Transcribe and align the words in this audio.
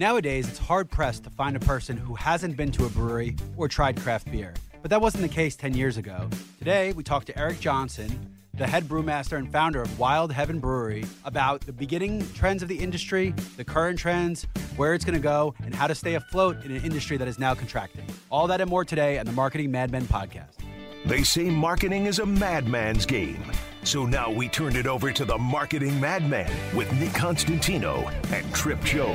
Nowadays, 0.00 0.48
it's 0.48 0.58
hard 0.58 0.90
pressed 0.90 1.24
to 1.24 1.30
find 1.30 1.54
a 1.56 1.60
person 1.60 1.94
who 1.94 2.14
hasn't 2.14 2.56
been 2.56 2.72
to 2.72 2.86
a 2.86 2.88
brewery 2.88 3.36
or 3.58 3.68
tried 3.68 4.00
craft 4.00 4.32
beer. 4.32 4.54
But 4.80 4.90
that 4.92 5.02
wasn't 5.02 5.24
the 5.24 5.28
case 5.28 5.56
10 5.56 5.74
years 5.74 5.98
ago. 5.98 6.26
Today, 6.58 6.94
we 6.94 7.02
talked 7.02 7.26
to 7.26 7.38
Eric 7.38 7.60
Johnson, 7.60 8.34
the 8.54 8.66
head 8.66 8.84
brewmaster 8.84 9.36
and 9.36 9.52
founder 9.52 9.82
of 9.82 9.98
Wild 9.98 10.32
Heaven 10.32 10.58
Brewery, 10.58 11.04
about 11.26 11.60
the 11.66 11.72
beginning 11.74 12.26
trends 12.32 12.62
of 12.62 12.70
the 12.70 12.78
industry, 12.78 13.34
the 13.58 13.64
current 13.64 13.98
trends, 13.98 14.46
where 14.76 14.94
it's 14.94 15.04
going 15.04 15.18
to 15.18 15.22
go, 15.22 15.54
and 15.62 15.74
how 15.74 15.86
to 15.86 15.94
stay 15.94 16.14
afloat 16.14 16.64
in 16.64 16.70
an 16.74 16.82
industry 16.82 17.18
that 17.18 17.28
is 17.28 17.38
now 17.38 17.54
contracting. 17.54 18.06
All 18.30 18.46
that 18.46 18.62
and 18.62 18.70
more 18.70 18.86
today 18.86 19.18
on 19.18 19.26
the 19.26 19.32
Marketing 19.32 19.70
Madmen 19.70 20.04
podcast. 20.04 20.56
They 21.04 21.22
say 21.24 21.50
marketing 21.50 22.06
is 22.06 22.20
a 22.20 22.26
madman's 22.26 23.04
game. 23.04 23.44
So 23.82 24.06
now 24.06 24.30
we 24.30 24.48
turn 24.48 24.76
it 24.76 24.86
over 24.86 25.12
to 25.12 25.26
the 25.26 25.36
Marketing 25.36 26.00
Madman 26.00 26.50
with 26.74 26.90
Nick 26.94 27.12
Constantino 27.12 28.08
and 28.32 28.50
Trip 28.54 28.82
Joe. 28.82 29.12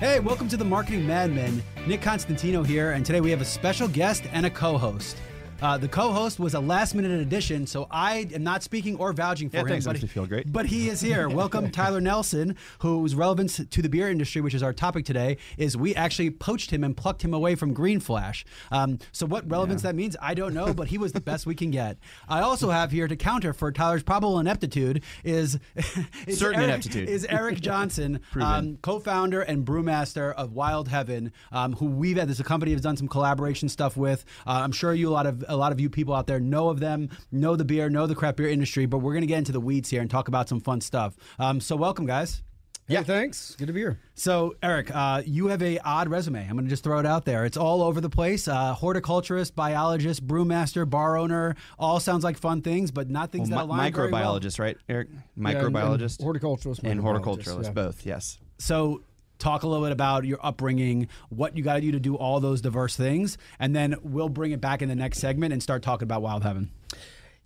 Hey, 0.00 0.18
welcome 0.18 0.48
to 0.48 0.56
the 0.56 0.64
Marketing 0.64 1.06
Madmen. 1.06 1.62
Nick 1.86 2.02
Constantino 2.02 2.64
here, 2.64 2.90
and 2.90 3.06
today 3.06 3.20
we 3.20 3.30
have 3.30 3.40
a 3.40 3.44
special 3.44 3.86
guest 3.86 4.24
and 4.32 4.44
a 4.44 4.50
co 4.50 4.76
host. 4.76 5.16
Uh, 5.62 5.78
the 5.78 5.88
co-host 5.88 6.38
was 6.38 6.52
a 6.52 6.60
last-minute 6.60 7.20
addition, 7.20 7.66
so 7.66 7.86
I 7.90 8.28
am 8.34 8.42
not 8.42 8.62
speaking 8.62 8.96
or 8.96 9.12
vouching 9.14 9.48
for 9.48 9.56
Yeah, 9.58 9.62
him. 9.62 9.68
thanks, 9.68 9.86
but, 9.86 9.92
makes 9.92 10.02
me 10.02 10.08
feel 10.08 10.26
great. 10.26 10.52
but 10.52 10.66
he 10.66 10.88
is 10.90 11.00
here. 11.00 11.26
Welcome, 11.34 11.70
Tyler 11.70 12.02
Nelson, 12.02 12.56
whose 12.80 13.14
relevance 13.14 13.56
to 13.70 13.80
the 13.80 13.88
beer 13.88 14.10
industry, 14.10 14.42
which 14.42 14.52
is 14.52 14.62
our 14.62 14.74
topic 14.74 15.06
today, 15.06 15.38
is 15.56 15.74
we 15.74 15.94
actually 15.94 16.30
poached 16.30 16.70
him 16.70 16.84
and 16.84 16.94
plucked 16.94 17.22
him 17.22 17.32
away 17.32 17.54
from 17.54 17.72
Green 17.72 17.98
Flash. 17.98 18.44
Um, 18.70 18.98
so 19.12 19.24
what 19.24 19.48
relevance 19.48 19.80
that 19.82 19.94
means, 19.94 20.16
I 20.20 20.34
don't 20.34 20.52
know, 20.52 20.74
but 20.74 20.88
he 20.88 20.98
was 20.98 21.12
the 21.12 21.20
best 21.20 21.46
we 21.46 21.54
can 21.54 21.70
get. 21.70 21.96
I 22.28 22.40
also 22.40 22.68
have 22.70 22.90
here 22.90 23.08
to 23.08 23.16
counter 23.16 23.54
for 23.54 23.72
Tyler's 23.72 24.02
probable 24.02 24.38
ineptitude 24.40 25.02
is, 25.22 25.58
is 26.26 26.38
Certain 26.38 26.60
Eric, 26.60 26.64
ineptitude. 26.68 27.08
is 27.08 27.24
Eric 27.26 27.60
Johnson, 27.62 28.20
um, 28.40 28.76
co-founder 28.82 29.40
and 29.40 29.64
brewmaster 29.64 30.34
of 30.34 30.52
Wild 30.52 30.88
Heaven, 30.88 31.32
um, 31.52 31.72
who 31.74 31.86
we've 31.86 32.18
had. 32.18 32.28
This 32.28 32.40
a 32.40 32.44
company 32.44 32.72
has 32.72 32.80
done 32.82 32.96
some 32.98 33.08
collaboration 33.08 33.68
stuff 33.70 33.96
with. 33.96 34.24
Uh, 34.46 34.60
I'm 34.64 34.72
sure 34.72 34.92
you 34.92 35.08
a 35.08 35.10
lot 35.14 35.26
of 35.26 35.43
a 35.48 35.56
lot 35.56 35.72
of 35.72 35.80
you 35.80 35.88
people 35.90 36.14
out 36.14 36.26
there 36.26 36.40
know 36.40 36.68
of 36.68 36.80
them, 36.80 37.08
know 37.32 37.56
the 37.56 37.64
beer, 37.64 37.88
know 37.88 38.06
the 38.06 38.14
craft 38.14 38.36
beer 38.38 38.48
industry. 38.48 38.86
But 38.86 38.98
we're 38.98 39.14
gonna 39.14 39.26
get 39.26 39.38
into 39.38 39.52
the 39.52 39.60
weeds 39.60 39.90
here 39.90 40.00
and 40.00 40.10
talk 40.10 40.28
about 40.28 40.48
some 40.48 40.60
fun 40.60 40.80
stuff. 40.80 41.14
Um, 41.38 41.60
so 41.60 41.76
welcome, 41.76 42.06
guys. 42.06 42.42
Yeah, 42.86 43.02
thanks. 43.02 43.54
Good 43.56 43.68
to 43.68 43.72
be 43.72 43.80
here. 43.80 43.98
So, 44.14 44.56
Eric, 44.62 44.94
uh, 44.94 45.22
you 45.24 45.46
have 45.46 45.62
a 45.62 45.78
odd 45.78 46.06
resume. 46.08 46.42
I'm 46.46 46.52
going 46.52 46.66
to 46.66 46.68
just 46.68 46.84
throw 46.84 46.98
it 46.98 47.06
out 47.06 47.24
there. 47.24 47.46
It's 47.46 47.56
all 47.56 47.82
over 47.82 47.98
the 47.98 48.10
place. 48.10 48.46
Uh, 48.46 48.74
horticulturist, 48.74 49.56
biologist, 49.56 50.26
brewmaster, 50.26 50.88
bar 50.88 51.16
owner. 51.16 51.54
All 51.78 51.98
sounds 51.98 52.24
like 52.24 52.36
fun 52.36 52.60
things, 52.60 52.90
but 52.90 53.08
not 53.08 53.32
things 53.32 53.48
Well, 53.48 53.60
that 53.60 53.66
mi- 53.68 53.72
align 53.74 53.92
very 53.94 54.12
well. 54.12 54.38
microbiologist, 54.38 54.58
right, 54.60 54.76
Eric? 54.86 55.08
Yeah, 55.10 55.20
and- 55.34 55.46
Microbiologist 55.46 56.18
and 56.20 56.28
horticulturalist, 56.28 56.80
and 56.84 57.00
microbiologist, 57.00 57.24
horticulturalist, 57.44 57.64
yeah. 57.64 57.70
both. 57.70 58.04
Yes. 58.04 58.38
So, 58.58 59.00
talk 59.44 59.62
a 59.62 59.68
little 59.68 59.84
bit 59.84 59.92
about 59.92 60.24
your 60.24 60.38
upbringing, 60.42 61.08
what 61.28 61.56
you 61.56 61.62
got 61.62 61.74
to 61.74 61.80
do 61.82 61.92
to 61.92 62.00
do 62.00 62.16
all 62.16 62.40
those 62.40 62.60
diverse 62.60 62.96
things, 62.96 63.36
and 63.58 63.76
then 63.76 63.94
we'll 64.02 64.30
bring 64.30 64.52
it 64.52 64.60
back 64.60 64.80
in 64.80 64.88
the 64.88 64.96
next 64.96 65.18
segment 65.18 65.52
and 65.52 65.62
start 65.62 65.82
talking 65.82 66.04
about 66.04 66.22
Wild 66.22 66.42
Heaven. 66.42 66.70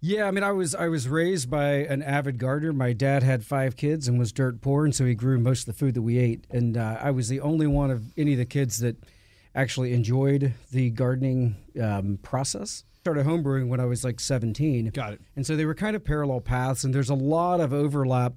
Yeah, 0.00 0.28
I 0.28 0.30
mean, 0.30 0.44
I 0.44 0.52
was 0.52 0.76
I 0.76 0.86
was 0.86 1.08
raised 1.08 1.50
by 1.50 1.70
an 1.72 2.04
avid 2.04 2.38
gardener. 2.38 2.72
My 2.72 2.92
dad 2.92 3.24
had 3.24 3.44
five 3.44 3.76
kids 3.76 4.06
and 4.06 4.16
was 4.16 4.32
dirt 4.32 4.60
poor, 4.60 4.84
and 4.84 4.94
so 4.94 5.04
he 5.04 5.14
grew 5.16 5.40
most 5.40 5.66
of 5.66 5.74
the 5.74 5.78
food 5.78 5.94
that 5.94 6.02
we 6.02 6.18
ate. 6.18 6.46
And 6.50 6.76
uh, 6.76 6.98
I 7.00 7.10
was 7.10 7.28
the 7.28 7.40
only 7.40 7.66
one 7.66 7.90
of 7.90 8.16
any 8.16 8.32
of 8.32 8.38
the 8.38 8.44
kids 8.44 8.78
that 8.78 8.96
actually 9.56 9.92
enjoyed 9.92 10.54
the 10.70 10.90
gardening 10.90 11.56
um, 11.82 12.20
process. 12.22 12.84
Started 13.00 13.26
homebrewing 13.26 13.66
when 13.68 13.80
I 13.80 13.86
was 13.86 14.04
like 14.04 14.20
17. 14.20 14.90
Got 14.90 15.14
it. 15.14 15.20
And 15.34 15.44
so 15.44 15.56
they 15.56 15.64
were 15.64 15.74
kind 15.74 15.96
of 15.96 16.04
parallel 16.04 16.42
paths, 16.42 16.84
and 16.84 16.94
there's 16.94 17.10
a 17.10 17.14
lot 17.14 17.58
of 17.58 17.72
overlap 17.72 18.34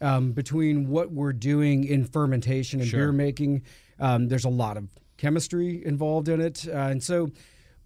um, 0.00 0.32
between 0.32 0.88
what 0.88 1.12
we're 1.12 1.32
doing 1.32 1.84
in 1.84 2.04
fermentation 2.04 2.80
and 2.80 2.88
Sure. 2.88 3.00
beer 3.00 3.12
making. 3.12 3.62
Um, 3.98 4.28
there's 4.28 4.44
a 4.44 4.48
lot 4.50 4.76
of 4.76 4.88
chemistry 5.16 5.84
involved 5.84 6.28
in 6.28 6.40
it, 6.40 6.66
uh, 6.68 6.72
and 6.72 7.02
so 7.02 7.30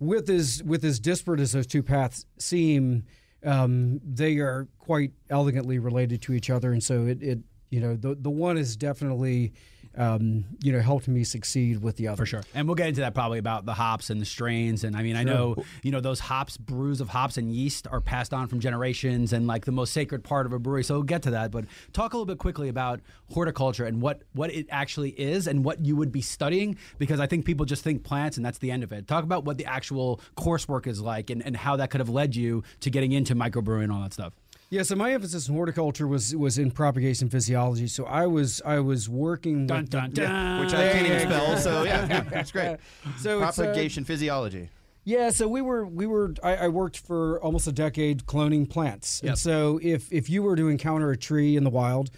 with 0.00 0.30
as 0.30 0.62
with 0.64 0.84
as 0.84 0.98
disparate 1.00 1.40
as 1.40 1.52
those 1.52 1.66
two 1.66 1.82
paths 1.82 2.24
seem, 2.38 3.04
um, 3.44 4.00
they 4.04 4.38
are 4.38 4.68
quite 4.78 5.12
elegantly 5.28 5.78
related 5.78 6.22
to 6.22 6.32
each 6.32 6.50
other, 6.50 6.72
and 6.72 6.82
so 6.82 7.06
it, 7.06 7.22
it 7.22 7.38
you 7.70 7.80
know 7.80 7.94
the 7.96 8.14
the 8.14 8.30
one 8.30 8.56
is 8.56 8.76
definitely 8.76 9.52
um, 9.98 10.44
you 10.62 10.72
know 10.72 10.80
helped 10.80 11.08
me 11.08 11.24
succeed 11.24 11.82
with 11.82 11.96
the 11.96 12.08
other 12.08 12.16
For 12.16 12.26
sure. 12.26 12.42
And 12.54 12.66
we'll 12.66 12.76
get 12.76 12.88
into 12.88 13.00
that 13.00 13.14
probably 13.14 13.38
about 13.38 13.66
the 13.66 13.74
hops 13.74 14.10
and 14.10 14.20
the 14.20 14.24
strains. 14.24 14.84
And 14.84 14.96
I 14.96 15.02
mean, 15.02 15.16
I 15.16 15.24
know, 15.24 15.56
you 15.82 15.90
know, 15.90 16.00
those 16.00 16.20
hops, 16.20 16.56
brews 16.56 17.00
of 17.00 17.08
hops 17.08 17.36
and 17.36 17.52
yeast 17.52 17.86
are 17.88 18.00
passed 18.00 18.32
on 18.32 18.46
from 18.46 18.60
generations 18.60 19.32
and 19.32 19.46
like 19.46 19.64
the 19.64 19.72
most 19.72 19.92
sacred 19.92 20.22
part 20.22 20.46
of 20.46 20.52
a 20.52 20.58
brewery. 20.58 20.84
So 20.84 20.94
we'll 20.94 21.02
get 21.02 21.22
to 21.22 21.30
that. 21.32 21.50
But 21.50 21.64
talk 21.92 22.12
a 22.12 22.16
little 22.16 22.26
bit 22.26 22.38
quickly 22.38 22.68
about 22.68 23.00
horticulture 23.32 23.84
and 23.84 24.00
what, 24.00 24.22
what 24.34 24.52
it 24.52 24.66
actually 24.70 25.10
is 25.10 25.46
and 25.46 25.64
what 25.64 25.84
you 25.84 25.96
would 25.96 26.12
be 26.12 26.22
studying, 26.22 26.76
because 26.98 27.18
I 27.18 27.26
think 27.26 27.44
people 27.44 27.66
just 27.66 27.82
think 27.82 28.04
plants 28.04 28.36
and 28.36 28.46
that's 28.46 28.58
the 28.58 28.70
end 28.70 28.84
of 28.84 28.92
it. 28.92 29.08
Talk 29.08 29.24
about 29.24 29.44
what 29.44 29.58
the 29.58 29.66
actual 29.66 30.20
coursework 30.36 30.86
is 30.86 31.00
like 31.00 31.30
and, 31.30 31.44
and 31.44 31.56
how 31.56 31.76
that 31.76 31.90
could 31.90 32.00
have 32.00 32.08
led 32.08 32.36
you 32.36 32.62
to 32.80 32.90
getting 32.90 33.12
into 33.12 33.34
microbrewing 33.34 33.84
and 33.84 33.92
all 33.92 34.02
that 34.02 34.12
stuff. 34.12 34.32
Yeah, 34.70 34.82
so 34.82 34.96
my 34.96 35.12
emphasis 35.12 35.48
in 35.48 35.54
horticulture 35.54 36.06
was 36.06 36.36
was 36.36 36.58
in 36.58 36.70
propagation 36.70 37.30
physiology. 37.30 37.86
So 37.86 38.04
I 38.04 38.26
was 38.26 38.60
I 38.66 38.80
was 38.80 39.08
working 39.08 39.66
Dun, 39.66 39.80
with 39.82 39.90
dun, 39.90 40.10
dun. 40.10 40.60
Which 40.60 40.74
I 40.74 40.92
can't 40.92 41.06
even 41.06 41.20
spell, 41.20 41.56
so 41.56 41.82
yeah, 41.84 42.20
that's 42.30 42.52
great. 42.52 42.76
So 43.18 43.42
it's, 43.42 43.58
uh, 43.58 43.62
Propagation 43.64 44.04
physiology. 44.04 44.68
Yeah, 45.04 45.30
so 45.30 45.48
we 45.48 45.62
were 45.62 45.86
we 45.86 46.06
were 46.06 46.34
I, 46.42 46.56
I 46.56 46.68
worked 46.68 46.98
for 46.98 47.40
almost 47.42 47.66
a 47.66 47.72
decade 47.72 48.26
cloning 48.26 48.68
plants. 48.68 49.22
Yep. 49.22 49.30
And 49.30 49.38
so 49.38 49.80
if 49.82 50.12
if 50.12 50.28
you 50.28 50.42
were 50.42 50.54
to 50.56 50.68
encounter 50.68 51.10
a 51.10 51.16
tree 51.16 51.56
in 51.56 51.64
the 51.64 51.70
wild 51.70 52.10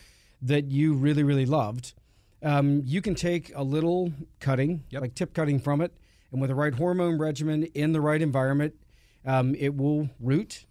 that 0.42 0.72
you 0.72 0.94
really 0.94 1.22
really 1.22 1.46
loved, 1.46 1.94
um, 2.42 2.82
you 2.84 3.00
can 3.00 3.14
take 3.14 3.52
a 3.54 3.62
little 3.62 4.12
cutting, 4.40 4.82
Yep. 4.90 5.02
like 5.02 5.14
tip 5.14 5.34
cutting 5.34 5.60
from 5.60 5.80
it, 5.80 5.92
and 6.32 6.40
with 6.40 6.48
the 6.48 6.56
right 6.56 6.74
hormone 6.74 7.16
regimen 7.16 7.62
in 7.74 7.92
the 7.92 8.00
right 8.00 8.20
environment, 8.20 8.74
um, 9.24 9.54
it 9.54 9.76
will 9.76 10.10
root, 10.18 10.64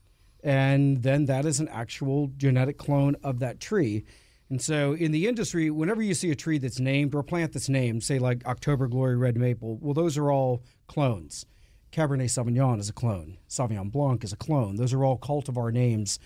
and 0.44 1.03
then 1.03 1.25
that 1.25 1.45
is 1.45 1.59
an 1.59 1.67
actual 1.69 2.31
genetic 2.38 2.77
clone 2.77 3.16
of 3.23 3.39
that 3.39 3.59
tree. 3.59 4.03
And 4.50 4.61
so 4.61 4.94
in 4.94 5.11
the 5.11 5.27
industry, 5.27 5.69
whenever 5.69 6.01
you 6.01 6.13
see 6.13 6.31
a 6.31 6.35
tree 6.35 6.57
that's 6.57 6.79
named 6.79 7.13
or 7.13 7.19
a 7.19 7.23
plant 7.23 7.53
that's 7.53 7.69
named, 7.69 8.03
say 8.03 8.17
like 8.17 8.45
October 8.47 8.88
Glory 8.88 9.16
Red 9.16 9.38
Maple, 9.38 9.77
well, 9.77 9.94
those 9.94 10.17
are 10.17 10.31
all 10.31 10.63
clones. 10.88 11.45
Cabernet 11.91 12.25
Sauvignon 12.25 12.79
is 12.79 12.89
a 12.89 12.94
clone. 12.94 13.38
Sauvignon 13.47 13.91
Blanc 13.91 14.23
is 14.23 14.33
a 14.33 14.38
clone. 14.38 14.75
Those 14.75 14.94
are 14.94 15.03
all 15.03 15.17
cultivar 15.17 15.72
names. 15.72 16.19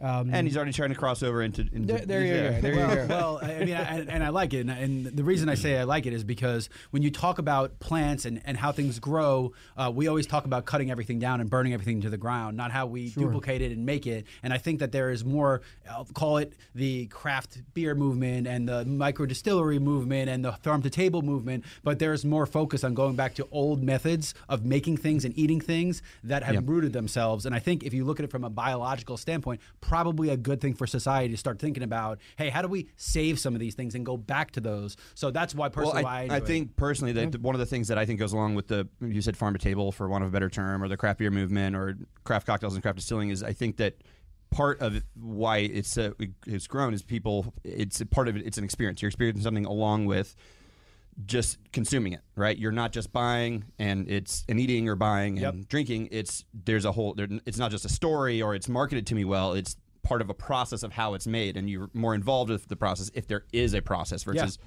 Um, 0.00 0.32
And 0.32 0.46
he's 0.46 0.56
already 0.56 0.72
trying 0.72 0.90
to 0.90 0.94
cross 0.94 1.22
over 1.22 1.42
into. 1.42 1.62
into 1.72 1.92
there, 1.92 2.06
there 2.06 2.24
you 2.24 2.32
go. 2.32 2.60
There 2.60 2.76
well, 2.76 2.90
you 2.90 2.96
go. 2.96 3.06
well, 3.08 3.40
I 3.42 3.60
I 3.60 3.64
mean, 3.64 3.74
I, 3.76 3.98
and 4.00 4.24
I 4.24 4.30
like 4.30 4.54
it, 4.54 4.60
and, 4.60 4.70
and 4.70 5.04
the 5.06 5.24
reason 5.24 5.48
I 5.48 5.54
say 5.54 5.78
I 5.78 5.84
like 5.84 6.06
it 6.06 6.12
is 6.12 6.24
because 6.24 6.70
when 6.90 7.02
you 7.02 7.10
talk 7.10 7.38
about 7.38 7.78
plants 7.78 8.24
and, 8.24 8.40
and 8.44 8.56
how 8.56 8.72
things 8.72 8.98
grow, 8.98 9.52
uh, 9.76 9.92
we 9.94 10.08
always 10.08 10.26
talk 10.26 10.46
about 10.46 10.64
cutting 10.64 10.90
everything 10.90 11.18
down 11.18 11.40
and 11.40 11.50
burning 11.50 11.74
everything 11.74 12.00
to 12.02 12.10
the 12.10 12.16
ground, 12.16 12.56
not 12.56 12.70
how 12.70 12.86
we 12.86 13.10
duplicate 13.10 13.60
it 13.60 13.72
and 13.72 13.84
make 13.84 14.06
it. 14.06 14.26
And 14.42 14.52
I 14.52 14.58
think 14.58 14.80
that 14.80 14.92
there 14.92 15.10
is 15.10 15.24
more, 15.24 15.60
I'll 15.90 16.06
call 16.06 16.38
it 16.38 16.54
the 16.74 17.06
craft 17.06 17.60
beer 17.74 17.94
movement 17.94 18.46
and 18.46 18.68
the 18.68 18.84
micro 18.84 19.26
distillery 19.26 19.78
movement 19.78 20.30
and 20.30 20.44
the 20.44 20.52
farm 20.52 20.82
to 20.82 20.90
table 20.90 21.22
movement, 21.22 21.64
but 21.84 21.98
there's 21.98 22.24
more 22.24 22.46
focus 22.46 22.84
on 22.84 22.94
going 22.94 23.16
back 23.16 23.34
to 23.34 23.48
old 23.52 23.82
methods 23.82 24.34
of 24.48 24.64
making 24.64 24.96
things 24.96 25.24
and 25.24 25.36
eating 25.38 25.60
things 25.60 26.02
that 26.24 26.42
have 26.42 26.68
rooted 26.68 26.92
themselves. 26.92 27.46
And 27.46 27.54
I 27.54 27.58
think 27.58 27.82
if 27.82 27.92
you 27.92 28.04
look 28.04 28.18
at 28.20 28.24
it 28.24 28.30
from 28.30 28.44
a 28.44 28.50
biological 28.50 29.16
standpoint, 29.16 29.60
probably 29.90 30.28
a 30.28 30.36
good 30.36 30.60
thing 30.60 30.72
for 30.72 30.86
society 30.86 31.34
to 31.34 31.36
start 31.36 31.58
thinking 31.58 31.82
about. 31.82 32.20
Hey, 32.36 32.48
how 32.48 32.62
do 32.62 32.68
we 32.68 32.86
save 32.96 33.40
some 33.40 33.54
of 33.54 33.60
these 33.60 33.74
things 33.74 33.96
and 33.96 34.06
go 34.06 34.16
back 34.16 34.52
to 34.52 34.60
those? 34.60 34.96
So 35.16 35.32
that's 35.32 35.52
why 35.52 35.64
Well, 35.64 35.70
personally, 35.70 36.04
I, 36.04 36.04
why 36.04 36.28
I, 36.30 36.34
I 36.34 36.36
it. 36.36 36.46
think 36.46 36.76
personally 36.76 37.12
that 37.12 37.40
one 37.40 37.56
of 37.56 37.58
the 37.58 37.66
things 37.66 37.88
that 37.88 37.98
I 37.98 38.06
think 38.06 38.20
goes 38.20 38.32
along 38.32 38.54
with 38.54 38.68
the 38.68 38.86
you 39.00 39.20
said 39.20 39.36
farm 39.36 39.52
to 39.54 39.58
table 39.58 39.90
for 39.90 40.08
want 40.08 40.22
of 40.22 40.28
a 40.28 40.32
better 40.32 40.48
term 40.48 40.80
or 40.80 40.86
the 40.86 40.96
craft 40.96 41.18
beer 41.18 41.32
movement 41.32 41.74
or 41.74 41.98
craft 42.22 42.46
cocktails 42.46 42.74
and 42.74 42.82
craft 42.84 42.98
distilling 42.98 43.30
is 43.30 43.42
I 43.42 43.52
think 43.52 43.78
that 43.78 43.96
part 44.50 44.80
of 44.80 45.02
why 45.20 45.58
it's 45.58 45.98
uh, 45.98 46.12
it's 46.46 46.68
grown 46.68 46.94
is 46.94 47.02
people 47.02 47.52
it's 47.64 48.00
a 48.00 48.06
part 48.06 48.28
of 48.28 48.36
it 48.36 48.46
it's 48.46 48.58
an 48.58 48.64
experience 48.64 49.02
you're 49.02 49.08
experiencing 49.08 49.42
something 49.42 49.64
along 49.64 50.06
with 50.06 50.36
just 51.26 51.58
consuming 51.72 52.12
it 52.12 52.20
right? 52.36 52.56
You're 52.56 52.72
not 52.72 52.92
just 52.92 53.12
buying 53.12 53.64
and 53.78 54.08
it's 54.08 54.44
and 54.48 54.58
eating 54.58 54.88
or 54.88 54.96
buying 54.96 55.38
and 55.44 55.58
Yep. 55.58 55.68
drinking. 55.68 56.08
It's 56.10 56.44
there's 56.64 56.84
a 56.84 56.92
whole 56.92 57.14
there, 57.14 57.28
it's 57.46 57.58
not 57.58 57.70
just 57.70 57.84
a 57.84 57.88
story 57.88 58.40
or 58.42 58.54
it's 58.54 58.68
marketed 58.68 59.06
to 59.08 59.14
me 59.14 59.24
well. 59.24 59.52
It's 59.52 59.76
part 60.02 60.22
of 60.22 60.30
a 60.30 60.34
process 60.34 60.82
of 60.82 60.92
how 60.92 61.12
it's 61.14 61.26
made 61.26 61.56
and 61.58 61.68
you're 61.68 61.90
more 61.92 62.14
involved 62.14 62.50
with 62.50 62.68
the 62.68 62.76
process 62.76 63.10
if 63.14 63.26
there 63.26 63.44
is 63.52 63.74
a 63.74 63.82
process 63.82 64.22
versus 64.22 64.58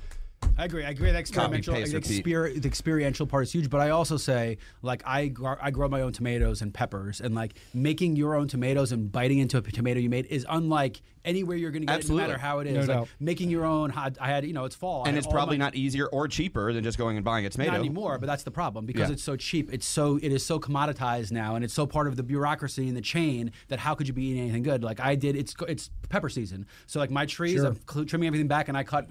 I 0.58 0.66
agree. 0.66 0.86
I 0.86 0.90
agree. 0.92 1.12
The 1.12 1.18
experiential, 1.18 1.74
paste, 1.74 1.92
the, 1.92 1.98
repeat. 1.98 2.26
exper- 2.26 2.62
the 2.62 2.68
experiential 2.68 3.26
part 3.26 3.44
is 3.44 3.52
huge. 3.52 3.70
But 3.70 3.82
I 3.82 3.90
also 3.90 4.18
say, 4.18 4.58
like, 4.82 5.02
I 5.06 5.28
gr- 5.28 5.54
I 5.62 5.72
grow 5.72 5.88
my 5.90 6.02
own 6.02 6.14
tomatoes 6.14 6.62
and 6.62 6.74
peppers, 6.74 7.22
and 7.22 7.34
like 7.34 7.56
making 7.74 8.16
your 8.16 8.36
own 8.36 8.48
tomatoes 8.48 8.92
and 8.92 9.12
biting 9.12 9.40
into 9.40 9.58
a 9.58 9.62
tomato 9.62 10.00
you 10.00 10.10
made 10.10 10.26
is 10.28 10.46
unlike 10.50 11.02
anywhere 11.26 11.56
you're 11.58 11.72
going 11.72 11.82
to 11.84 11.86
get 11.88 11.94
it, 11.94 11.96
no 11.96 12.00
Absolutely. 12.00 12.28
matter 12.28 12.38
how 12.40 12.60
it 12.60 12.68
is. 12.68 12.74
No 12.74 12.80
like 12.82 12.88
doubt. 12.88 13.08
making 13.20 13.50
your 13.50 13.66
own. 13.66 13.90
hot- 13.90 14.18
I 14.22 14.28
had, 14.28 14.46
you 14.46 14.54
know, 14.54 14.66
it's 14.66 14.76
fall, 14.76 15.06
and 15.06 15.18
it's 15.18 15.28
probably 15.28 15.58
my- 15.58 15.66
not 15.66 15.76
easier 15.76 16.08
or 16.08 16.28
cheaper 16.28 16.72
than 16.72 16.84
just 16.84 16.98
going 16.98 17.18
and 17.18 17.26
buying 17.26 17.46
a 17.46 17.50
tomato. 17.50 17.72
Not 17.72 17.80
anymore, 17.80 18.18
but 18.20 18.28
that's 18.28 18.44
the 18.44 18.52
problem 18.52 18.86
because 18.86 19.10
Yeah. 19.10 19.14
it's 19.14 19.24
so 19.24 19.36
cheap. 19.36 19.74
It's 19.74 19.86
so 19.88 20.18
it 20.22 20.32
is 20.32 20.46
so 20.46 20.60
commoditized 20.60 21.32
now, 21.32 21.56
and 21.56 21.64
it's 21.66 21.74
so 21.74 21.86
part 21.88 22.08
of 22.08 22.16
the 22.16 22.24
bureaucracy 22.24 22.88
and 22.88 22.96
the 22.96 23.02
chain 23.02 23.52
that 23.70 23.80
how 23.80 23.96
could 23.96 24.08
you 24.08 24.14
be 24.14 24.26
eating 24.26 24.44
anything 24.44 24.64
good? 24.64 24.84
Like 24.84 25.00
I 25.00 25.16
did, 25.16 25.36
it's 25.36 25.56
it's 25.68 25.90
pepper 26.10 26.30
season, 26.30 26.68
so 26.86 27.00
like 27.00 27.10
my 27.12 27.26
trees, 27.26 27.56
Sure. 27.56 27.68
I'm 27.68 27.80
cl- 27.92 28.06
trimming 28.06 28.28
everything 28.28 28.48
back, 28.48 28.68
and 28.68 28.78
I 28.78 28.84
cut 28.84 29.08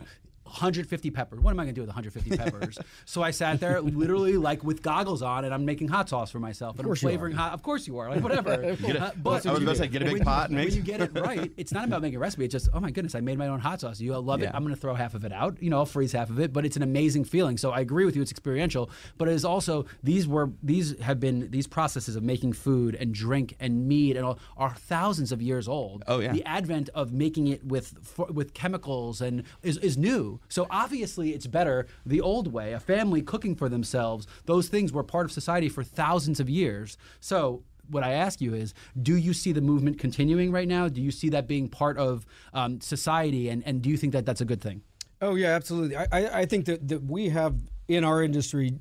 150 0.53 1.11
peppers. 1.11 1.41
What 1.41 1.51
am 1.51 1.61
I 1.61 1.65
going 1.65 1.75
to 1.75 1.79
do 1.79 1.83
with 1.83 1.89
150 1.89 2.37
peppers? 2.37 2.79
so 3.05 3.23
I 3.23 3.31
sat 3.31 3.61
there 3.61 3.81
literally 3.81 4.37
like 4.37 4.63
with 4.63 4.83
goggles 4.83 5.23
on 5.23 5.45
and 5.45 5.55
I'm 5.55 5.65
making 5.65 5.89
hot 5.89 6.09
sauce 6.09 6.31
for 6.31 6.39
myself 6.39 6.77
and 6.77 6.81
I'm 6.81 6.87
course 6.87 7.03
you 7.03 7.09
are. 7.09 7.13
flavoring 7.13 7.35
hot. 7.35 7.53
Of 7.53 7.63
course 7.63 7.87
you 7.87 7.99
are. 7.99 8.11
Like 8.11 8.23
whatever. 8.23 8.77
Uh, 8.93 9.11
I 9.25 9.31
was 9.31 9.45
about 9.45 9.59
to 9.61 9.75
say, 9.77 9.87
get 9.89 10.03
a 10.03 10.05
big 10.05 10.15
when, 10.15 10.25
pot 10.25 10.49
and 10.49 10.57
make 10.57 10.69
when 10.69 10.77
you 10.77 10.83
get 10.83 11.01
it 11.01 11.11
right, 11.15 11.51
it's 11.57 11.73
not 11.73 11.85
about 11.85 12.03
making 12.03 12.17
a 12.17 12.19
recipe. 12.19 12.45
It's 12.45 12.53
just, 12.53 12.69
oh 12.75 12.81
my 12.81 12.91
goodness, 12.91 13.15
I 13.15 13.21
made 13.21 13.39
my 13.39 13.49
own 13.49 13.61
hot 13.61 13.81
sauce. 13.81 14.01
You 14.01 14.17
love 14.19 14.43
it. 14.43 14.51
I'm 14.53 14.63
going 14.63 14.75
to 14.75 14.81
throw 14.81 14.95
half 14.95 15.15
of 15.15 15.25
it 15.25 15.33
out. 15.33 15.63
You 15.63 15.71
know, 15.71 15.79
I'll 15.79 15.87
freeze 15.87 16.13
half 16.13 16.31
of 16.31 16.39
it, 16.39 16.53
but 16.53 16.65
it's 16.65 16.77
an 16.77 16.83
amazing 16.83 17.25
feeling. 17.25 17.57
So 17.57 17.71
I 17.71 17.81
agree 17.81 18.05
with 18.05 18.17
you. 18.17 18.23
It's 18.23 18.31
experiential, 18.31 18.91
but 19.19 19.29
it 19.29 19.33
is 19.33 19.45
also 19.45 19.87
these 20.03 20.29
were 20.29 20.51
these 20.63 20.99
have 21.01 21.21
been 21.21 21.51
these 21.51 21.67
processes 21.67 22.17
of 22.17 22.23
making 22.23 22.53
food 22.53 22.95
and 22.95 23.15
drink 23.15 23.57
and 23.61 23.87
meat 23.89 24.17
and 24.17 24.25
all 24.25 24.39
are 24.57 24.75
thousands 24.75 25.33
of 25.33 25.41
years 25.41 25.69
old. 25.69 26.05
Oh, 26.07 26.21
yeah. 26.21 26.33
The 26.33 26.45
advent 26.45 26.89
of 26.95 27.13
making 27.13 27.49
it 27.49 27.65
with 27.65 27.95
for, 28.03 28.27
with 28.27 28.55
chemicals 28.55 29.21
and 29.21 29.45
is, 29.63 29.79
is 29.79 29.97
new. 29.97 30.41
So 30.49 30.67
obviously 30.71 31.31
it's 31.31 31.47
better 31.47 31.87
the 32.05 32.21
old 32.21 32.53
way, 32.53 32.73
a 32.73 32.81
family 32.81 33.23
cooking 33.23 33.55
for 33.55 33.69
themselves. 33.69 34.27
Those 34.47 34.69
things 34.69 34.93
were 34.93 35.03
part 35.03 35.25
of 35.25 35.33
society 35.33 35.69
for 35.69 35.83
thousands 35.83 36.41
of 36.41 36.49
years. 36.51 36.97
So 37.21 37.63
what 37.91 38.03
I 38.03 38.13
ask 38.13 38.41
you 38.41 38.55
is, 38.55 38.75
do 39.01 39.17
you 39.17 39.33
see 39.33 39.53
the 39.53 39.61
movement 39.61 39.99
continuing 39.99 40.53
right 40.53 40.69
now? 40.69 40.89
Do 40.89 41.01
you 41.03 41.11
see 41.11 41.29
that 41.31 41.47
being 41.47 41.69
part 41.69 41.99
of 41.99 42.25
um, 42.55 42.81
society, 42.81 43.49
and, 43.49 43.63
and 43.67 43.83
do 43.83 43.91
you 43.91 43.97
think 43.97 44.13
that 44.13 44.25
that's 44.25 44.41
a 44.41 44.45
good 44.45 44.61
thing? 44.61 44.83
Oh 45.21 45.35
yeah, 45.35 45.49
absolutely. 45.51 45.97
I, 45.97 46.07
I, 46.13 46.41
I 46.41 46.47
think 46.47 46.67
that, 46.67 46.89
that 46.89 47.05
we 47.05 47.29
have 47.31 47.57
in 47.89 48.05
our 48.05 48.23
industry 48.23 48.79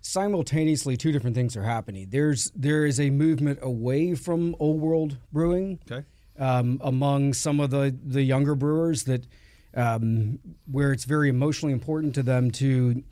simultaneously 0.00 0.96
two 0.96 1.12
different 1.12 1.36
things 1.36 1.56
are 1.56 1.62
happening. 1.62 2.08
There's 2.10 2.50
there 2.54 2.86
is 2.86 2.98
a 2.98 3.10
movement 3.10 3.58
away 3.62 4.14
from 4.14 4.56
old 4.58 4.80
world 4.80 5.18
brewing 5.32 5.78
Okay. 5.90 6.06
um, 6.38 6.80
among 6.82 7.34
some 7.34 7.60
of 7.60 7.70
the 7.70 7.94
the 8.02 8.22
younger 8.22 8.54
brewers 8.54 9.04
that 9.04 9.26
um, 9.74 10.38
where 10.70 10.92
it's 10.92 11.04
very 11.04 11.28
emotionally 11.28 11.72
important 11.72 12.14
to 12.16 12.22
them 12.22 12.50
to 12.52 13.02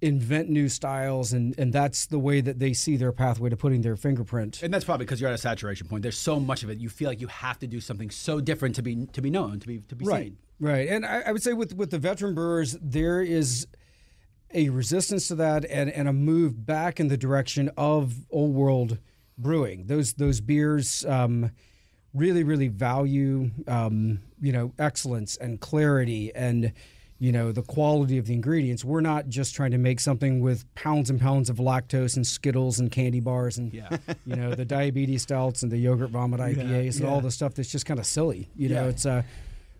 invent 0.00 0.48
new 0.48 0.68
styles 0.68 1.32
and 1.32 1.58
and 1.58 1.72
that's 1.72 2.06
the 2.06 2.18
way 2.18 2.40
that 2.40 2.60
they 2.60 2.72
see 2.72 2.96
their 2.96 3.10
pathway 3.10 3.50
to 3.50 3.56
putting 3.56 3.82
their 3.82 3.96
fingerprint. 3.96 4.62
And 4.62 4.72
that's 4.72 4.84
probably 4.84 5.06
because 5.06 5.20
you're 5.20 5.28
at 5.28 5.34
a 5.34 5.38
saturation 5.38 5.88
point. 5.88 6.02
There's 6.02 6.18
so 6.18 6.38
much 6.38 6.62
of 6.62 6.70
it. 6.70 6.78
You 6.78 6.88
feel 6.88 7.08
like 7.08 7.20
you 7.20 7.26
have 7.26 7.58
to 7.60 7.66
do 7.66 7.80
something 7.80 8.10
so 8.10 8.40
different 8.40 8.76
to 8.76 8.82
be 8.82 9.06
to 9.06 9.20
be 9.20 9.30
known, 9.30 9.58
to 9.60 9.66
be 9.66 9.80
to 9.80 9.96
be 9.96 10.04
right 10.04 10.24
seen. 10.24 10.38
right 10.60 10.88
and 10.88 11.04
I, 11.04 11.22
I 11.26 11.32
would 11.32 11.42
say 11.42 11.52
with 11.52 11.74
with 11.74 11.90
the 11.90 11.98
veteran 11.98 12.34
brewers 12.34 12.76
there 12.80 13.20
is 13.20 13.66
a 14.54 14.68
resistance 14.68 15.28
to 15.28 15.34
that 15.36 15.64
and 15.64 15.90
and 15.90 16.08
a 16.08 16.12
move 16.12 16.64
back 16.64 17.00
in 17.00 17.08
the 17.08 17.16
direction 17.16 17.70
of 17.76 18.14
old 18.30 18.54
world 18.54 18.98
brewing 19.36 19.86
those 19.86 20.14
those 20.14 20.40
beers 20.40 21.04
um, 21.06 21.50
really 22.14 22.42
really 22.42 22.68
value 22.68 23.50
um, 23.66 24.20
you 24.40 24.52
know 24.52 24.72
excellence 24.78 25.36
and 25.36 25.60
clarity 25.60 26.32
and 26.34 26.72
you 27.18 27.32
know 27.32 27.50
the 27.52 27.62
quality 27.62 28.16
of 28.16 28.26
the 28.26 28.32
ingredients 28.32 28.84
we're 28.84 29.00
not 29.00 29.28
just 29.28 29.54
trying 29.54 29.72
to 29.72 29.78
make 29.78 30.00
something 30.00 30.40
with 30.40 30.64
pounds 30.74 31.10
and 31.10 31.20
pounds 31.20 31.50
of 31.50 31.56
lactose 31.56 32.16
and 32.16 32.26
skittles 32.26 32.78
and 32.78 32.90
candy 32.92 33.20
bars 33.20 33.58
and 33.58 33.72
Yeah. 33.74 33.88
you 34.26 34.36
know 34.36 34.54
the 34.54 34.64
diabetes 34.64 35.22
stouts 35.22 35.62
and 35.62 35.70
the 35.72 35.78
yogurt 35.78 36.10
vomit 36.10 36.40
ipas 36.40 36.96
and 36.96 37.00
yeah. 37.00 37.08
all 37.08 37.20
the 37.20 37.30
stuff 37.30 37.54
that's 37.54 37.70
just 37.70 37.86
kind 37.86 37.98
of 38.00 38.06
silly 38.06 38.48
you 38.56 38.68
know 38.68 38.88
it's 38.88 39.04
uh 39.04 39.22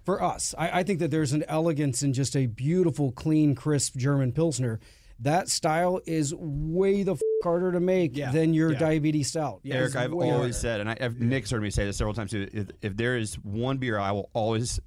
for 0.04 0.22
us 0.22 0.54
I, 0.58 0.80
I 0.80 0.82
think 0.82 0.98
that 0.98 1.10
there's 1.10 1.32
an 1.32 1.44
elegance 1.48 2.02
in 2.02 2.12
just 2.12 2.36
a 2.36 2.46
beautiful 2.46 3.12
clean 3.12 3.54
crisp 3.54 3.96
german 3.96 4.32
pilsner 4.32 4.80
that 5.20 5.48
style 5.48 6.00
is 6.06 6.34
way 6.34 7.02
the 7.02 7.12
f- 7.14 7.20
harder 7.42 7.72
to 7.72 7.80
make 7.80 8.16
Yeah. 8.16 8.30
than 8.30 8.54
your 8.54 8.72
Yeah. 8.72 8.78
diabetes 8.78 9.28
stout 9.28 9.60
Yeah. 9.62 9.76
Eric, 9.76 9.96
I've 9.96 10.12
always 10.12 10.30
harder. 10.32 10.52
said, 10.52 10.80
and 10.80 10.90
I, 10.90 10.96
I've, 11.00 11.20
Nick's 11.20 11.50
heard 11.50 11.62
me 11.62 11.70
say 11.70 11.84
this 11.84 11.96
several 11.96 12.14
times 12.14 12.30
too. 12.30 12.48
If, 12.52 12.66
if 12.82 12.96
there 12.96 13.16
is 13.16 13.34
one 13.42 13.78
beer 13.78 13.98
I 13.98 14.12
will 14.12 14.30
always 14.32 14.80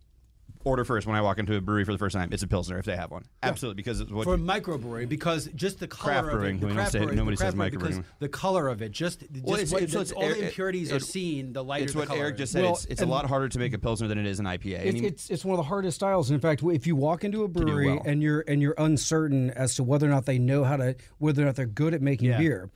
order 0.63 0.83
first 0.85 1.07
when 1.07 1.15
I 1.15 1.21
walk 1.21 1.39
into 1.39 1.55
a 1.55 1.61
brewery 1.61 1.83
for 1.85 1.91
the 1.91 1.97
first 1.97 2.15
time, 2.15 2.29
it's 2.31 2.43
a 2.43 2.47
pilsner 2.47 2.77
if 2.77 2.85
they 2.85 2.95
have 2.95 3.11
one. 3.11 3.23
Absolutely, 3.43 3.75
because 3.77 3.99
it's 4.01 4.11
what 4.11 4.23
for 4.25 4.37
microbrewery 4.37 5.07
because 5.09 5.49
just 5.55 5.79
the 5.79 5.87
color 5.87 6.13
Craft 6.13 6.27
of 6.27 6.33
brewing, 6.39 6.55
it, 6.57 6.61
the 6.61 6.73
craft 6.73 6.91
brewing, 6.93 7.15
nobody 7.15 7.37
says 7.37 7.55
microbrewing. 7.55 8.03
the 8.19 8.29
color 8.29 8.67
of 8.67 8.81
it, 8.81 8.91
just, 8.91 9.21
just 9.21 9.43
Well, 9.45 9.55
it's- 9.55 9.71
what, 9.71 9.83
it's- 9.83 9.95
it's- 9.95 10.11
all 10.11 10.27
the 10.29 10.37
it- 10.39 10.45
impurities 10.45 10.91
are 10.91 10.99
seen, 10.99 11.53
the 11.53 11.63
lighter 11.63 11.83
it's 11.85 11.93
the 11.93 11.99
what 11.99 12.07
color 12.09 12.19
Eric 12.21 12.37
just 12.37 12.53
said. 12.53 12.63
Well, 12.63 12.73
it's 12.73 12.85
it's 12.85 13.01
a 13.01 13.05
lot 13.05 13.25
harder 13.25 13.49
to 13.49 13.59
make 13.59 13.73
a 13.73 13.79
pilsner 13.79 14.07
than 14.07 14.17
it 14.17 14.25
is 14.25 14.39
an 14.39 14.45
IPA. 14.45 14.85
It's, 14.85 15.01
it's 15.01 15.29
it's 15.29 15.45
one 15.45 15.53
of 15.53 15.57
the 15.57 15.67
hardest 15.69 15.95
styles. 15.95 16.31
In 16.31 16.39
fact, 16.39 16.61
if 16.63 16.85
you 16.87 16.95
walk 16.95 17.23
into 17.23 17.43
a 17.43 17.47
brewery 17.47 17.87
well. 17.87 18.01
and 18.05 18.21
you're 18.21 18.43
and 18.47 18.61
you're 18.61 18.75
uncertain 18.77 19.49
as 19.51 19.75
to 19.75 19.83
whether 19.83 20.07
or 20.07 20.09
not 20.11 20.25
they 20.25 20.37
know 20.39 20.63
how 20.63 20.77
to 20.77 20.95
whether 21.17 21.41
or 21.41 21.45
not 21.45 21.55
they're 21.55 21.65
good 21.65 21.93
at 21.93 22.01
making 22.01 22.29
Yeah. 22.29 22.37
beer, 22.37 22.69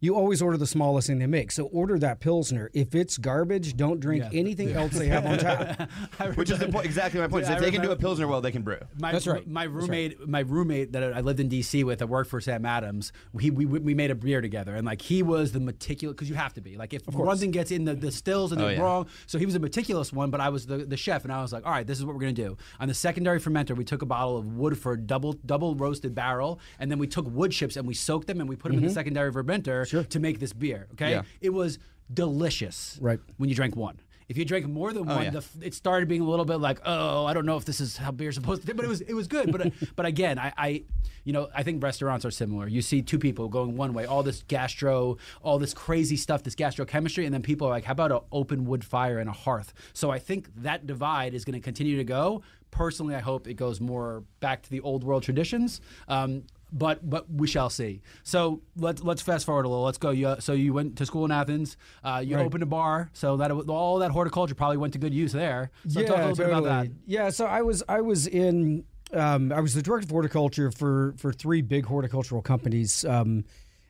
you 0.00 0.14
always 0.14 0.42
order 0.42 0.58
the 0.58 0.66
smallest 0.66 1.06
thing 1.06 1.18
they 1.18 1.26
make. 1.26 1.50
So 1.50 1.64
order 1.66 1.98
that 1.98 2.20
pilsner. 2.20 2.70
If 2.74 2.94
it's 2.94 3.16
garbage, 3.16 3.76
don't 3.76 3.98
drink 3.98 4.24
Yeah. 4.30 4.38
anything 4.38 4.72
else 4.72 4.92
they 4.92 5.08
have 5.08 5.24
on 5.24 5.38
tap. 5.38 5.90
which 6.34 6.50
is 6.50 6.58
the 6.58 6.68
point, 6.68 6.84
exactly 6.84 7.20
my 7.20 7.28
point. 7.28 7.44
Is 7.44 7.48
Yeah, 7.48 7.56
if 7.56 7.62
I 7.62 7.64
they 7.64 7.70
can 7.70 7.80
do 7.80 7.86
a 7.86 7.90
remember- 7.90 8.00
pilsner 8.02 8.28
well, 8.28 8.40
they 8.40 8.52
can 8.52 8.62
brew. 8.62 8.78
My, 8.98 9.12
That's 9.12 9.26
right. 9.26 9.46
My 9.48 9.66
That's 9.66 9.74
roommate, 9.74 10.28
my 10.28 10.40
roommate 10.40 10.92
that 10.92 11.14
I 11.14 11.20
lived 11.20 11.40
in 11.40 11.48
D.C. 11.48 11.82
with, 11.84 12.00
that 12.00 12.08
worked 12.08 12.28
for 12.30 12.40
Sam 12.40 12.66
Adams. 12.66 13.12
He, 13.40 13.50
we 13.50 13.64
we 13.64 13.94
made 13.94 14.10
a 14.10 14.14
beer 14.14 14.40
together, 14.40 14.74
and 14.74 14.86
like 14.86 15.00
he 15.02 15.22
was 15.22 15.52
the 15.52 15.60
meticulous 15.60 16.14
because 16.14 16.28
you 16.28 16.34
have 16.34 16.52
to 16.54 16.60
be 16.60 16.76
like 16.76 16.92
if 16.92 17.06
one 17.08 17.36
thing 17.38 17.50
gets 17.50 17.70
in 17.70 17.84
the, 17.84 17.94
the 17.94 18.12
stills 18.12 18.52
and 18.52 18.60
Oh, 18.60 18.66
they're 18.66 18.76
yeah. 18.76 18.82
wrong. 18.82 19.06
So 19.26 19.38
he 19.38 19.46
was 19.46 19.54
a 19.54 19.58
meticulous 19.58 20.12
one, 20.12 20.30
but 20.30 20.40
I 20.40 20.50
was 20.50 20.66
the, 20.66 20.78
the 20.78 20.96
chef, 20.96 21.24
and 21.24 21.32
I 21.32 21.40
was 21.40 21.52
like, 21.52 21.64
all 21.64 21.72
right, 21.72 21.86
this 21.86 21.98
is 21.98 22.04
what 22.04 22.14
we're 22.14 22.20
gonna 22.20 22.32
do. 22.32 22.56
On 22.80 22.88
the 22.88 22.94
secondary 22.94 23.40
fermenter, 23.40 23.76
we 23.76 23.84
took 23.84 24.02
a 24.02 24.06
bottle 24.06 24.36
of 24.36 24.56
Woodford 24.56 25.06
double 25.06 25.32
double 25.32 25.74
roasted 25.74 26.14
barrel, 26.14 26.60
and 26.78 26.90
then 26.90 26.98
we 26.98 27.06
took 27.06 27.26
wood 27.30 27.52
chips 27.52 27.76
and 27.76 27.86
we 27.86 27.94
soaked 27.94 28.26
them 28.26 28.40
and 28.40 28.48
we 28.48 28.56
put 28.56 28.68
them 28.68 28.78
in 28.78 28.82
the 28.82 28.88
mm-hmm. 28.88 28.94
secondary 28.94 29.32
fermenter 29.32 29.85
to 29.90 30.20
make 30.20 30.38
this 30.40 30.52
beer. 30.52 30.86
Okay, 30.92 31.10
Yeah. 31.10 31.22
it 31.40 31.50
was 31.50 31.78
delicious. 32.12 32.98
Right. 33.00 33.20
when 33.36 33.48
you 33.48 33.54
drank 33.54 33.76
one. 33.76 33.98
If 34.28 34.36
you 34.36 34.44
drank 34.44 34.66
more 34.66 34.92
than 34.92 35.06
one, 35.06 35.22
yeah. 35.22 35.36
f- 35.36 35.56
it 35.62 35.72
started 35.72 36.08
being 36.08 36.20
a 36.20 36.28
little 36.28 36.44
bit 36.44 36.56
like, 36.56 36.80
oh, 36.84 37.26
I 37.26 37.32
don't 37.32 37.46
know 37.46 37.56
if 37.56 37.64
this 37.64 37.80
is 37.80 37.96
how 37.96 38.10
beer's 38.10 38.34
supposed 38.34 38.62
to. 38.62 38.66
Be. 38.66 38.72
But 38.72 38.84
it 38.84 38.88
was 38.88 39.00
it 39.02 39.14
was 39.14 39.28
good. 39.28 39.52
But 39.52 39.72
but 39.96 40.04
again, 40.04 40.36
I, 40.36 40.52
I 40.58 40.82
you 41.22 41.32
know 41.32 41.48
I 41.54 41.62
think 41.62 41.80
restaurants 41.80 42.24
are 42.24 42.32
similar. 42.32 42.66
You 42.66 42.82
see 42.82 43.02
two 43.02 43.20
people 43.20 43.48
going 43.48 43.76
one 43.76 43.92
way, 43.94 44.04
all 44.04 44.24
this 44.24 44.42
gastro, 44.48 45.18
all 45.44 45.60
this 45.60 45.72
crazy 45.72 46.16
stuff, 46.16 46.42
this 46.42 46.56
gastrochemistry, 46.56 47.24
and 47.24 47.32
then 47.32 47.42
people 47.42 47.68
are 47.68 47.70
like, 47.70 47.84
how 47.84 47.92
about 47.92 48.10
an 48.10 48.18
open 48.32 48.64
wood 48.64 48.84
fire 48.84 49.20
and 49.20 49.30
a 49.30 49.32
hearth? 49.32 49.72
So 49.92 50.10
I 50.10 50.18
think 50.18 50.48
that 50.56 50.88
divide 50.88 51.32
is 51.32 51.44
going 51.44 51.54
to 51.54 51.60
continue 51.64 51.96
to 51.96 52.04
go. 52.04 52.42
Personally, 52.72 53.14
I 53.14 53.20
hope 53.20 53.46
it 53.46 53.54
goes 53.54 53.80
more 53.80 54.24
back 54.40 54.60
to 54.62 54.70
the 54.70 54.80
old 54.80 55.04
world 55.04 55.22
traditions. 55.22 55.80
Um, 56.08 56.42
but 56.72 57.08
but 57.08 57.30
we 57.32 57.46
shall 57.46 57.70
see. 57.70 58.02
So 58.22 58.60
let's 58.76 59.02
let's 59.02 59.22
fast 59.22 59.46
forward 59.46 59.64
a 59.66 59.68
little. 59.68 59.84
Let's 59.84 59.98
go. 59.98 60.10
You, 60.10 60.36
so 60.40 60.52
you 60.52 60.72
went 60.72 60.96
to 60.98 61.06
school 61.06 61.24
in 61.24 61.30
Athens. 61.30 61.76
Uh, 62.02 62.22
you 62.24 62.36
Right. 62.36 62.44
opened 62.46 62.62
a 62.62 62.66
bar. 62.66 63.10
So 63.12 63.36
that 63.38 63.50
all 63.50 63.98
that 64.00 64.10
horticulture 64.10 64.54
probably 64.54 64.76
went 64.76 64.92
to 64.94 64.98
good 64.98 65.14
use 65.14 65.32
there. 65.32 65.70
So 65.88 66.02
talk 66.02 66.16
a 66.18 66.20
little 66.28 66.36
bit 66.36 66.46
about 66.48 66.64
that. 66.64 66.88
Yeah, 67.06 67.30
so 67.30 67.46
I 67.46 67.62
was 67.62 67.82
I 67.88 68.00
was 68.00 68.26
in 68.26 68.84
um, 69.12 69.52
I 69.52 69.60
was 69.60 69.74
the 69.74 69.82
director 69.82 70.06
of 70.06 70.10
horticulture 70.10 70.70
for 70.70 71.14
for 71.16 71.32
three 71.32 71.62
big 71.62 71.86
horticultural 71.86 72.42
companies. 72.42 73.04
Um, 73.04 73.44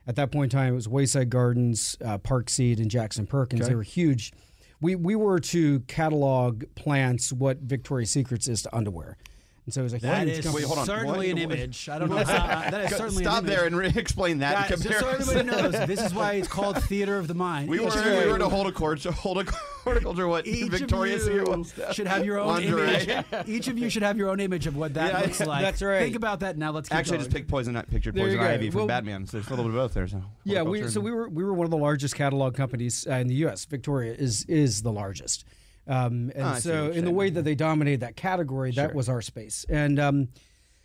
at 0.05 0.15
that 0.15 0.31
point 0.31 0.53
in 0.53 0.57
time, 0.57 0.71
it 0.71 0.75
was 0.75 0.87
Wayside 0.87 1.29
Gardens, 1.29 1.97
uh, 2.05 2.17
Park 2.17 2.49
Seed, 2.49 2.79
and 2.79 2.89
Jackson 2.89 3.27
Perkins. 3.27 3.67
They 3.67 3.75
were 3.75 3.83
huge. 3.83 4.31
We 4.79 4.95
we 4.95 5.15
were 5.15 5.39
to 5.39 5.79
catalog 5.81 6.63
plants 6.75 7.33
what 7.33 7.57
Victoria's 7.57 8.11
Secrets 8.11 8.47
is 8.47 8.61
to 8.61 8.73
underwear, 8.75 9.17
and 9.67 9.73
so 9.73 9.81
it 9.81 9.83
was 9.83 9.93
a 9.95 9.97
That 9.99 10.27
huge 10.27 10.37
is 10.39 10.45
company. 10.45 10.63
Wait, 10.63 10.67
hold 10.67 10.79
on. 10.79 10.85
certainly 10.85 11.17
What? 11.17 11.27
an 11.27 11.37
image. 11.37 11.89
I 11.89 11.99
don't 11.99 12.09
know. 12.09 12.23
How, 12.23 12.69
that 12.71 12.85
is 12.89 12.97
certainly 12.97 13.23
Stop 13.23 13.39
an 13.43 13.45
image. 13.49 13.57
there 13.57 13.65
and 13.67 13.75
re- 13.75 13.91
explain 13.97 14.37
that. 14.39 14.69
Guys, 14.69 14.81
just 14.81 14.99
so 14.99 15.09
everybody 15.09 15.43
knows, 15.71 15.73
this 15.85 16.01
is 16.01 16.13
why 16.13 16.33
it's 16.35 16.47
called 16.47 16.81
theater 16.83 17.17
of 17.17 17.27
the 17.27 17.33
mind. 17.33 17.69
We 17.69 17.81
were, 17.81 17.87
Each 17.89 17.95
of 17.97 18.05
we 18.05 18.11
you- 18.23 18.31
were 18.31 18.37
to 18.39 18.47
hold 18.47 18.67
a 18.67 18.71
court, 18.71 19.03
hold 19.03 19.39
a 19.39 19.51
horticulture. 19.83 20.25
What 20.25 20.47
Each 20.47 20.69
Victoria's 20.71 21.27
of 21.27 21.33
you 21.33 21.65
should 21.91 22.07
have 22.07 22.23
your 22.25 22.39
own 22.39 22.47
Lingerie. 22.47 22.87
image. 23.09 23.25
Each 23.47 23.67
of 23.67 23.77
you 23.77 23.89
should 23.89 24.03
have 24.03 24.17
your 24.17 24.29
own 24.29 24.39
image 24.39 24.67
of 24.67 24.77
what 24.77 24.93
that 24.93 25.11
Yeah, 25.11 25.19
looks 25.19 25.39
like. 25.45 25.61
that's 25.61 25.81
right. 25.81 25.99
Think 25.99 26.15
about 26.15 26.39
that 26.39 26.57
now. 26.57 26.71
Let's 26.71 26.87
keep 26.87 26.97
Actually, 26.97 27.17
going. 27.17 27.25
just 27.29 27.35
pick 27.35 27.47
poison. 27.49 27.75
Pictured 27.91 28.15
There 28.15 28.25
poison 28.25 28.39
ivy 28.39 28.69
from 28.69 28.77
Well- 28.79 28.87
Batman. 28.87 29.27
So 29.27 29.35
there's 29.35 29.47
a 29.47 29.49
little 29.49 29.65
bit 29.65 29.71
of 29.71 29.75
both 29.75 29.93
there. 29.93 30.07
So 30.07 30.23
Yeah, 30.45 30.61
we 30.63 30.87
so 30.87 31.01
we 31.01 31.11
were 31.11 31.27
we 31.27 31.43
were 31.43 31.53
one 31.53 31.65
of 31.65 31.71
the 31.71 31.77
largest 31.77 32.15
catalog 32.15 32.55
companies 32.55 33.05
uh, 33.05 33.15
in 33.15 33.27
the 33.27 33.35
U.S. 33.35 33.65
Victoria 33.65 34.13
is 34.13 34.45
is 34.45 34.81
the 34.81 34.93
largest, 34.93 35.43
um, 35.87 36.31
and 36.35 36.43
Oh, 36.43 36.53
so 36.59 36.91
in 36.91 37.05
the 37.05 37.11
way 37.11 37.29
that 37.29 37.43
they 37.43 37.55
dominated 37.55 38.01
that 38.01 38.15
category, 38.15 38.71
that 38.71 38.93
was 38.95 39.09
our 39.09 39.21
space. 39.21 39.65
And 39.69 39.99
um, 39.99 40.27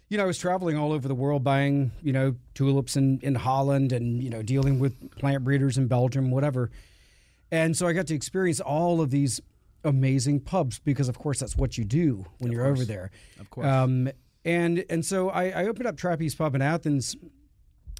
you 0.08 0.18
know, 0.18 0.24
I 0.24 0.26
was 0.26 0.38
traveling 0.38 0.76
all 0.76 0.92
over 0.92 1.08
the 1.08 1.14
world 1.14 1.42
buying 1.42 1.90
you 2.02 2.12
know 2.12 2.36
tulips 2.54 2.96
in 2.96 3.18
in 3.22 3.34
Holland 3.34 3.92
and 3.92 4.22
you 4.22 4.30
know 4.30 4.42
dealing 4.42 4.78
with 4.78 5.10
plant 5.18 5.44
breeders 5.44 5.78
in 5.78 5.86
Belgium, 5.88 6.30
whatever. 6.30 6.70
And 7.50 7.76
so 7.76 7.86
I 7.86 7.92
got 7.92 8.06
to 8.06 8.14
experience 8.14 8.60
all 8.60 9.00
of 9.00 9.10
these 9.10 9.40
amazing 9.84 10.40
pubs 10.40 10.78
because, 10.78 11.08
of 11.08 11.18
course, 11.18 11.40
that's 11.40 11.56
what 11.56 11.76
you 11.76 11.84
do 11.84 12.24
when 12.38 12.50
you're 12.52 12.64
over 12.64 12.84
there. 12.84 13.10
Of 13.40 13.50
course. 13.50 13.66
Um, 13.66 14.08
and 14.44 14.84
and 14.88 15.04
so 15.04 15.28
I, 15.30 15.50
I 15.50 15.66
opened 15.66 15.86
up 15.86 15.96
Trapeze 15.96 16.34
Pub 16.34 16.54
in 16.54 16.62
Athens 16.62 17.16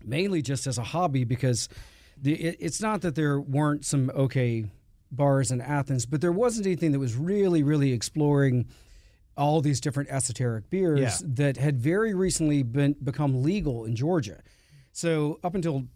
mainly 0.04 0.42
just 0.42 0.66
as 0.66 0.78
a 0.78 0.82
hobby 0.82 1.24
because 1.24 1.68
the, 2.20 2.34
it, 2.34 2.56
it's 2.60 2.80
not 2.80 3.02
that 3.02 3.14
there 3.14 3.40
weren't 3.40 3.84
some 3.84 4.10
okay 4.14 4.64
bars 5.12 5.50
in 5.50 5.60
Athens, 5.60 6.06
but 6.06 6.20
there 6.20 6.32
wasn't 6.32 6.66
anything 6.66 6.92
that 6.92 6.98
was 6.98 7.14
really, 7.16 7.62
really 7.62 7.92
exploring 7.92 8.66
all 9.36 9.60
these 9.60 9.80
different 9.80 10.10
esoteric 10.10 10.68
beers 10.70 11.00
Yeah. 11.00 11.28
that 11.34 11.56
had 11.56 11.78
very 11.78 12.14
recently 12.14 12.62
been 12.62 12.96
become 13.02 13.42
legal 13.42 13.84
in 13.84 13.96
Georgia. 13.96 14.42
So 14.92 15.38
up 15.42 15.54
until 15.54 15.86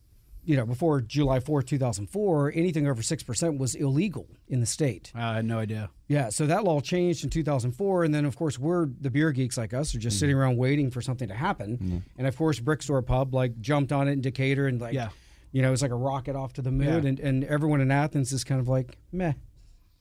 you 0.47 0.57
know, 0.57 0.65
before 0.65 1.01
July 1.01 1.41
4th, 1.41 1.67
2004, 1.67 2.53
anything 2.55 2.87
over 2.87 3.03
6% 3.03 3.59
was 3.59 3.75
illegal 3.75 4.29
in 4.47 4.61
the 4.61 4.67
state. 4.67 5.11
I 5.13 5.35
had 5.35 5.45
no 5.45 5.59
idea. 5.59 5.91
Yeah, 6.07 6.29
so 6.29 6.47
that 6.47 6.63
law 6.63 6.81
changed 6.81 7.25
in 7.25 7.31
2004. 7.31 8.05
And 8.05 8.15
then, 8.15 8.25
of 8.25 8.37
course, 8.37 8.57
we're 8.57 8.87
the 9.01 9.11
beer 9.11 9.33
geeks 9.33 9.59
like 9.59 9.75
us 9.75 9.93
are 9.95 9.99
just 9.99 10.15
mm-hmm. 10.15 10.21
sitting 10.21 10.37
around 10.37 10.57
waiting 10.57 10.93
for 10.93 11.03
something 11.03 11.27
to 11.29 11.35
happen. 11.35 11.79
Mm-hmm. 11.79 11.99
And 12.17 12.27
of 12.29 12.37
course, 12.37 12.61
Brickstore 12.61 13.05
Pub 13.05 13.35
like 13.35 13.61
jumped 13.61 13.91
on 13.91 14.07
it 14.07 14.13
in 14.13 14.21
Decatur 14.21 14.69
and 14.69 14.81
like, 14.81 14.95
Yeah. 14.95 15.09
You 15.57 15.63
know, 15.63 15.73
it's 15.73 15.81
like 15.81 15.91
a 15.91 15.95
rocket 16.11 16.37
off 16.37 16.53
to 16.53 16.61
the 16.61 16.71
moon. 16.71 17.03
Yeah. 17.05 17.09
And, 17.09 17.19
and 17.21 17.45
everyone 17.45 17.81
in 17.81 17.91
Athens 17.91 18.31
is 18.31 18.45
kind 18.45 18.61
of 18.61 18.69
like, 18.69 18.99
meh. 19.11 19.33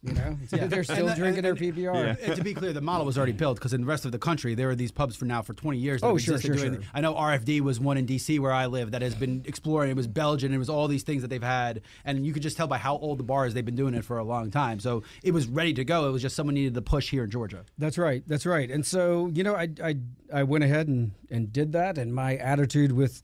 You 0.02 0.12
know, 0.14 0.38
they're 0.52 0.84
still 0.84 1.08
And- 1.08 1.18
drinking 1.18 1.44
their 1.44 1.54
and- 1.54 1.62
PBR. 1.62 2.22
And 2.22 2.36
to 2.36 2.44
be 2.44 2.54
clear, 2.60 2.74
the 2.74 2.82
model 2.82 3.06
was 3.06 3.18
already 3.18 3.32
built 3.32 3.58
because 3.58 3.74
in 3.74 3.80
the 3.82 3.88
rest 3.88 4.04
of 4.04 4.12
the 4.12 4.20
country, 4.20 4.54
there 4.54 4.70
are 4.70 4.76
these 4.76 4.92
pubs 4.92 5.16
for 5.16 5.24
now 5.24 5.42
for 5.42 5.54
20 5.54 5.78
years. 5.80 6.02
that 6.02 6.08
Oh, 6.08 6.18
sure, 6.18 6.38
sure, 6.42 6.56
doing- 6.58 6.74
sure. 6.74 6.84
I 6.94 7.00
know 7.00 7.14
RFD 7.16 7.62
was 7.62 7.80
one 7.80 7.98
in 7.98 8.06
DC 8.06 8.38
where 8.40 8.52
I 8.52 8.66
live 8.66 8.92
that 8.92 9.02
has 9.02 9.16
been 9.16 9.44
exploring. 9.46 9.90
It 9.92 9.96
was 9.96 10.08
Belgian. 10.08 10.54
It 10.54 10.58
was 10.58 10.70
all 10.70 10.90
these 10.90 11.04
things 11.04 11.22
that 11.22 11.30
they've 11.30 11.42
had, 11.42 11.82
and 12.04 12.26
you 12.28 12.34
could 12.34 12.44
just 12.44 12.58
tell 12.58 12.68
by 12.68 12.78
how 12.78 12.98
old 12.98 13.18
the 13.18 13.24
bar 13.24 13.48
is. 13.48 13.54
They've 13.54 13.64
been 13.66 13.76
doing 13.78 13.94
it 13.96 14.04
for 14.04 14.18
a 14.18 14.24
long 14.26 14.52
time, 14.52 14.82
so 14.82 15.04
it 15.24 15.32
was 15.32 15.48
ready 15.48 15.74
to 15.76 15.86
go. 15.86 16.10
It 16.10 16.12
was 16.12 16.22
just 16.22 16.36
someone 16.36 16.54
needed 16.56 16.74
the 16.74 16.82
push 16.84 17.10
here 17.10 17.24
in 17.24 17.32
Georgia. 17.32 17.64
That's 17.78 17.98
right. 17.98 18.22
That's 18.28 18.46
right. 18.46 18.70
And 18.70 18.86
so, 18.86 19.32
you 19.34 19.44
know, 19.44 19.56
I 19.56 19.70
I, 19.82 19.96
I 20.34 20.44
went 20.44 20.66
ahead 20.66 20.90
and, 20.90 21.14
and 21.32 21.52
did 21.54 21.72
that. 21.72 21.98
And 21.98 22.14
my 22.14 22.36
attitude 22.36 22.92
with 22.92 23.24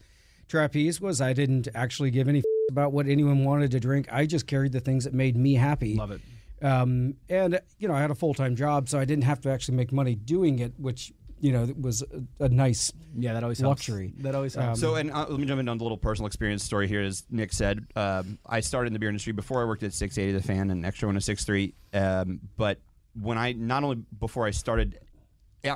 trapeze 0.55 0.99
was 1.01 1.21
I 1.21 1.33
didn't 1.33 1.69
actually 1.73 2.11
give 2.11 2.27
any 2.27 2.39
f- 2.39 2.43
about 2.69 2.91
what 2.91 3.07
anyone 3.07 3.43
wanted 3.43 3.71
to 3.71 3.79
drink. 3.79 4.07
I 4.11 4.25
just 4.25 4.45
carried 4.45 4.73
the 4.73 4.79
things 4.81 5.05
that 5.05 5.13
made 5.13 5.35
me 5.37 5.53
happy. 5.55 5.95
Love 5.95 6.11
it. 6.11 6.21
Um, 6.61 7.15
and 7.29 7.59
you 7.79 7.87
know, 7.87 7.95
I 7.95 8.01
had 8.01 8.11
a 8.11 8.15
full 8.15 8.33
time 8.33 8.55
job, 8.55 8.87
so 8.89 8.99
I 8.99 9.05
didn't 9.05 9.23
have 9.23 9.41
to 9.41 9.49
actually 9.49 9.77
make 9.77 9.91
money 9.91 10.13
doing 10.15 10.59
it, 10.59 10.73
which 10.77 11.11
you 11.39 11.51
know 11.53 11.73
was 11.79 12.03
a, 12.03 12.43
a 12.45 12.49
nice 12.49 12.91
Yeah, 13.17 13.33
that 13.33 13.41
always 13.43 13.59
helps. 13.59 13.87
luxury. 13.89 14.13
That 14.19 14.35
always 14.35 14.53
helps. 14.53 14.79
So, 14.79 14.95
and 14.95 15.11
uh, 15.11 15.25
let 15.27 15.39
me 15.39 15.45
jump 15.47 15.59
into 15.59 15.71
a 15.71 15.73
little 15.73 15.97
personal 15.97 16.27
experience 16.27 16.63
story 16.63 16.87
here. 16.87 17.01
As 17.01 17.23
Nick 17.31 17.51
said, 17.53 17.87
um, 17.95 18.37
I 18.45 18.59
started 18.59 18.87
in 18.87 18.93
the 18.93 18.99
beer 18.99 19.09
industry 19.09 19.33
before 19.33 19.61
I 19.61 19.65
worked 19.65 19.81
at 19.83 19.93
680 19.93 20.37
The 20.37 20.43
Fan 20.45 20.69
and 20.69 20.85
Extra 20.85 21.07
1063. 21.07 21.73
Um, 21.93 22.41
but 22.57 22.77
when 23.19 23.37
I, 23.37 23.53
not 23.53 23.83
only 23.83 24.03
before 24.19 24.45
I 24.45 24.51
started 24.51 24.99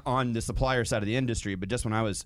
on 0.06 0.34
the 0.34 0.42
supplier 0.42 0.86
side 0.86 1.02
of 1.02 1.08
the 1.08 1.16
industry, 1.16 1.56
but 1.56 1.68
just 1.68 1.84
when 1.84 1.94
I 1.94 2.02
was 2.04 2.26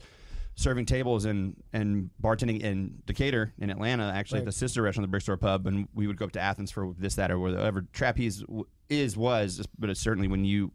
serving 0.59 0.85
tables 0.85 1.23
and, 1.23 1.55
and 1.71 2.09
bartending 2.21 2.59
in 2.59 3.01
Decatur, 3.05 3.53
in 3.59 3.69
Atlanta, 3.69 4.11
actually 4.13 4.39
at 4.39 4.45
the 4.45 4.51
sister 4.51 4.81
restaurant, 4.81 5.09
the 5.09 5.17
Brickstore 5.17 5.39
Pub, 5.39 5.65
and 5.67 5.87
we 5.93 6.05
would 6.05 6.17
go 6.17 6.25
up 6.25 6.33
to 6.33 6.39
Athens 6.41 6.69
for 6.69 6.93
this, 6.97 7.15
that, 7.15 7.31
or 7.31 7.39
whatever. 7.39 7.85
Trapeze 7.93 8.41
w- 8.41 8.65
is, 8.89 9.15
was, 9.15 9.65
but 9.77 9.89
it's 9.89 10.01
certainly 10.01 10.27
when 10.27 10.43
you 10.43 10.71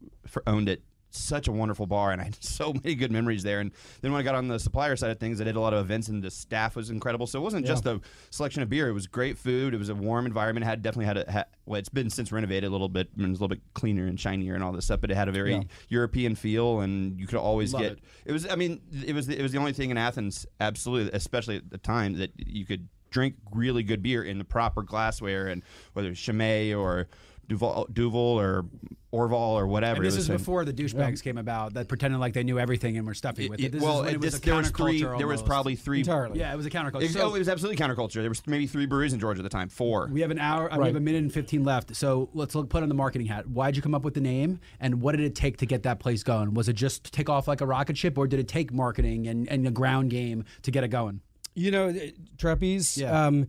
owned 0.47 0.71
it, 0.71 0.83
such 1.17 1.49
a 1.49 1.53
wonderful 1.53 1.87
bar, 1.87 2.13
and 2.13 2.21
I 2.21 2.25
had 2.25 2.35
so 2.45 2.73
many 2.73 2.95
good 2.95 3.11
memories 3.13 3.43
there. 3.43 3.61
And 3.61 3.71
then 4.01 4.13
when 4.13 4.21
I 4.21 4.25
got 4.25 4.35
on 4.35 4.49
the 4.49 4.59
supplier 4.59 4.97
side 4.97 5.11
of 5.11 5.19
things, 5.19 5.41
I 5.41 5.45
did 5.45 5.57
a 5.57 5.61
lot 5.61 5.73
of 5.75 5.81
events, 5.81 6.09
and 6.09 6.23
the 6.23 6.31
staff 6.31 6.77
was 6.77 6.91
incredible. 6.91 7.27
So 7.27 7.39
it 7.39 7.43
wasn't 7.43 7.67
just 7.67 7.87
a 7.87 8.01
selection 8.31 8.63
of 8.63 8.69
beer; 8.69 8.89
it 8.89 8.93
was 8.93 9.07
great 9.07 9.39
food. 9.39 9.75
It 9.75 9.79
was 9.79 9.89
a 9.89 9.95
warm 9.95 10.27
environment. 10.27 10.65
It 10.65 10.69
had 10.69 10.83
definitely 10.83 11.07
had 11.07 11.17
a 11.19 11.33
ha- 11.33 11.45
well, 11.67 11.79
it's 11.79 11.89
been 11.89 12.11
since 12.11 12.31
renovated 12.33 12.69
a 12.69 12.73
little 12.73 12.89
bit, 12.89 13.09
and 13.17 13.27
it's 13.31 13.39
a 13.39 13.43
little 13.43 13.49
bit 13.49 13.61
cleaner 13.75 14.07
and 14.07 14.19
shinier 14.19 14.55
and 14.55 14.63
all 14.65 14.73
this 14.73 14.85
stuff. 14.87 15.01
But 15.01 15.11
it 15.11 15.17
had 15.17 15.29
a 15.29 15.33
very 15.33 15.53
Yeah. 15.55 15.63
European 15.89 16.35
feel, 16.35 16.81
and 16.81 17.19
you 17.19 17.27
could 17.27 17.39
always 17.39 17.73
Love 17.73 17.83
get. 17.83 17.93
it. 17.93 17.99
It 18.27 18.33
was, 18.33 18.49
I 18.49 18.57
mean, 18.57 18.81
it 19.05 19.15
was 19.15 19.27
the, 19.27 19.39
it 19.39 19.43
was 19.43 19.53
the 19.53 19.59
only 19.59 19.73
thing 19.73 19.91
in 19.91 19.97
Athens, 19.99 20.47
absolutely, 20.61 21.13
especially 21.13 21.57
at 21.57 21.71
the 21.71 21.79
time, 21.79 22.15
that 22.19 22.33
you 22.39 22.65
could 22.67 22.89
drink 23.11 23.37
really 23.53 23.85
good 23.85 24.03
beer 24.03 24.25
in 24.25 24.39
the 24.39 24.45
proper 24.45 24.83
glassware, 24.83 25.47
and 25.47 25.63
whether 25.93 26.09
it's 26.11 26.21
Chimay 26.21 26.73
or 26.75 27.07
Duvel, 27.49 27.87
Duvel 27.93 28.21
or 28.21 28.65
Orval 29.13 29.33
or 29.53 29.69
whatever. 29.69 29.99
And 29.99 30.07
this 30.07 30.17
it 30.17 30.21
is 30.21 30.29
was 30.29 30.41
before 30.41 30.65
the 30.65 30.73
douchebags 30.73 31.23
came 31.23 31.39
about 31.39 31.75
that 31.75 31.87
pretended 31.87 32.19
like 32.19 32.33
they 32.33 32.43
knew 32.43 32.59
everything 32.59 32.97
and 32.99 33.07
were 33.07 33.15
stuffing 33.15 33.49
with 33.49 33.61
it. 33.61 33.67
it- 33.67 33.73
This 33.73 33.81
well, 33.83 33.99
is 34.01 34.07
when 34.07 34.09
it 34.09 34.15
it 34.15 34.21
was 34.21 34.31
just- 34.33 34.43
a 34.43 34.47
there 34.47 34.57
was 34.57 34.71
three. 34.71 35.01
counterculture 35.03 35.19
There 35.19 35.27
was 35.29 35.43
probably 35.43 35.77
three. 35.77 35.99
entirely. 36.01 36.41
Yeah, 36.41 36.53
it 36.53 36.57
was 36.57 36.67
a 36.67 36.71
counterculture. 36.71 37.03
It, 37.03 37.11
So- 37.13 37.31
oh, 37.31 37.35
it 37.37 37.39
was 37.39 37.49
absolutely 37.49 37.77
counterculture. 37.85 38.15
There 38.15 38.29
was 38.29 38.43
maybe 38.49 38.67
three 38.67 38.87
breweries 38.87 39.13
in 39.13 39.21
Georgia 39.21 39.39
at 39.39 39.45
the 39.45 39.49
time. 39.51 39.69
Four. 39.69 40.09
We 40.11 40.21
have 40.23 40.33
an 40.33 40.41
hour. 40.41 40.73
uh, 40.73 40.79
We 40.79 40.87
have 40.87 40.97
a 40.97 41.01
minute 41.01 41.23
and 41.23 41.33
fifteen 41.33 41.63
left. 41.63 41.95
So 41.95 42.29
let's 42.35 42.57
look, 42.57 42.69
put 42.71 42.83
on 42.83 42.89
the 42.89 42.95
marketing 42.97 43.29
hat. 43.29 43.49
Why'd 43.49 43.77
you 43.77 43.83
come 43.83 43.95
up 43.95 44.03
with 44.03 44.15
the 44.15 44.21
name, 44.21 44.59
and 44.81 45.01
what 45.01 45.13
did 45.13 45.21
it 45.25 45.37
take 45.37 45.59
to 45.59 45.67
get 45.67 45.85
that 45.85 46.01
place 46.01 46.25
going? 46.25 46.55
Was 46.55 46.69
it 46.69 46.73
just 46.75 47.13
take 47.13 47.29
off 47.29 47.47
like 47.47 47.61
a 47.61 47.67
rocket 47.67 47.97
ship, 47.97 48.19
or 48.19 48.27
did 48.27 48.41
it 48.41 48.49
take 48.49 48.73
marketing 48.73 49.29
and, 49.29 49.49
and 49.49 49.65
a 49.69 49.71
ground 49.71 50.11
game 50.11 50.45
to 50.63 50.73
get 50.73 50.83
it 50.83 50.89
going? 50.89 51.21
You 51.55 51.71
know, 51.71 51.87
it- 51.89 52.17
trapeze. 52.37 52.99
Yeah. 52.99 53.27
Um, 53.27 53.47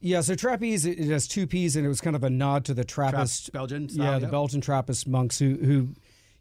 yeah. 0.00 0.20
So 0.20 0.34
trapeze, 0.34 0.84
it, 0.84 0.98
has 0.98 1.28
two 1.28 1.46
P's, 1.46 1.76
and 1.76 1.84
it 1.84 1.88
was 1.88 2.00
kind 2.00 2.16
of 2.16 2.24
a 2.24 2.30
nod 2.30 2.64
to 2.66 2.74
the 2.74 2.84
Trappist, 2.84 3.52
Belgian 3.52 3.88
style, 3.88 4.04
yeah, 4.04 4.18
the 4.18 4.22
yep. 4.22 4.30
Belgian 4.30 4.60
Trappist 4.60 5.06
monks 5.06 5.38
who, 5.38 5.56
who, 5.56 5.88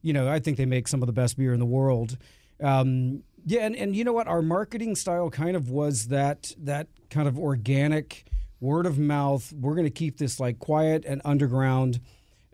you 0.01 0.13
know, 0.13 0.29
I 0.29 0.39
think 0.39 0.57
they 0.57 0.65
make 0.65 0.87
some 0.87 1.01
of 1.01 1.07
the 1.07 1.13
best 1.13 1.37
beer 1.37 1.53
in 1.53 1.59
the 1.59 1.65
world. 1.65 2.17
Um, 2.61 3.23
yeah, 3.45 3.61
and, 3.61 3.75
and 3.75 3.95
you 3.95 4.03
know 4.03 4.13
what? 4.13 4.27
Our 4.27 4.41
marketing 4.41 4.95
style 4.95 5.29
kind 5.29 5.55
of 5.55 5.69
was 5.69 6.07
that 6.07 6.53
that 6.59 6.87
kind 7.09 7.27
of 7.27 7.39
organic, 7.39 8.25
word 8.59 8.85
of 8.85 8.99
mouth. 8.99 9.51
We're 9.53 9.75
going 9.75 9.85
to 9.85 9.91
keep 9.91 10.17
this 10.17 10.39
like 10.39 10.59
quiet 10.59 11.05
and 11.05 11.21
underground. 11.25 11.99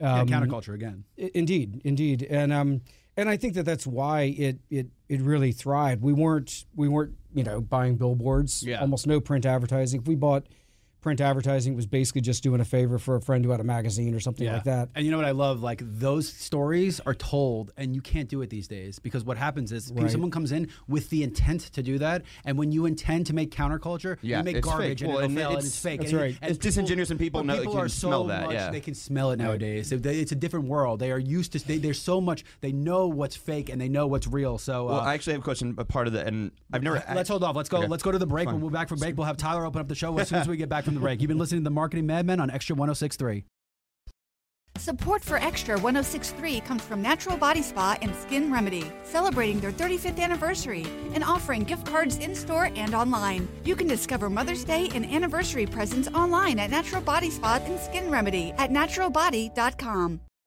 Um, 0.02 0.28
yeah, 0.28 0.40
counterculture 0.40 0.74
again. 0.74 1.06
Indeed, 1.18 1.82
indeed, 1.84 2.24
and 2.30 2.52
um, 2.52 2.82
and 3.18 3.30
I 3.30 3.38
think 3.38 3.54
that 3.56 3.64
that's 3.64 3.88
why 3.88 4.24
it 4.38 4.60
it 4.70 4.88
it 5.10 5.22
really 5.22 5.52
thrived. 5.52 6.02
We 6.02 6.14
weren't 6.14 6.66
we 6.76 6.88
weren't 6.88 7.16
you 7.34 7.44
know 7.44 7.62
buying 7.62 7.96
billboards. 7.96 8.64
Yeah. 8.64 8.82
Almost 8.82 9.08
no 9.08 9.20
print 9.20 9.46
advertising. 9.46 10.02
If 10.02 10.08
we 10.08 10.16
bought 10.16 10.48
print 11.06 11.22
advertising, 11.22 11.76
was 11.76 11.86
basically 11.86 12.22
just 12.22 12.42
doing 12.42 12.60
a 12.60 12.66
favor 12.66 12.98
for 12.98 13.16
a 13.16 13.22
friend 13.22 13.46
who 13.46 13.52
had 13.52 13.60
a 13.60 13.64
magazine 13.64 14.16
or 14.16 14.20
something 14.20 14.48
like 14.52 14.64
that. 14.64 14.90
And 14.96 15.06
you 15.06 15.12
know 15.12 15.18
what 15.18 15.28
I 15.28 15.32
love? 15.32 15.62
Like 15.62 15.80
those 15.84 16.28
stories 16.28 17.00
are 17.02 17.14
told, 17.14 17.72
and 17.78 17.94
you 17.94 18.02
can't 18.02 18.28
do 18.28 18.42
it 18.42 18.50
these 18.50 18.68
days 18.68 18.98
because 18.98 19.24
what 19.24 19.38
happens 19.38 19.72
is 19.72 19.90
people- 19.90 20.02
Right. 20.06 20.12
someone 20.12 20.32
comes 20.32 20.52
in 20.52 20.68
with 20.88 21.12
the 21.12 21.22
intent 21.22 21.62
to 21.74 21.84
do 21.84 22.00
that, 22.00 22.24
and 22.44 22.58
when 22.58 22.72
you 22.72 22.88
intend 22.88 23.28
to 23.28 23.36
make 23.36 23.52
counterculture, 23.52 24.18
Yeah, 24.24 24.40
you 24.40 24.44
make 24.46 24.56
it's 24.58 24.68
garbage 24.68 25.00
fake. 25.00 25.02
and 25.02 25.10
Well, 25.10 25.18
it'll 25.20 25.26
and 25.30 25.38
fail 25.38 25.48
and 25.50 25.58
it's- 25.60 25.68
it's 25.68 25.80
fake. 25.80 26.00
that's 26.00 26.12
and, 26.12 26.20
right. 26.22 26.38
and 26.42 26.50
It's 26.50 26.60
disingenuous 26.60 27.12
and 27.12 27.20
people 27.20 27.44
know- 27.44 27.58
people 27.60 27.74
can 27.74 27.82
are 27.86 27.88
so 27.90 28.08
smell 28.08 28.24
that, 28.26 28.46
much- 28.46 28.54
yeah. 28.54 28.72
they 28.72 28.82
can 28.82 28.96
smell 28.96 29.30
it 29.30 29.38
nowadays. 29.38 29.92
They- 29.92 29.98
they- 29.98 30.20
It's 30.22 30.32
a 30.32 30.36
different 30.36 30.66
world. 30.68 31.00
They 31.00 31.12
are 31.12 31.20
used 31.20 31.52
to. 31.54 31.60
They, 31.60 31.78
there's 31.78 32.02
so 32.02 32.20
much. 32.20 32.44
They 32.62 32.72
know 32.72 33.08
what's 33.08 33.36
fake 33.36 33.70
and 33.70 33.80
they 33.80 33.90
know 33.90 34.08
what's 34.08 34.26
real. 34.26 34.58
So 34.58 34.86
well, 34.88 35.02
uh, 35.02 35.04
I 35.04 35.14
actually 35.14 35.34
have 35.34 35.42
a 35.42 35.44
question. 35.44 35.76
A 35.78 35.86
part 35.86 36.08
of 36.08 36.14
the 36.14 36.26
and 36.26 36.50
I've 36.74 36.82
never. 36.82 37.04
Let's 37.14 37.30
hold 37.30 37.44
off. 37.44 37.56
Let's 37.56 37.70
go. 37.70 37.78
Okay. 37.78 37.88
Let's 37.88 38.02
go 38.02 38.12
to 38.12 38.18
the 38.18 38.26
break. 38.26 38.46
Fine. 38.46 38.56
When 38.56 38.64
we're 38.64 38.70
back 38.72 38.90
from 38.90 38.98
break, 38.98 39.16
we'll 39.18 39.28
have 39.28 39.38
Tyler 39.38 39.66
open 39.66 39.80
up 39.82 39.88
the 39.88 39.94
show 39.94 40.18
as 40.18 40.30
soon 40.30 40.40
as 40.40 40.48
we 40.48 40.58
get 40.58 40.70
back 40.70 40.84
from 40.86 40.95
the 40.96 41.02
break. 41.02 41.22
You've 41.22 41.30
been 41.30 41.38
listening 41.38 41.62
to 41.62 41.66
the 41.66 41.72
Marketing 41.72 42.06
Madmen 42.06 42.40
on 42.40 42.50
Extra 42.50 42.76
1063. 42.76 43.46
Support 44.78 45.24
for 45.24 45.38
Extra 45.38 45.76
1063 45.76 46.60
comes 46.62 46.82
from 46.82 47.02
Natural 47.02 47.38
Body 47.38 47.62
Spa 47.62 47.98
and 48.02 48.14
Skin 48.14 48.52
Remedy, 48.52 48.92
celebrating 49.04 49.62
their 49.62 49.72
35th 49.72 50.20
anniversary 50.20 50.86
and 51.14 51.24
offering 51.24 51.64
gift 51.64 51.86
cards 51.88 52.18
in 52.18 52.36
store 52.36 52.70
and 52.76 52.94
online. 52.94 53.48
You 53.64 53.76
can 53.76 53.88
discover 53.88 54.30
Mother's 54.30 54.66
Day 54.66 54.90
and 54.94 55.06
anniversary 55.06 55.66
presents 55.66 56.10
online 56.10 56.60
at 56.60 56.72
Natural 56.72 57.02
Body 57.02 57.30
Spa 57.30 57.62
and 57.64 57.80
Skin 57.80 58.12
Remedy 58.12 58.52
at 58.58 58.70
naturalbody.com. 58.70 60.20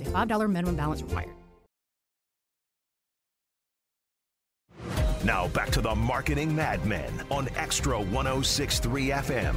a 0.00 0.04
$5 0.04 0.50
minimum 0.50 0.76
balance 0.76 1.02
required. 1.02 1.30
Now 5.24 5.48
back 5.48 5.68
to 5.70 5.82
the 5.82 5.94
Marketing 5.94 6.54
Madmen 6.54 7.12
on 7.30 7.48
Extra 7.54 7.98
1063 8.00 9.08
FM. 9.10 9.54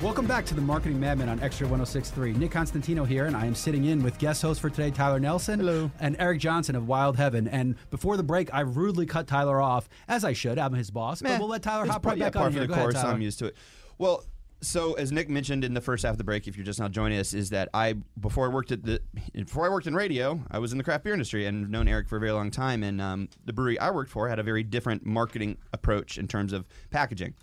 Welcome 0.00 0.26
back 0.28 0.46
to 0.46 0.54
the 0.54 0.60
Marketing 0.60 1.00
Madmen 1.00 1.28
on 1.28 1.40
Extra 1.40 1.66
1063. 1.66 2.34
Nick 2.34 2.52
Constantino 2.52 3.04
here, 3.04 3.26
and 3.26 3.36
I 3.36 3.46
am 3.46 3.54
sitting 3.56 3.86
in 3.86 4.00
with 4.00 4.16
guest 4.18 4.40
host 4.42 4.60
for 4.60 4.70
today, 4.70 4.92
Tyler 4.92 5.18
Nelson. 5.18 5.58
Hello. 5.58 5.90
And 5.98 6.14
Eric 6.20 6.38
Johnson 6.38 6.76
of 6.76 6.86
Wild 6.86 7.16
Heaven. 7.16 7.48
And 7.48 7.74
before 7.90 8.16
the 8.16 8.22
break, 8.22 8.54
I 8.54 8.60
rudely 8.60 9.06
cut 9.06 9.26
Tyler 9.26 9.60
off, 9.60 9.88
as 10.06 10.24
I 10.24 10.34
should. 10.34 10.56
I'm 10.56 10.72
his 10.72 10.92
boss. 10.92 11.20
Meh. 11.20 11.30
But 11.30 11.40
we'll 11.40 11.48
let 11.48 11.64
Tyler 11.64 11.82
It's 11.86 11.92
hop 11.92 12.06
right 12.06 12.16
back 12.16 12.34
par 12.34 12.44
on 12.44 12.52
for 12.52 12.58
here. 12.58 12.68
the 12.68 12.68
Go 12.68 12.74
ahead, 12.74 12.84
course. 12.84 12.94
Tyler. 12.94 13.12
I'm 13.14 13.22
used 13.22 13.40
to 13.40 13.46
it. 13.46 13.56
Well, 13.98 14.22
so 14.60 14.94
as 14.94 15.12
Nick 15.12 15.28
mentioned 15.28 15.64
in 15.64 15.74
the 15.74 15.80
first 15.80 16.04
half 16.04 16.12
of 16.12 16.18
the 16.18 16.24
break, 16.24 16.48
if 16.48 16.56
you're 16.56 16.66
just 16.66 16.80
now 16.80 16.88
joining 16.88 17.18
us, 17.18 17.32
is 17.32 17.50
that 17.50 17.68
I 17.72 17.94
before 18.20 18.46
I 18.46 18.48
worked 18.48 18.72
at 18.72 18.82
the 18.82 19.00
before 19.32 19.66
I 19.66 19.68
worked 19.68 19.86
in 19.86 19.94
radio, 19.94 20.40
I 20.50 20.58
was 20.58 20.72
in 20.72 20.78
the 20.78 20.84
craft 20.84 21.04
beer 21.04 21.12
industry 21.12 21.46
and 21.46 21.70
known 21.70 21.86
Eric 21.86 22.08
for 22.08 22.16
a 22.16 22.20
very 22.20 22.32
long 22.32 22.50
time. 22.50 22.82
And 22.82 23.00
um, 23.00 23.28
the 23.44 23.52
brewery 23.52 23.78
I 23.78 23.90
worked 23.90 24.10
for 24.10 24.28
had 24.28 24.38
a 24.38 24.42
very 24.42 24.62
different 24.62 25.06
marketing 25.06 25.58
approach 25.72 26.18
in 26.18 26.26
terms 26.26 26.52
of 26.52 26.66
packaging. 26.90 27.34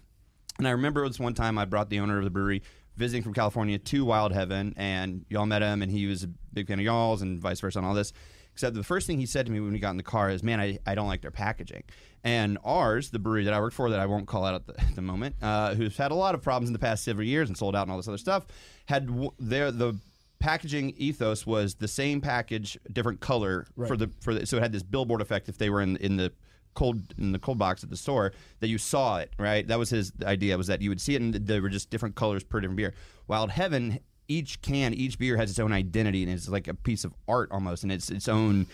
And 0.57 0.67
I 0.67 0.71
remember 0.71 1.07
this 1.07 1.19
one 1.19 1.33
time 1.33 1.57
I 1.57 1.65
brought 1.65 1.89
the 1.89 1.99
owner 1.99 2.17
of 2.17 2.23
the 2.23 2.29
brewery 2.29 2.63
visiting 2.95 3.23
from 3.23 3.33
California 3.33 3.77
to 3.77 4.05
Wild 4.05 4.31
Heaven, 4.31 4.73
and 4.77 5.25
y'all 5.29 5.45
met 5.45 5.61
him, 5.61 5.81
and 5.81 5.91
he 5.91 6.05
was 6.07 6.23
a 6.23 6.27
big 6.53 6.67
fan 6.67 6.79
of 6.79 6.85
y'all's, 6.85 7.21
and 7.21 7.39
vice 7.39 7.59
versa, 7.59 7.79
and 7.79 7.87
all 7.87 7.93
this. 7.93 8.13
Except 8.55 8.73
the 8.73 8.83
first 8.83 9.05
thing 9.05 9.19
he 9.19 9.25
said 9.25 9.45
to 9.47 9.51
me 9.51 9.59
when 9.59 9.73
we 9.73 9.79
got 9.79 9.89
in 9.89 9.97
the 9.97 10.03
car 10.03 10.29
is, 10.29 10.41
"Man, 10.41 10.61
I, 10.61 10.79
I 10.85 10.95
don't 10.95 11.07
like 11.07 11.21
their 11.21 11.29
packaging." 11.29 11.83
And 12.23 12.57
ours, 12.63 13.09
the 13.09 13.19
brewery 13.19 13.43
that 13.43 13.53
I 13.53 13.59
work 13.59 13.73
for, 13.73 13.89
that 13.89 13.99
I 13.99 14.05
won't 14.05 14.27
call 14.27 14.45
out 14.45 14.55
at 14.55 14.65
the, 14.65 14.79
at 14.79 14.95
the 14.95 15.01
moment, 15.01 15.35
uh, 15.41 15.75
who's 15.75 15.97
had 15.97 16.11
a 16.11 16.15
lot 16.15 16.35
of 16.35 16.41
problems 16.41 16.69
in 16.69 16.73
the 16.73 16.79
past 16.79 17.03
several 17.03 17.27
years 17.27 17.49
and 17.49 17.57
sold 17.57 17.75
out 17.75 17.81
and 17.81 17.91
all 17.91 17.97
this 17.97 18.07
other 18.07 18.17
stuff, 18.17 18.45
had 18.85 19.07
w- 19.07 19.31
their 19.39 19.71
the 19.71 19.99
packaging 20.39 20.93
ethos 20.95 21.45
was 21.45 21.75
the 21.75 21.87
same 21.89 22.21
package, 22.21 22.77
different 22.93 23.19
color 23.19 23.67
for 23.87 23.97
the 23.97 24.09
for 24.21 24.33
the, 24.33 24.45
so 24.45 24.55
it 24.55 24.61
had 24.63 24.71
this 24.71 24.83
billboard 24.83 25.19
effect 25.19 25.49
if 25.49 25.57
they 25.57 25.69
were 25.69 25.81
in 25.81 25.97
in 25.97 26.15
the 26.15 26.31
cold 26.75 27.13
in 27.17 27.33
the 27.33 27.39
cold 27.39 27.57
box 27.57 27.83
at 27.83 27.89
the 27.89 27.97
store 27.97 28.31
that 28.61 28.69
you 28.69 28.77
saw 28.77 29.17
it 29.17 29.33
right. 29.37 29.67
That 29.67 29.79
was 29.79 29.89
his 29.89 30.13
idea 30.23 30.57
was 30.57 30.67
that 30.67 30.81
you 30.81 30.89
would 30.89 31.01
see 31.01 31.15
it 31.15 31.21
and 31.21 31.33
there 31.33 31.61
were 31.61 31.67
just 31.67 31.89
different 31.89 32.15
colors 32.15 32.41
per 32.43 32.61
different 32.61 32.77
beer. 32.77 32.93
Wild 33.27 33.49
Heaven, 33.49 33.99
each 34.27 34.61
can, 34.61 34.93
each 34.93 35.17
beer 35.19 35.37
has 35.37 35.49
its 35.49 35.59
own 35.59 35.71
identity 35.71 36.23
and 36.23 36.31
it's 36.31 36.49
like 36.49 36.67
a 36.67 36.73
piece 36.73 37.03
of 37.03 37.13
art 37.27 37.49
almost, 37.51 37.83
and 37.83 37.91
it's 37.91 38.09
its 38.09 38.27
own 38.27 38.67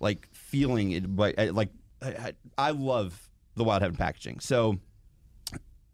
like 0.00 0.28
feeling. 0.32 0.92
It 0.92 1.04
uh, 1.04 1.08
like 1.08 1.38
I- 1.38 1.48
like 1.50 1.70
I, 2.58 2.70
love 2.72 3.30
the 3.56 3.64
Wild 3.64 3.80
Heaven 3.80 3.96
packaging 3.96 4.40
so 4.40 4.78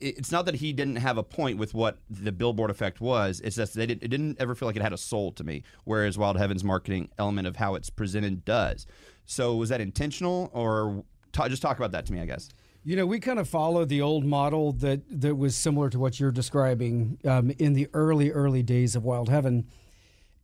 it's 0.01 0.33
not 0.33 0.47
that 0.47 0.55
he 0.57 0.73
didn't 0.73 0.97
have 0.97 1.19
a 1.19 1.23
point 1.23 1.59
with 1.59 1.75
what 1.75 1.99
the 2.09 2.33
billboard 2.33 2.71
effect 2.71 3.01
was. 3.03 3.41
It's 3.41 3.57
just 3.57 3.75
they 3.75 3.87
did, 3.87 4.03
it 4.03 4.09
didn't 4.09 4.41
ever 4.41 4.55
feel 4.55 4.67
like 4.67 4.77
it 4.77 4.83
had 4.83 4.95
a 4.95 4.99
soul 4.99 5.31
to 5.33 5.45
me. 5.45 5.63
Whereas 5.85 6.17
Wild 6.17 6.39
Heaven's 6.39 6.65
marketing 6.65 7.11
element 7.19 7.47
of 7.47 7.57
how 7.57 7.75
it's 7.75 7.91
presented 7.91 8.45
does. 8.45 8.87
So 9.27 9.55
was 9.57 9.69
that 9.69 9.81
intentional, 9.81 10.51
or 10.55 11.05
ta- 11.33 11.49
just 11.49 11.61
talk 11.61 11.77
about 11.77 11.93
that 11.93 12.07
to 12.07 12.13
me? 12.15 12.21
I 12.21 12.27
guess. 12.27 12.49
You 12.83 12.97
know, 12.97 13.05
we 13.05 13.21
kind 13.21 13.39
of 13.39 13.47
followed 13.49 13.91
the 13.91 14.01
old 14.01 14.25
model 14.25 14.73
that 14.75 15.03
that 15.21 15.37
was 15.37 15.55
similar 15.55 15.91
to 15.91 15.99
what 15.99 16.19
you're 16.19 16.31
describing 16.31 17.19
um, 17.27 17.51
in 17.59 17.75
the 17.75 17.89
early 17.93 18.31
early 18.31 18.63
days 18.63 18.97
of 18.97 19.05
Wild 19.05 19.29
Heaven, 19.29 19.67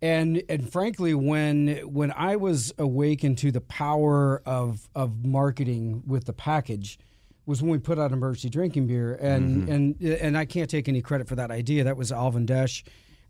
and 0.03 0.43
and 0.49 0.71
frankly, 0.71 1.15
when 1.15 1.79
when 1.91 2.13
I 2.13 2.37
was 2.37 2.75
awakened 2.77 3.39
to 3.39 3.51
the 3.51 3.63
power 3.63 4.43
of 4.45 4.87
of 4.95 5.25
marketing 5.25 6.03
with 6.07 6.27
the 6.27 6.35
package, 6.35 6.99
was 7.47 7.63
when 7.63 7.71
we 7.71 7.79
put 7.79 7.99
out 7.99 8.13
emergency 8.13 8.51
drinking 8.51 8.87
beer, 8.89 9.15
and 9.15 9.69
and 9.71 10.03
and 10.03 10.37
I 10.37 10.45
can't 10.45 10.69
take 10.69 10.89
any 10.89 11.01
credit 11.01 11.29
for 11.29 11.37
that 11.37 11.51
idea. 11.51 11.85
That 11.85 11.97
was 11.97 12.13
Alvin 12.13 12.45
Desch, 12.45 12.83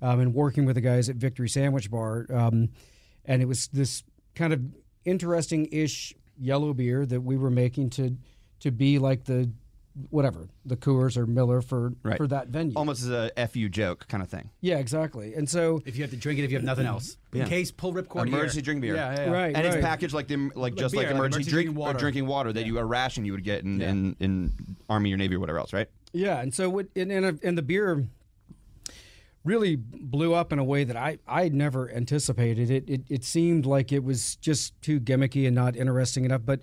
um, 0.02 0.18
and 0.18 0.34
working 0.34 0.64
with 0.64 0.74
the 0.74 0.80
guys 0.80 1.08
at 1.08 1.14
Victory 1.14 1.48
Sandwich 1.48 1.92
Bar, 1.92 2.26
um, 2.32 2.70
and 3.24 3.40
it 3.40 3.44
was 3.44 3.68
this 3.68 4.02
kind 4.34 4.52
of 4.52 4.62
interesting 5.04 5.68
ish 5.70 6.12
yellow 6.38 6.74
beer 6.74 7.06
that 7.06 7.20
we 7.20 7.36
were 7.36 7.50
making 7.50 7.90
to 7.90 8.16
to 8.60 8.70
be 8.70 8.98
like 8.98 9.24
the 9.24 9.50
whatever 10.10 10.46
the 10.66 10.76
Coors 10.76 11.16
or 11.16 11.26
Miller 11.26 11.62
for 11.62 11.94
Right. 12.02 12.18
for 12.18 12.26
that 12.26 12.48
venue. 12.48 12.74
Almost 12.76 13.04
as 13.04 13.30
a 13.34 13.48
fu 13.48 13.66
joke 13.70 14.06
kind 14.08 14.22
of 14.22 14.28
thing. 14.28 14.50
Yeah, 14.60 14.76
exactly. 14.76 15.32
And 15.34 15.48
so 15.48 15.82
If 15.86 15.96
you 15.96 16.02
have 16.02 16.10
to 16.10 16.18
drink 16.18 16.38
it, 16.38 16.44
if 16.44 16.50
you 16.50 16.58
have 16.58 16.64
nothing 16.64 16.84
else, 16.84 17.16
in 17.32 17.46
case 17.46 17.70
pull 17.70 17.94
ripcord 17.94 18.26
Emergency 18.26 18.56
here. 18.56 18.62
drink 18.62 18.80
beer. 18.82 18.94
Yeah, 18.94 19.14
yeah, 19.14 19.24
yeah. 19.26 19.30
Right. 19.32 19.56
And 19.56 19.66
it's 19.66 19.76
packaged 19.76 20.12
like 20.12 20.28
the 20.28 20.50
like 20.54 20.74
just 20.74 20.92
beer, 20.92 21.00
like 21.02 21.06
like 21.10 21.16
emergency 21.16 21.48
emergency 21.48 21.50
drink 21.50 21.66
drinking 21.68 21.76
or 21.76 21.80
water. 21.86 21.98
drinking 21.98 22.26
water 22.26 22.52
that 22.52 22.66
you 22.66 22.78
a 22.78 22.84
ration 22.84 23.24
you 23.24 23.32
would 23.32 23.44
get 23.44 23.64
in, 23.64 23.80
Yeah. 23.80 23.90
in 23.90 24.16
in 24.20 24.52
Army 24.90 25.14
or 25.14 25.16
Navy 25.16 25.36
or 25.36 25.40
whatever 25.40 25.58
else, 25.58 25.72
right? 25.72 25.88
yeah, 26.12 26.40
and 26.42 26.52
so 26.52 26.68
what 26.68 26.88
and 26.94 27.10
and, 27.10 27.40
and 27.42 27.56
the 27.56 27.62
beer 27.62 28.04
really 29.44 29.76
blew 29.76 30.34
up 30.34 30.52
in 30.52 30.58
a 30.58 30.64
way 30.64 30.84
that 30.84 30.96
I 30.96 31.18
I 31.26 31.48
never 31.48 31.90
anticipated. 31.90 32.70
It, 32.70 32.84
it 32.88 33.02
it 33.08 33.24
seemed 33.24 33.64
like 33.64 33.92
it 33.92 34.02
was 34.04 34.36
just 34.36 34.80
too 34.82 35.00
gimmicky 35.00 35.46
and 35.46 35.54
not 35.54 35.76
interesting 35.76 36.24
enough. 36.24 36.42
But 36.44 36.62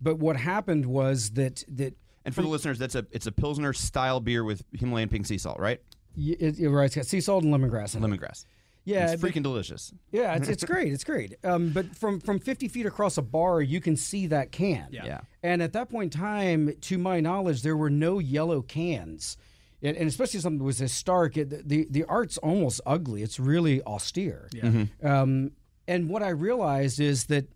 but 0.00 0.16
what 0.18 0.36
happened 0.36 0.86
was 0.86 1.30
that 1.30 1.64
that 1.68 1.94
And 2.24 2.34
for 2.34 2.42
the 2.42 2.48
listeners, 2.48 2.78
that's 2.78 2.94
a 2.94 3.06
it's 3.10 3.26
a 3.26 3.32
pilsner 3.32 3.72
style 3.72 4.20
beer 4.20 4.44
with 4.44 4.62
Himalayan 4.72 5.08
pink 5.08 5.26
sea 5.26 5.38
salt, 5.38 5.58
right? 5.58 5.80
y- 6.16 6.36
it, 6.40 6.58
it, 6.58 6.68
right, 6.70 6.86
it's 6.86 6.96
got 6.96 7.06
sea 7.06 7.20
salt 7.20 7.44
and 7.44 7.52
lemongrass 7.54 7.94
in 7.96 8.02
it. 8.02 8.06
Lemongrass. 8.06 8.44
Yeah, 8.84 9.10
it's 9.12 9.20
but- 9.20 9.30
freaking 9.32 9.42
delicious. 9.42 9.92
Yeah, 10.12 10.34
it's, 10.34 10.48
it's 10.48 10.64
great. 10.72 10.92
It's 10.92 11.04
great. 11.04 11.34
Um, 11.44 11.70
but 11.70 11.94
from 11.94 12.20
from 12.20 12.38
50 12.38 12.68
feet 12.68 12.86
across 12.86 13.18
a 13.18 13.22
bar, 13.22 13.60
you 13.60 13.80
can 13.80 13.96
see 13.96 14.26
that 14.28 14.50
can. 14.50 14.88
Yeah. 14.90 15.04
Yeah. 15.04 15.20
And 15.42 15.62
at 15.62 15.72
that 15.74 15.90
point 15.90 16.14
in 16.14 16.20
time, 16.20 16.72
to 16.82 16.96
my 16.98 17.20
knowledge, 17.20 17.62
there 17.62 17.76
were 17.76 17.90
no 17.90 18.18
yellow 18.18 18.62
cans. 18.62 19.36
And, 19.80 19.96
and 19.96 20.08
especially 20.08 20.40
something 20.40 20.58
that 20.58 20.64
was 20.64 20.78
this 20.78 20.92
stark, 20.92 21.36
it, 21.36 21.68
the, 21.68 21.86
the 21.90 22.02
art's 22.04 22.36
almost 22.38 22.80
ugly. 22.84 23.22
It's 23.22 23.38
really 23.38 23.80
austere. 23.82 24.48
Yeah. 24.52 24.86
Um, 25.04 25.52
and 25.86 26.08
what 26.08 26.22
I 26.24 26.30
realized 26.30 26.98
is 26.98 27.26
that 27.26 27.46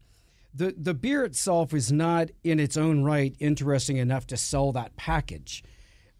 the, 0.54 0.74
the 0.76 0.94
beer 0.94 1.24
itself 1.24 1.72
is 1.72 1.90
not 1.90 2.30
in 2.44 2.60
its 2.60 2.76
own 2.76 3.02
right 3.02 3.34
interesting 3.38 3.96
enough 3.96 4.26
to 4.28 4.36
sell 4.36 4.72
that 4.72 4.96
package. 4.96 5.64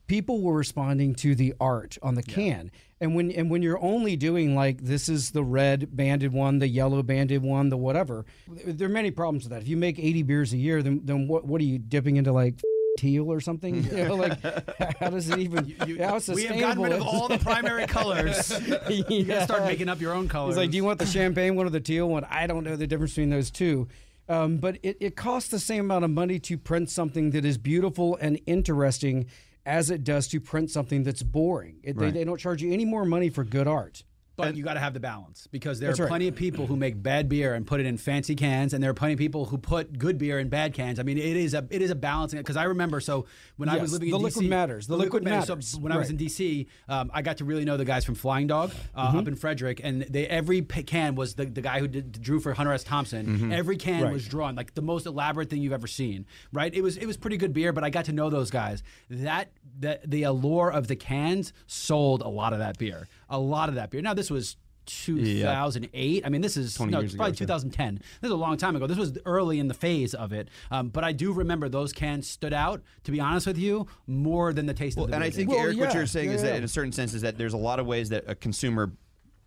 People 0.07 0.43
were 0.43 0.55
responding 0.55 1.15
to 1.17 1.35
the 1.35 1.55
art 1.61 1.97
on 2.03 2.15
the 2.15 2.23
can. 2.23 2.71
And 3.01 3.15
when 3.15 3.31
and 3.33 3.51
when 3.51 3.63
you're 3.63 3.83
only 3.83 4.15
doing 4.15 4.55
like 4.55 4.83
this 4.83 5.09
is 5.09 5.31
the 5.31 5.43
red 5.43 5.97
banded 5.97 6.33
one, 6.33 6.59
the 6.61 6.69
yellow 6.69 7.03
banded 7.03 7.43
one, 7.43 7.69
the 7.69 7.77
whatever, 7.77 8.25
there 8.49 8.87
are 8.87 8.91
many 8.91 9.11
problems 9.11 9.45
with 9.45 9.51
that. 9.51 9.63
If 9.63 9.69
you 9.69 9.77
make 9.77 9.99
80 9.99 10.23
beers 10.23 10.53
a 10.53 10.57
year, 10.57 10.83
then 10.83 11.01
then 11.05 11.27
what 11.29 11.45
what 11.45 11.61
are 11.61 11.65
you 11.65 11.79
dipping 11.79 12.17
into 12.17 12.33
like 12.33 12.61
teal 12.99 13.33
or 13.33 13.41
something? 13.41 13.83
You 13.85 14.05
know, 14.05 14.15
like 14.15 14.41
how 15.01 15.11
does 15.11 15.29
it 15.31 15.39
even 15.39 15.71
how 15.99 16.21
we 16.29 16.45
have 16.45 16.61
gotten 16.61 16.83
rid 16.83 16.93
of 16.93 17.03
all 17.03 17.27
the 17.29 17.39
primary 17.39 17.87
colors. 17.87 18.53
You 18.89 19.25
gotta 19.25 19.45
start 19.45 19.65
making 19.65 19.89
up 19.89 20.01
your 20.01 20.13
own 20.13 20.29
colors. 20.29 20.55
He's 20.55 20.59
like, 20.59 20.71
"Do 20.71 20.77
you 20.77 20.85
want 20.85 20.99
the 20.99 21.07
champagne 21.07 21.57
one 21.57 21.67
or 21.67 21.71
the 21.71 21.81
teal 21.81 22.09
one?" 22.09 22.25
I 22.29 22.47
don't 22.47 22.65
know 22.65 22.77
the 22.77 22.87
difference 22.87 23.13
between 23.13 23.31
those 23.31 23.51
two. 23.51 23.89
Um, 24.29 24.59
but 24.59 24.79
it, 24.83 24.97
it 25.01 25.17
costs 25.17 25.51
the 25.51 25.59
same 25.59 25.81
amount 25.81 26.05
of 26.05 26.11
money 26.11 26.39
to 26.41 26.57
print 26.57 26.91
something 26.91 27.31
that 27.31 27.45
is 27.45 27.59
beautiful 27.59 28.17
and 28.21 28.41
interesting 28.47 29.27
as 29.67 29.91
it 29.91 30.05
does 30.05 30.29
to 30.29 30.41
print 30.41 30.71
something 30.71 31.03
that's 31.03 31.23
boring. 31.23 31.81
It, 31.83 31.99
they, 31.99 32.11
they 32.11 32.25
don't 32.25 32.39
charge 32.39 32.63
you 32.63 32.73
any 32.73 32.85
more 32.85 33.05
money 33.05 33.31
for 33.31 33.45
good 33.45 33.69
art. 33.69 34.05
But 34.37 34.57
you 34.57 34.65
got 34.65 34.75
to 34.75 34.81
have 34.81 34.95
the 34.95 35.01
balance 35.01 35.47
because 35.51 35.79
there 35.79 35.91
are 35.91 35.95
right. 35.95 36.09
plenty 36.09 36.29
of 36.29 36.35
people 36.35 36.67
who 36.67 36.77
make 36.77 37.01
bad 37.03 37.29
beer 37.29 37.55
and 37.55 37.67
put 37.67 37.81
it 37.81 37.87
in 37.87 37.99
fancy 37.99 38.35
cans, 38.35 38.73
and 38.73 38.83
there 38.83 38.91
are 38.91 38.95
plenty 38.95 39.13
of 39.13 39.19
people 39.19 39.45
who 39.47 39.59
put 39.59 39.99
good 39.99 40.17
beer 40.19 40.39
in 40.39 40.49
bad 40.49 40.73
cans. 40.75 40.99
I 40.99 41.03
mean, 41.03 41.19
it 41.19 41.37
is 41.37 41.55
a 41.55 41.67
it 41.71 41.83
is 41.83 41.91
a 41.91 41.95
balancing. 41.95 42.39
Because 42.39 42.57
I 42.57 42.65
remember, 42.65 43.01
so 43.01 43.27
when 43.57 43.69
I 43.69 43.77
was 43.77 43.93
living 43.93 44.09
in 44.09 44.13
the 44.13 44.17
in 44.17 44.23
liquid 44.23 44.47
DC, 44.47 44.49
matters. 44.49 44.87
The 44.87 44.97
liquid 44.97 45.23
matters. 45.23 45.69
So 45.69 45.79
when 45.79 45.93
I 45.93 45.99
was 45.99 46.11
in 46.11 46.17
DC, 46.17 46.67
um, 46.89 47.11
I 47.13 47.23
got 47.23 47.37
to 47.39 47.45
really 47.45 47.65
know 47.65 47.77
the 47.77 47.85
guys 47.85 48.05
from 48.05 48.15
Flying 48.15 48.47
Dog 48.47 48.73
uh, 48.95 49.09
Mm-hmm. 49.09 49.19
up 49.19 49.29
in 49.29 49.35
Frederick, 49.37 49.81
and 49.85 50.03
they 50.03 50.27
every 50.27 50.63
can 50.63 51.15
was 51.15 51.35
the, 51.35 51.45
the 51.45 51.61
guy 51.61 51.81
who 51.81 51.89
did, 51.89 52.23
drew 52.23 52.41
for 52.41 52.55
Hunter 52.55 52.73
S. 52.73 52.85
Thompson. 52.85 53.27
Mm-hmm. 53.27 53.53
Every 53.53 53.77
can 53.77 54.03
Right. 54.05 54.13
was 54.13 54.27
drawn 54.27 54.55
like 54.55 54.75
the 54.75 54.83
most 54.83 55.07
elaborate 55.07 55.51
thing 55.51 55.61
you've 55.61 55.73
ever 55.73 55.87
seen. 55.87 56.25
Right? 56.53 56.73
It 56.75 56.81
was 56.83 56.97
it 56.97 57.07
was 57.07 57.17
pretty 57.17 57.37
good 57.37 57.53
beer, 57.53 57.73
but 57.73 57.85
I 57.85 57.91
got 57.91 58.07
to 58.07 58.13
know 58.13 58.31
those 58.31 58.51
guys. 58.51 58.83
That 59.11 59.51
that 59.81 60.11
the 60.11 60.23
allure 60.23 60.71
of 60.73 60.89
the 60.89 60.97
cans 60.97 61.53
sold 61.67 62.23
a 62.23 62.29
lot 62.29 62.53
of 62.53 62.59
that 62.61 62.79
beer. 62.79 63.09
A 63.33 63.39
lot 63.39 63.69
of 63.69 63.75
that 63.75 63.91
beer. 63.91 64.03
Now 64.03 64.15
this 64.15 64.31
was. 64.31 64.57
2008. 64.85 66.27
I 66.27 66.29
mean, 66.29 66.41
this 66.41 66.57
is 66.57 66.81
no, 66.81 66.99
years 66.99 67.15
ago, 67.15 67.21
probably 67.21 67.37
too. 67.37 67.45
2010. 67.45 68.01
This 68.21 68.29
is 68.29 68.31
a 68.33 68.35
long 68.35 68.57
time 68.57 68.75
ago. 68.75 68.89
This 68.89 68.99
was 68.99 69.17
early 69.25 69.61
in 69.61 69.69
the 69.69 69.75
phase 69.75 70.13
of 70.13 70.33
it. 70.33 70.49
Um, 70.73 70.89
but 70.89 71.05
I 71.05 71.13
do 71.13 71.33
remember 71.33 71.69
those 71.69 71.93
cans 71.93 72.29
stood 72.29 72.53
out. 72.53 72.83
To 73.05 73.13
be 73.13 73.21
honest 73.21 73.47
with 73.47 73.59
you, 73.59 73.87
more 74.09 74.53
than 74.53 74.67
the 74.67 74.75
taste 74.75 74.97
Well, 74.97 75.05
of 75.05 75.13
the 75.13 75.17
beer. 75.17 75.25
and 75.25 75.33
beer 75.33 75.35
I 75.35 75.37
think. 75.37 75.51
Well, 75.51 75.61
Eric, 75.61 75.79
what 75.79 75.95
you're 75.95 76.07
saying 76.07 76.31
yeah, 76.31 76.35
is 76.35 76.43
yeah. 76.43 76.51
that 76.51 76.57
in 76.57 76.65
a 76.65 76.69
certain 76.69 76.91
sense 76.91 77.15
is 77.15 77.23
that 77.23 77.39
there's 77.39 77.55
a 77.55 77.59
lot 77.59 77.79
of 77.79 77.87
ways 77.87 78.09
that 78.09 78.25
a 78.27 78.35
consumer 78.35 78.91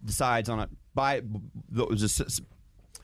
decides 0.06 0.48
on 0.48 0.60
a 0.62 0.70
buy. 0.94 1.22
There's 1.70 2.00
just 2.00 2.40
a 2.40 2.42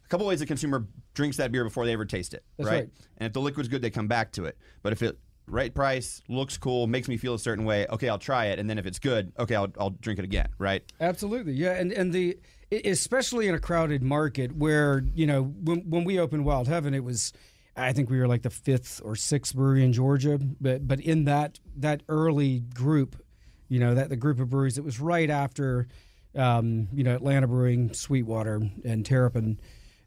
couple 0.08 0.26
ways 0.26 0.40
a 0.42 0.46
consumer 0.46 0.88
drinks 1.14 1.36
that 1.36 1.52
beer 1.52 1.66
before 1.66 1.86
they 1.86 1.92
ever 1.92 2.06
taste 2.06 2.34
it, 2.34 2.44
right? 2.58 2.68
right. 2.68 2.90
And 3.18 3.28
if 3.28 3.34
the 3.34 3.42
liquid's 3.42 3.68
good, 3.68 3.82
they 3.82 3.90
come 3.90 4.08
back 4.08 4.32
to 4.34 4.46
it. 4.46 4.58
But 4.84 4.94
if 4.94 5.02
it 5.02 5.18
right 5.48 5.74
price, 5.74 6.22
looks 6.28 6.58
cool, 6.58 6.88
makes 6.88 7.08
me 7.08 7.18
feel 7.18 7.34
a 7.34 7.40
certain 7.40 7.66
way, 7.66 7.86
okay, 7.88 8.10
I'll 8.10 8.18
try 8.18 8.46
it. 8.46 8.60
And 8.60 8.70
then 8.70 8.78
if 8.78 8.86
it's 8.86 9.00
good, 9.00 9.32
okay, 9.38 9.56
I'll, 9.56 9.72
I'll 9.80 9.90
drink 9.90 10.20
it 10.20 10.26
again, 10.26 10.50
right? 10.58 10.84
Absolutely, 11.00 11.54
yeah, 11.54 11.74
and 11.74 11.92
and 11.92 12.14
the 12.14 12.38
especially 12.72 13.48
in 13.48 13.56
a 13.56 13.60
crowded 13.60 14.02
market 14.02 14.56
where 14.56 15.04
you 15.14 15.28
know 15.28 15.44
when 15.44 15.80
when 15.82 16.04
we 16.04 16.20
opened 16.20 16.46
Wild 16.46 16.68
Heaven, 16.68 16.94
it 16.94 17.04
was 17.04 17.34
I 17.76 17.94
think 17.94 18.10
we 18.10 18.20
were 18.20 18.28
like 18.28 18.42
the 18.42 18.50
fifth 18.50 19.02
or 19.04 19.16
sixth 19.16 19.56
brewery 19.56 19.84
in 19.84 19.94
Georgia, 19.94 20.40
but 20.60 20.88
but 20.88 21.00
in 21.00 21.26
that 21.26 21.60
that 21.78 22.04
early 22.10 22.60
group, 22.74 23.22
you 23.70 23.80
know 23.80 23.96
that 23.96 24.10
the 24.10 24.16
group 24.16 24.40
of 24.40 24.50
breweries, 24.50 24.78
it 24.78 24.84
was 24.84 25.00
right 25.00 25.30
after, 25.30 25.88
um, 26.36 26.88
you 26.94 27.04
know 27.04 27.16
Atlanta 27.16 27.48
Brewing, 27.48 27.94
Sweetwater, 27.94 28.62
and 28.84 29.06
Terrapin. 29.06 29.60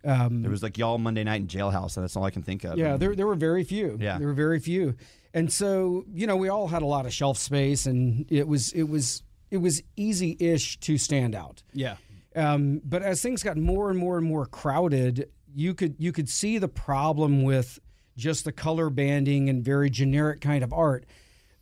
Um, 0.05 0.43
There 0.43 0.51
was 0.51 0.62
like 0.62 0.77
y'all 0.79 0.99
Monday 0.99 1.25
night 1.25 1.40
in 1.40 1.47
Jailhouse, 1.47 1.97
and 1.97 2.05
that's 2.05 2.17
all 2.17 2.25
I 2.25 2.31
can 2.31 2.43
think 2.43 2.64
of. 2.64 2.77
yeah, 2.79 2.97
there 2.97 3.14
there 3.14 3.27
were 3.27 3.35
very 3.35 3.64
few. 3.64 3.97
Yeah. 4.01 4.19
there 4.19 4.27
were 4.29 4.35
very 4.35 4.61
few, 4.61 4.95
and 5.33 5.53
so 5.53 6.05
you 6.12 6.27
know 6.27 6.37
we 6.37 6.49
all 6.49 6.69
had 6.69 6.83
a 6.83 6.87
lot 6.87 7.07
of 7.07 7.12
shelf 7.12 7.38
space, 7.38 7.87
and 7.87 8.27
it 8.31 8.47
was 8.47 8.73
it 8.73 8.85
was 8.85 9.23
it 9.51 9.59
was 9.59 9.83
easy-ish 9.97 10.79
to 10.81 10.99
stand 10.99 11.35
out. 11.35 11.62
yeah. 11.73 11.97
Um, 12.37 12.81
but 12.85 13.03
as 13.03 13.23
things 13.23 13.45
got 13.45 13.57
more 13.57 13.90
and 13.90 13.99
more 13.99 14.19
and 14.19 14.27
more 14.27 14.45
crowded, 14.45 15.29
you 15.55 15.73
could 15.73 15.95
you 15.99 16.11
could 16.11 16.29
see 16.29 16.59
the 16.59 16.67
problem 16.69 17.45
with 17.45 17.79
just 18.17 18.45
the 18.45 18.51
color 18.53 18.90
banding 18.90 19.49
and 19.49 19.64
very 19.64 19.88
generic 19.90 20.40
kind 20.40 20.64
of 20.64 20.73
art. 20.73 21.07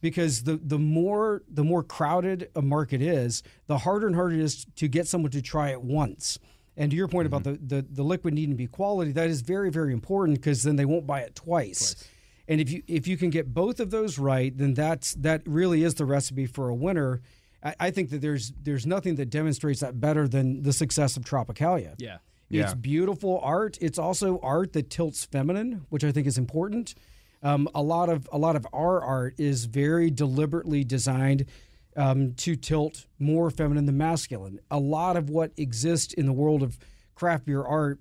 Because 0.01 0.43
the, 0.43 0.57
the 0.57 0.79
more 0.81 1.43
the 1.49 1.63
more 1.63 1.83
crowded 1.85 2.49
a 2.57 2.63
market 2.63 3.01
is, 3.01 3.43
the 3.69 3.79
harder 3.79 4.07
and 4.09 4.17
harder 4.17 4.35
it 4.35 4.41
is 4.41 4.67
to 4.77 4.89
get 4.89 5.07
someone 5.07 5.31
to 5.31 5.41
try 5.43 5.71
it 5.71 5.83
once. 5.83 6.39
And 6.77 6.91
to 6.91 6.97
your 6.97 7.09
point 7.09 7.27
about 7.27 7.45
the, 7.45 7.53
the, 7.53 7.87
the 7.89 8.03
liquid 8.03 8.35
needing 8.35 8.51
to 8.51 8.57
be 8.57 8.67
quality, 8.67 9.13
that 9.13 9.29
is 9.29 9.43
very, 9.43 9.71
very 9.71 9.93
important 9.93 10.39
because 10.39 10.63
then 10.63 10.77
they 10.77 10.87
won't 10.87 11.07
buy 11.07 11.21
it 11.21 11.35
twice. 11.35 12.09
And 12.49 12.61
if 12.61 12.71
you 12.71 12.83
if 12.89 13.07
you 13.07 13.17
can 13.17 13.31
get 13.31 13.55
both 13.55 13.79
of 13.79 13.91
those 13.91 14.19
right, 14.19 14.57
then 14.57 14.75
that's 14.75 15.15
that 15.15 15.43
really 15.47 15.85
is 15.85 15.95
the 15.95 16.05
recipe 16.05 16.47
for 16.47 16.69
a 16.69 16.75
winner. 16.75 17.21
I, 17.63 17.75
I 17.79 17.91
think 17.91 18.11
that 18.11 18.21
there's 18.21 18.53
there's 18.63 18.87
nothing 18.87 19.17
that 19.17 19.31
demonstrates 19.31 19.81
that 19.81 20.01
better 20.01 20.27
than 20.27 20.63
the 20.63 20.73
success 20.73 21.17
of 21.17 21.25
Tropicalia. 21.25 21.95
Yeah. 21.99 22.19
Yeah. 22.49 22.65
It's 22.65 22.75
beautiful 22.75 23.41
art. 23.43 23.79
It's 23.81 23.99
also 23.99 24.39
art 24.43 24.75
that 24.75 24.91
tilts 24.91 25.25
feminine, 25.25 25.87
which 25.89 26.05
I 26.05 26.13
think 26.13 26.27
is 26.27 26.37
important. 26.37 26.95
Um, 27.43 27.69
a 27.75 27.83
lot 27.83 28.09
of 28.09 28.29
a 28.33 28.39
lot 28.39 28.57
of 28.57 28.67
our 28.73 29.03
art 29.03 29.35
is 29.39 29.65
very 29.65 30.11
deliberately 30.11 30.85
designed 30.85 31.47
um, 31.97 32.35
to 32.35 32.57
tilt 32.57 33.07
more 33.19 33.51
feminine 33.51 33.87
than 33.87 33.97
masculine. 33.97 34.61
A 34.71 34.79
lot 34.79 35.17
of 35.17 35.29
what 35.31 35.53
exists 35.57 36.15
in 36.15 36.27
the 36.27 36.33
world 36.33 36.63
of 36.63 36.79
craft 37.15 37.45
beer 37.47 37.63
art 37.63 38.01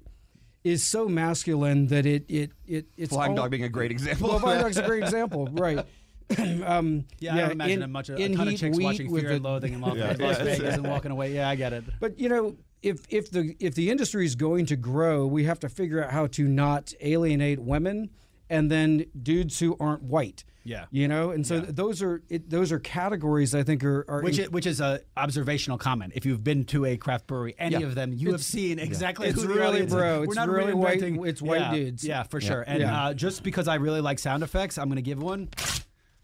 is 0.63 0.83
so 0.83 1.09
masculine 1.09 1.87
that 1.87 2.05
it 2.05 2.23
it 2.29 2.51
it 2.67 2.85
it's 2.97 3.11
Flying 3.13 3.31
all- 3.31 3.37
Dog 3.37 3.51
being 3.51 3.63
a 3.63 3.69
great 3.69 3.91
example. 3.91 4.27
Well, 4.27 4.37
of 4.37 4.43
Flying. 4.43 4.61
Dog's 4.61 4.77
a 4.77 4.85
great 4.85 5.03
example, 5.09 5.47
right? 5.53 5.85
um, 6.65 7.05
Yeah, 7.19 7.33
I 7.35 7.39
don't 7.41 7.51
imagine 7.51 7.77
in- 7.79 7.83
a 7.83 7.87
much 7.87 8.09
a 8.09 8.15
in 8.15 8.35
ton 8.35 8.47
of 8.47 8.55
chicks 8.57 8.77
watching 8.79 9.11
with 9.11 9.23
Fear 9.23 9.31
and 9.33 9.43
Loathing 9.43 9.73
in 9.75 9.81
Las, 9.81 9.95
Yeah. 9.97 10.07
Las 10.19 10.37
Yeah. 10.37 10.43
Vegas 10.43 10.75
and 10.75 10.87
walking 10.87 11.11
away. 11.11 11.33
Yeah, 11.33 11.49
I 11.49 11.55
get 11.55 11.73
it. 11.73 11.83
But 11.99 12.19
you 12.19 12.29
know, 12.29 12.55
if 12.83 13.01
if 13.09 13.31
the 13.31 13.55
if 13.59 13.75
the 13.75 13.89
industry 13.89 14.25
is 14.25 14.35
going 14.35 14.65
to 14.67 14.75
grow, 14.75 15.25
we 15.25 15.43
have 15.45 15.59
to 15.61 15.69
figure 15.69 16.03
out 16.03 16.11
how 16.11 16.27
to 16.27 16.47
not 16.47 16.93
alienate 17.01 17.59
women 17.59 18.09
and 18.51 18.69
then 18.69 19.05
dudes 19.19 19.59
who 19.59 19.75
aren't 19.79 20.03
white. 20.03 20.43
Yeah. 20.63 20.85
you 20.91 21.07
know, 21.07 21.31
and 21.31 21.45
so 21.47 21.59
those 21.59 22.03
are 22.03 22.21
it, 22.29 22.47
those 22.51 22.71
are 22.71 22.77
categories 22.77 23.55
I 23.55 23.63
think 23.63 23.83
are, 23.83 24.05
are 24.07 24.21
Which 24.21 24.37
is, 24.37 24.49
which 24.51 24.67
is 24.67 24.79
a 24.79 24.99
observational 25.17 25.79
comment. 25.79 26.13
If 26.15 26.23
you've 26.23 26.43
been 26.43 26.65
to 26.65 26.85
a 26.85 26.97
craft 26.97 27.25
brewery, 27.25 27.55
any 27.57 27.77
Yeah. 27.77 27.87
of 27.87 27.95
them, 27.95 28.13
you 28.13 28.31
have 28.31 28.43
seen 28.43 28.77
exactly 28.77 29.27
It's 29.29 29.41
who 29.41 29.51
really, 29.51 29.87
bro, 29.87 30.23
We're 30.27 30.35
not 30.35 30.49
really 30.49 30.75
white- 30.75 31.01
it's 31.01 31.41
white 31.41 31.61
yeah, 31.61 31.73
dudes. 31.73 32.03
Yeah, 32.03 32.21
for 32.21 32.39
sure. 32.39 32.61
And 32.61 32.81
Yeah. 32.81 33.05
Uh, 33.05 33.13
just 33.15 33.41
because 33.41 33.67
I 33.67 33.75
really 33.75 34.01
like 34.01 34.19
sound 34.19 34.43
effects, 34.43 34.77
I'm 34.77 34.85
going 34.87 34.97
to 34.97 35.01
give 35.01 35.19
one. 35.19 35.49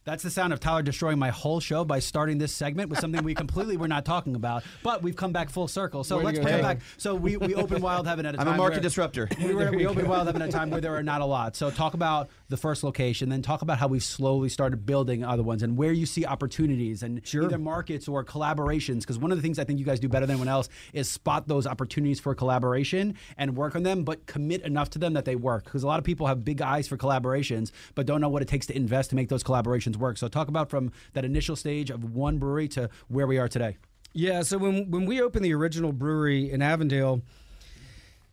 That's 0.07 0.23
the 0.23 0.31
sound 0.31 0.53
of 0.53 0.61
Tyler 0.61 0.83
destroying 0.83 1.19
my 1.19 1.31
whole 1.31 1.59
show 1.59 1.83
by 1.83 1.99
starting 1.99 2.37
this 2.37 2.53
segment 2.53 2.89
with 2.89 2.99
something 2.99 3.21
we 3.25 3.35
completely 3.35 3.75
were 3.75 3.89
not 3.89 4.05
talking 4.05 4.37
about, 4.37 4.63
but 4.81 5.03
we've 5.03 5.17
come 5.17 5.33
back 5.33 5.49
full 5.49 5.67
circle. 5.67 6.05
So 6.05 6.15
Way 6.15 6.21
to 6.21 6.25
let's 6.27 6.37
go, 6.37 6.43
bring 6.45 6.55
it 6.59 6.61
back. 6.61 6.79
So 6.95 7.13
we, 7.13 7.35
we 7.35 7.55
opened 7.55 7.83
Wild 7.83 8.07
Heaven 8.07 8.25
at 8.25 8.35
a 8.35 8.39
I'm 8.39 8.47
a 8.47 8.55
market 8.55 8.75
where- 8.75 8.83
disruptor. 8.83 9.27
we, 9.37 9.53
were, 9.53 9.69
we 9.69 9.85
opened 9.85 10.07
Wild 10.07 10.27
Heaven 10.27 10.41
at 10.41 10.47
a 10.47 10.51
time 10.53 10.69
where 10.69 10.79
there 10.79 10.95
are 10.95 11.03
not 11.03 11.19
a 11.19 11.25
lot. 11.25 11.57
So 11.57 11.69
talk 11.69 11.93
about 11.93 12.29
the 12.47 12.55
first 12.55 12.85
location, 12.85 13.27
then 13.27 13.41
talk 13.41 13.61
about 13.63 13.79
how 13.79 13.89
we've 13.89 14.01
slowly 14.01 14.47
started 14.47 14.85
building 14.85 15.25
other 15.25 15.43
ones 15.43 15.61
and 15.61 15.75
where 15.75 15.91
you 15.91 16.05
see 16.05 16.25
opportunities 16.25 17.03
and 17.03 17.21
either 17.35 17.57
markets 17.57 18.07
or 18.07 18.23
collaborations. 18.23 19.01
Because 19.01 19.19
one 19.19 19.33
of 19.33 19.37
the 19.37 19.41
things 19.41 19.59
I 19.59 19.65
think 19.65 19.77
you 19.77 19.83
guys 19.83 19.99
do 19.99 20.07
better 20.07 20.25
than 20.25 20.35
anyone 20.35 20.47
else 20.47 20.69
is 20.93 21.11
spot 21.11 21.49
those 21.49 21.67
opportunities 21.67 22.21
for 22.21 22.33
collaboration 22.33 23.17
and 23.37 23.57
work 23.57 23.75
on 23.75 23.83
them, 23.83 24.05
but 24.05 24.25
commit 24.25 24.61
enough 24.61 24.89
to 24.91 24.99
them 24.99 25.11
that 25.15 25.25
they 25.25 25.35
work. 25.35 25.65
Because 25.65 25.83
a 25.83 25.87
lot 25.87 25.99
of 25.99 26.05
people 26.05 26.27
have 26.27 26.45
big 26.45 26.61
eyes 26.61 26.87
for 26.87 26.95
collaborations, 26.95 27.71
but 27.93 28.05
don't 28.05 28.21
know 28.21 28.29
what 28.29 28.41
it 28.41 28.47
takes 28.47 28.67
to 28.67 28.77
invest 28.77 29.09
to 29.09 29.17
make 29.17 29.27
those 29.27 29.43
collaborations 29.43 29.96
work. 29.99 30.17
So 30.17 30.27
talk 30.27 30.47
about 30.47 30.69
from 30.69 30.91
that 31.13 31.25
initial 31.25 31.55
stage 31.55 31.89
of 31.89 32.03
one 32.03 32.37
brewery 32.37 32.67
to 32.69 32.89
where 33.07 33.27
we 33.27 33.37
are 33.37 33.47
today. 33.47 33.77
Yeah, 34.13 34.41
so 34.41 34.57
when 34.57 34.89
when 34.89 35.05
we 35.05 35.21
opened 35.21 35.45
the 35.45 35.53
original 35.53 35.91
brewery 35.91 36.49
in 36.51 36.61
Avondale, 36.61 37.21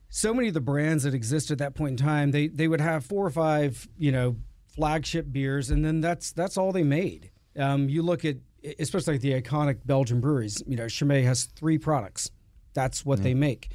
so 0.08 0.32
many 0.32 0.48
of 0.48 0.54
the 0.54 0.60
brands 0.60 1.02
that 1.02 1.12
existed 1.12 1.54
at 1.54 1.58
that 1.58 1.74
point 1.74 2.00
in 2.00 2.06
time, 2.06 2.30
they 2.30 2.48
they 2.48 2.68
would 2.68 2.80
have 2.80 3.04
four 3.04 3.26
or 3.26 3.30
five, 3.30 3.86
you 3.98 4.12
know, 4.12 4.36
flagship 4.74 5.30
beers, 5.30 5.70
and 5.70 5.84
then 5.84 6.00
that's 6.00 6.32
that's 6.32 6.56
all 6.56 6.72
they 6.72 6.84
made. 6.84 7.30
Um, 7.58 7.88
you 7.88 8.02
look 8.02 8.24
at 8.24 8.36
especially 8.78 9.14
like 9.14 9.20
the 9.20 9.40
iconic 9.40 9.80
Belgian 9.84 10.20
breweries. 10.20 10.62
You 10.66 10.76
know, 10.76 10.88
Chimay 10.88 11.22
has 11.22 11.44
three 11.44 11.78
products. 11.78 12.30
That's 12.72 13.04
what 13.04 13.22
they 13.22 13.34
make, 13.34 13.70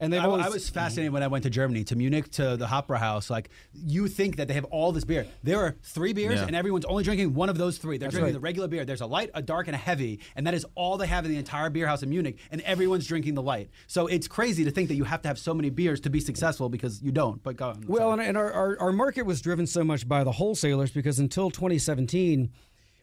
and 0.00 0.12
they've 0.12 0.20
I, 0.20 0.24
always 0.24 0.46
I 0.46 0.48
was 0.48 0.68
fascinated 0.68 1.12
when 1.12 1.22
I 1.22 1.28
went 1.28 1.44
to 1.44 1.50
Germany, 1.50 1.84
to 1.84 1.96
Munich, 1.96 2.30
to 2.32 2.56
the 2.56 2.66
Hofbräuhaus. 2.66 3.30
Like, 3.30 3.50
you 3.72 4.08
think 4.08 4.36
that 4.36 4.48
they 4.48 4.54
have 4.54 4.64
all 4.66 4.92
this 4.92 5.04
beer. 5.04 5.26
There 5.42 5.60
are 5.60 5.76
three 5.82 6.12
beers, 6.12 6.40
Yeah. 6.40 6.46
and 6.46 6.56
everyone's 6.56 6.84
only 6.84 7.04
drinking 7.04 7.34
one 7.34 7.48
of 7.48 7.58
those 7.58 7.78
three. 7.78 7.96
They're 7.96 8.08
drinking 8.08 8.26
right. 8.26 8.32
the 8.32 8.40
regular 8.40 8.68
beer. 8.68 8.84
There's 8.84 9.00
a 9.00 9.06
light, 9.06 9.30
a 9.34 9.42
dark, 9.42 9.68
and 9.68 9.74
a 9.74 9.78
heavy, 9.78 10.20
and 10.34 10.46
that 10.46 10.54
is 10.54 10.66
all 10.74 10.96
they 10.96 11.06
have 11.06 11.24
in 11.24 11.30
the 11.30 11.38
entire 11.38 11.70
beer 11.70 11.86
house 11.86 12.02
in 12.02 12.10
Munich, 12.10 12.38
and 12.50 12.60
everyone's 12.62 13.06
drinking 13.06 13.34
the 13.34 13.42
light. 13.42 13.70
So 13.86 14.06
it's 14.06 14.26
crazy 14.28 14.64
to 14.64 14.70
think 14.70 14.88
that 14.88 14.96
you 14.96 15.04
have 15.04 15.22
to 15.22 15.28
have 15.28 15.38
so 15.38 15.54
many 15.54 15.70
beers 15.70 16.00
to 16.00 16.10
be 16.10 16.20
successful 16.20 16.68
because 16.68 17.00
you 17.02 17.12
don't. 17.12 17.42
But 17.42 17.56
go 17.56 17.68
on. 17.70 17.84
Well, 17.86 18.12
and, 18.12 18.20
and 18.20 18.36
our, 18.36 18.52
our, 18.52 18.76
our 18.80 18.92
market 18.92 19.22
was 19.22 19.40
driven 19.40 19.66
so 19.66 19.84
much 19.84 20.08
by 20.08 20.24
the 20.24 20.32
wholesalers 20.32 20.90
because 20.90 21.18
until 21.18 21.50
2017, 21.50 22.50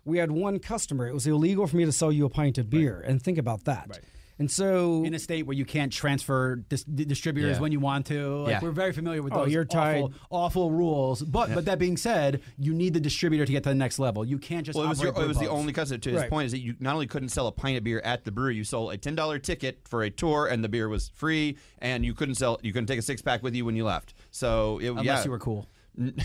we 0.04 0.18
had 0.18 0.32
one 0.32 0.60
customer. 0.60 1.08
It 1.08 1.14
was 1.14 1.28
illegal 1.28 1.68
for 1.68 1.78
me 1.78 1.86
to 1.86 1.92
sell 1.92 2.12
you 2.12 2.26
a 2.26 2.30
pint 2.30 2.58
of 2.58 2.70
beer. 2.70 3.04
And 3.06 3.22
think 3.22 3.38
about 3.38 3.66
that. 3.66 3.88
Right. 3.90 4.00
And 4.42 4.50
so 4.50 5.04
in 5.04 5.14
a 5.14 5.20
state 5.20 5.46
where 5.46 5.56
you 5.56 5.66
can't 5.66 5.94
transfer 5.94 6.56
dis- 6.68 6.84
distributors 6.84 7.58
Yeah. 7.58 7.62
when 7.62 7.72
you 7.72 7.80
want 7.80 8.08
to, 8.08 8.38
like 8.38 8.50
Yeah. 8.52 8.60
we're 8.64 8.72
very 8.72 8.92
familiar 8.92 9.22
with 9.22 9.34
Oh, 9.34 9.44
those 9.46 9.54
you're 9.54 9.68
awful, 9.70 10.10
tied. 10.10 10.20
awful 10.32 10.72
rules. 10.72 11.22
But 11.22 11.54
but 11.54 11.66
that 11.66 11.78
being 11.78 11.96
said, 11.96 12.42
you 12.58 12.74
need 12.74 12.96
the 12.96 13.00
distributor 13.00 13.46
to 13.46 13.52
get 13.52 13.62
to 13.64 13.70
the 13.70 13.76
next 13.76 14.00
level. 14.00 14.26
You 14.26 14.40
can't 14.40 14.66
just 14.66 14.76
Well, 14.76 14.88
it 14.88 14.90
was, 14.90 15.00
your, 15.02 15.12
operate 15.12 15.26
it 15.26 15.28
was 15.28 15.38
the 15.38 15.48
only 15.50 15.74
customer. 15.74 16.00
To 16.00 16.10
his 16.10 16.22
Right. 16.22 16.30
point 16.30 16.48
is 16.48 16.52
that 16.54 16.60
you 16.60 16.76
not 16.80 16.94
only 16.96 17.06
couldn't 17.08 17.30
sell 17.30 17.46
a 17.46 17.52
pint 17.52 17.78
of 17.78 17.84
beer 17.84 18.02
at 18.04 18.24
the 18.26 18.32
brewery, 18.32 18.56
you 18.56 18.64
sold 18.64 18.92
a 18.94 18.98
ten 18.98 19.14
dollar 19.16 19.38
ticket 19.38 19.80
for 19.88 20.02
a 20.02 20.10
tour, 20.10 20.48
and 20.48 20.64
the 20.64 20.70
beer 20.70 20.90
was 20.90 21.10
free, 21.14 21.56
and 21.80 22.04
you 22.04 22.14
couldn't 22.16 22.36
sell. 22.36 22.60
You 22.64 22.74
couldn't 22.74 22.88
take 22.88 23.00
a 23.00 23.04
six 23.04 23.22
pack 23.22 23.44
with 23.44 23.54
you 23.54 23.64
when 23.64 23.76
you 23.76 23.86
left. 23.86 24.16
So 24.32 24.80
it, 24.80 24.88
unless 24.90 25.06
yeah, 25.06 25.24
you 25.24 25.30
were 25.32 25.40
cool. 25.40 25.68
unless 25.98 26.16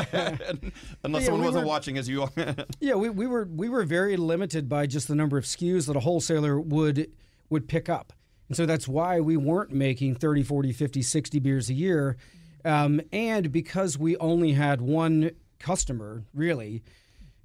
Yeah, 0.00 1.26
someone 1.26 1.40
we 1.40 1.46
wasn't 1.46 1.64
were- 1.64 1.68
watching 1.68 1.98
as 1.98 2.08
you. 2.08 2.22
Are. 2.22 2.30
yeah, 2.80 2.94
we, 2.94 3.10
we 3.10 3.26
were 3.26 3.44
we 3.44 3.68
were 3.68 3.84
very 3.84 4.16
limited 4.16 4.68
by 4.68 4.86
just 4.86 5.08
the 5.08 5.14
number 5.14 5.36
of 5.36 5.44
SKUs 5.44 5.86
that 5.86 5.96
a 5.96 6.00
wholesaler 6.00 6.58
would 6.60 7.10
would 7.50 7.68
pick 7.68 7.88
up. 7.88 8.12
And 8.48 8.56
so 8.56 8.66
that's 8.66 8.86
why 8.86 9.20
we 9.20 9.36
weren't 9.36 9.72
making 9.72 10.16
30, 10.16 10.42
40, 10.42 10.72
50, 10.72 11.02
60 11.02 11.38
beers 11.38 11.70
a 11.70 11.74
year. 11.74 12.16
Um, 12.64 13.00
and 13.12 13.50
because 13.50 13.98
we 13.98 14.16
only 14.18 14.52
had 14.52 14.80
one 14.80 15.30
customer, 15.58 16.24
really, 16.34 16.82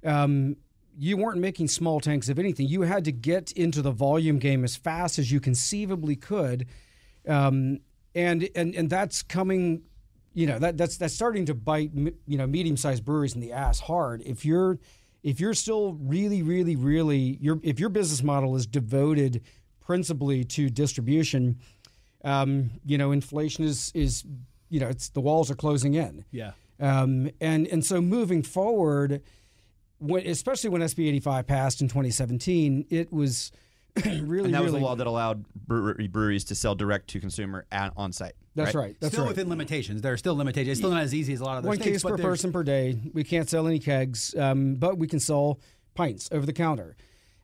um, 0.04 0.56
you 0.98 1.16
weren't 1.16 1.38
making 1.38 1.68
small 1.68 2.00
tanks 2.00 2.28
of 2.28 2.38
anything. 2.38 2.68
You 2.68 2.82
had 2.82 3.04
to 3.04 3.12
get 3.12 3.52
into 3.52 3.80
the 3.80 3.90
volume 3.90 4.38
game 4.38 4.64
as 4.64 4.76
fast 4.76 5.18
as 5.18 5.32
you 5.32 5.40
conceivably 5.40 6.16
could. 6.16 6.66
Um, 7.26 7.80
and, 8.14 8.48
and, 8.54 8.74
and 8.74 8.90
that's 8.90 9.22
coming 9.22 9.82
you 10.32 10.46
know 10.46 10.58
that 10.58 10.76
that's 10.76 10.96
that's 10.96 11.14
starting 11.14 11.46
to 11.46 11.54
bite 11.54 11.90
you 11.94 12.38
know 12.38 12.46
medium 12.46 12.76
sized 12.76 13.04
breweries 13.04 13.34
in 13.34 13.40
the 13.40 13.52
ass 13.52 13.80
hard. 13.80 14.22
If 14.24 14.44
you're 14.44 14.78
if 15.22 15.40
you're 15.40 15.54
still 15.54 15.94
really 16.00 16.42
really 16.42 16.76
really 16.76 17.38
your 17.40 17.58
if 17.62 17.80
your 17.80 17.88
business 17.88 18.22
model 18.22 18.56
is 18.56 18.66
devoted 18.66 19.42
principally 19.90 20.44
to 20.44 20.70
distribution, 20.70 21.58
um, 22.22 22.70
you 22.84 22.96
know 22.96 23.10
inflation 23.10 23.64
is 23.64 23.90
is 23.92 24.24
you 24.68 24.78
know 24.78 24.86
it's 24.86 25.08
the 25.08 25.20
walls 25.20 25.50
are 25.50 25.56
closing 25.56 25.94
in. 25.94 26.24
Yeah. 26.30 26.52
Um, 26.78 27.28
and 27.40 27.66
and 27.66 27.84
so 27.84 28.00
moving 28.00 28.44
forward, 28.44 29.20
when, 29.98 30.24
especially 30.28 30.70
when 30.70 30.80
SB 30.80 31.08
85 31.08 31.46
passed 31.48 31.80
in 31.80 31.88
2017, 31.88 32.86
it 32.88 33.12
was 33.12 33.50
really 34.04 34.44
and 34.44 34.54
that 34.54 34.62
was 34.62 34.70
really 34.70 34.78
the 34.78 34.86
law 34.86 34.94
that 34.94 35.08
allowed 35.08 35.44
brewery, 35.66 36.06
breweries 36.06 36.44
to 36.44 36.54
sell 36.54 36.76
direct 36.76 37.08
to 37.08 37.18
consumer 37.18 37.66
at, 37.72 37.92
on 37.96 38.12
site. 38.12 38.34
that's 38.54 38.76
right. 38.76 38.94
That's 39.00 39.12
still 39.12 39.24
right. 39.24 39.30
within 39.30 39.48
limitations. 39.48 40.02
There 40.02 40.12
are 40.12 40.16
still 40.16 40.36
limitations. 40.36 40.70
It's 40.70 40.78
still 40.78 40.92
not 40.92 41.02
as 41.02 41.12
easy 41.12 41.32
as 41.32 41.40
a 41.40 41.44
lot 41.44 41.56
of 41.56 41.64
those 41.64 41.70
one 41.70 41.78
states, 41.78 41.94
case 41.94 42.02
but 42.04 42.16
per 42.16 42.22
person 42.22 42.52
per 42.52 42.62
day. 42.62 42.96
We 43.12 43.24
can't 43.24 43.50
sell 43.50 43.66
any 43.66 43.80
kegs, 43.80 44.36
um, 44.38 44.76
but 44.76 44.98
we 44.98 45.08
can 45.08 45.18
sell 45.18 45.58
pints 45.96 46.28
over 46.30 46.46
the 46.46 46.52
counter, 46.52 46.94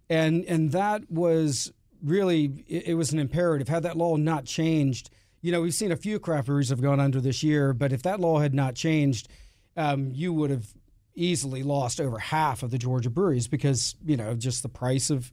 and 0.09 0.45
and 0.45 0.71
that 0.71 1.11
was 1.11 1.73
really 2.03 2.65
it, 2.69 2.89
it 2.89 2.95
was 2.95 3.13
an 3.13 3.19
imperative. 3.19 3.69
Had 3.69 3.83
that 3.85 3.97
law 3.97 4.17
not 4.17 4.45
changed, 4.45 5.11
you 5.43 5.53
know, 5.53 5.61
we've 5.61 5.75
seen 5.75 5.93
a 5.93 5.97
few 5.97 6.19
craft 6.19 6.47
breweries 6.47 6.71
have 6.71 6.83
gone 6.83 7.01
under 7.01 7.21
this 7.21 7.43
year, 7.43 7.73
but 7.73 7.93
if 7.93 8.03
that 8.03 8.21
law 8.21 8.41
had 8.41 8.55
not 8.55 8.75
changed, 8.75 9.29
um, 9.77 10.11
you 10.13 10.33
would 10.33 10.51
have 10.51 10.67
easily 11.15 11.63
lost 11.63 12.01
over 12.01 12.19
half 12.19 12.63
of 12.63 12.71
the 12.71 12.79
Georgia 12.79 13.11
breweries 13.11 13.49
because 13.49 13.97
you 14.05 14.17
know 14.17 14.35
just 14.35 14.63
the 14.63 14.69
price 14.69 15.11
of 15.11 15.31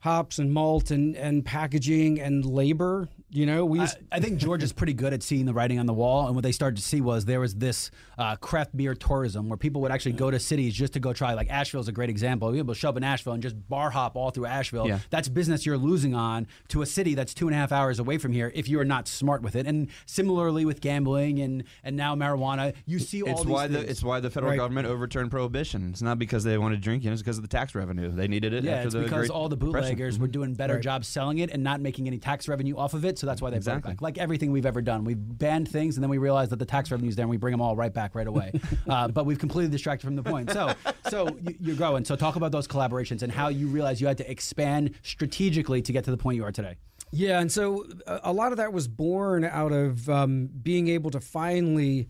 hops 0.00 0.38
and 0.38 0.52
malt 0.52 0.90
and, 0.90 1.16
and 1.16 1.44
packaging 1.44 2.20
and 2.20 2.44
labor. 2.44 3.08
You 3.30 3.46
know, 3.46 3.64
we 3.64 3.80
I, 3.80 3.82
used, 3.82 3.96
I 4.12 4.20
think 4.20 4.38
Georgia's 4.38 4.72
pretty 4.72 4.92
good 4.92 5.12
at 5.12 5.20
seeing 5.22 5.44
the 5.44 5.52
writing 5.52 5.80
on 5.80 5.86
the 5.86 5.92
wall, 5.92 6.26
and 6.26 6.36
what 6.36 6.44
they 6.44 6.52
started 6.52 6.76
to 6.76 6.82
see 6.82 7.00
was 7.00 7.24
there 7.24 7.40
was 7.40 7.56
this 7.56 7.90
uh, 8.16 8.36
craft 8.36 8.76
beer 8.76 8.94
tourism 8.94 9.48
where 9.48 9.56
people 9.56 9.82
would 9.82 9.90
actually 9.90 10.12
go 10.12 10.30
to 10.30 10.38
cities 10.38 10.72
just 10.72 10.92
to 10.92 11.00
go 11.00 11.12
try. 11.12 11.34
Like 11.34 11.50
Asheville's 11.50 11.88
a 11.88 11.92
great 11.92 12.10
example. 12.10 12.50
You're 12.50 12.58
able 12.58 12.74
to 12.74 12.78
show 12.78 12.90
up 12.90 12.96
in 12.96 13.02
Asheville 13.02 13.32
and 13.32 13.42
just 13.42 13.56
bar 13.68 13.90
hop 13.90 14.14
all 14.14 14.30
through 14.30 14.46
Asheville. 14.46 14.86
Yeah. 14.86 15.00
That's 15.10 15.28
business 15.28 15.66
you're 15.66 15.78
losing 15.78 16.14
on 16.14 16.46
to 16.68 16.82
a 16.82 16.86
city 16.86 17.16
that's 17.16 17.34
two 17.34 17.48
and 17.48 17.56
a 17.56 17.58
half 17.58 17.72
hours 17.72 17.98
away 17.98 18.18
from 18.18 18.30
here 18.30 18.52
if 18.54 18.68
you 18.68 18.78
are 18.78 18.84
not 18.84 19.08
smart 19.08 19.42
with 19.42 19.56
it. 19.56 19.66
And 19.66 19.88
similarly 20.06 20.64
with 20.64 20.80
gambling 20.80 21.40
and 21.40 21.64
and 21.82 21.96
now 21.96 22.14
marijuana, 22.14 22.74
you 22.86 23.00
see 23.00 23.22
all 23.22 23.30
It's 23.30 23.40
these 23.40 23.48
why 23.50 23.66
things. 23.66 23.80
the 23.84 23.90
it's 23.90 24.02
why 24.04 24.20
the 24.20 24.30
federal 24.30 24.50
Right. 24.50 24.58
government 24.58 24.86
overturned 24.86 25.32
prohibition. 25.32 25.88
It's 25.90 26.02
not 26.02 26.20
because 26.20 26.44
they 26.44 26.56
wanted 26.56 26.80
drinking; 26.82 27.10
it's 27.12 27.22
because 27.22 27.38
of 27.38 27.42
the 27.42 27.48
tax 27.48 27.74
revenue. 27.74 28.10
They 28.12 28.28
needed 28.28 28.52
it. 28.52 28.62
yeah, 28.62 28.74
after 28.74 28.86
it's 28.86 28.94
the 28.94 29.00
because 29.00 29.18
Great 29.26 29.30
all 29.30 29.48
the 29.48 29.56
Depression. 29.56 29.80
bootleggers 29.96 30.18
were 30.20 30.28
doing 30.28 30.54
better 30.54 30.78
jobs 30.78 31.08
selling 31.08 31.38
it 31.38 31.50
and 31.50 31.64
not 31.64 31.80
making 31.80 32.06
any 32.06 32.18
tax 32.18 32.46
revenue 32.46 32.76
off 32.76 32.94
of 32.94 33.04
it. 33.04 33.18
So 33.18 33.23
that's 33.24 33.42
why 33.42 33.50
they 33.50 33.54
brought 33.54 33.76
Exactly. 33.76 33.90
it 33.92 33.94
back. 33.96 34.02
Like 34.02 34.18
everything 34.18 34.52
we've 34.52 34.66
ever 34.66 34.80
done, 34.82 35.04
we've 35.04 35.16
banned 35.18 35.68
things 35.68 35.96
and 35.96 36.02
then 36.02 36.10
we 36.10 36.18
realize 36.18 36.48
that 36.50 36.58
the 36.58 36.64
tax 36.66 36.90
revenue's 36.90 37.16
there 37.16 37.24
and 37.24 37.30
we 37.30 37.36
bring 37.36 37.52
them 37.52 37.60
all 37.60 37.76
right 37.76 37.92
back 37.92 38.14
right 38.14 38.26
away. 38.26 38.52
uh, 38.88 39.08
but 39.08 39.26
we've 39.26 39.38
completely 39.38 39.70
distracted 39.70 40.06
from 40.06 40.16
the 40.16 40.22
point. 40.22 40.50
So, 40.50 40.72
so 41.08 41.28
you- 41.42 41.56
you're 41.60 41.76
growing. 41.76 42.04
So 42.04 42.16
talk 42.16 42.36
about 42.36 42.52
those 42.52 42.66
collaborations 42.68 43.22
and 43.22 43.32
how 43.32 43.48
you 43.48 43.68
realize 43.68 44.00
you 44.00 44.06
had 44.06 44.18
to 44.18 44.30
expand 44.30 44.92
strategically 45.02 45.82
to 45.82 45.92
get 45.92 46.04
to 46.04 46.10
the 46.10 46.16
point 46.16 46.36
you 46.36 46.44
are 46.44 46.52
today. 46.52 46.76
Yeah, 47.12 47.40
and 47.40 47.50
so 47.52 47.86
a 48.06 48.20
a 48.24 48.32
lot 48.32 48.50
of 48.52 48.58
that 48.58 48.72
was 48.72 48.88
born 48.88 49.44
out 49.44 49.70
of 49.72 50.08
um, 50.08 50.48
being 50.62 50.88
able 50.88 51.10
to 51.12 51.20
finally 51.20 52.08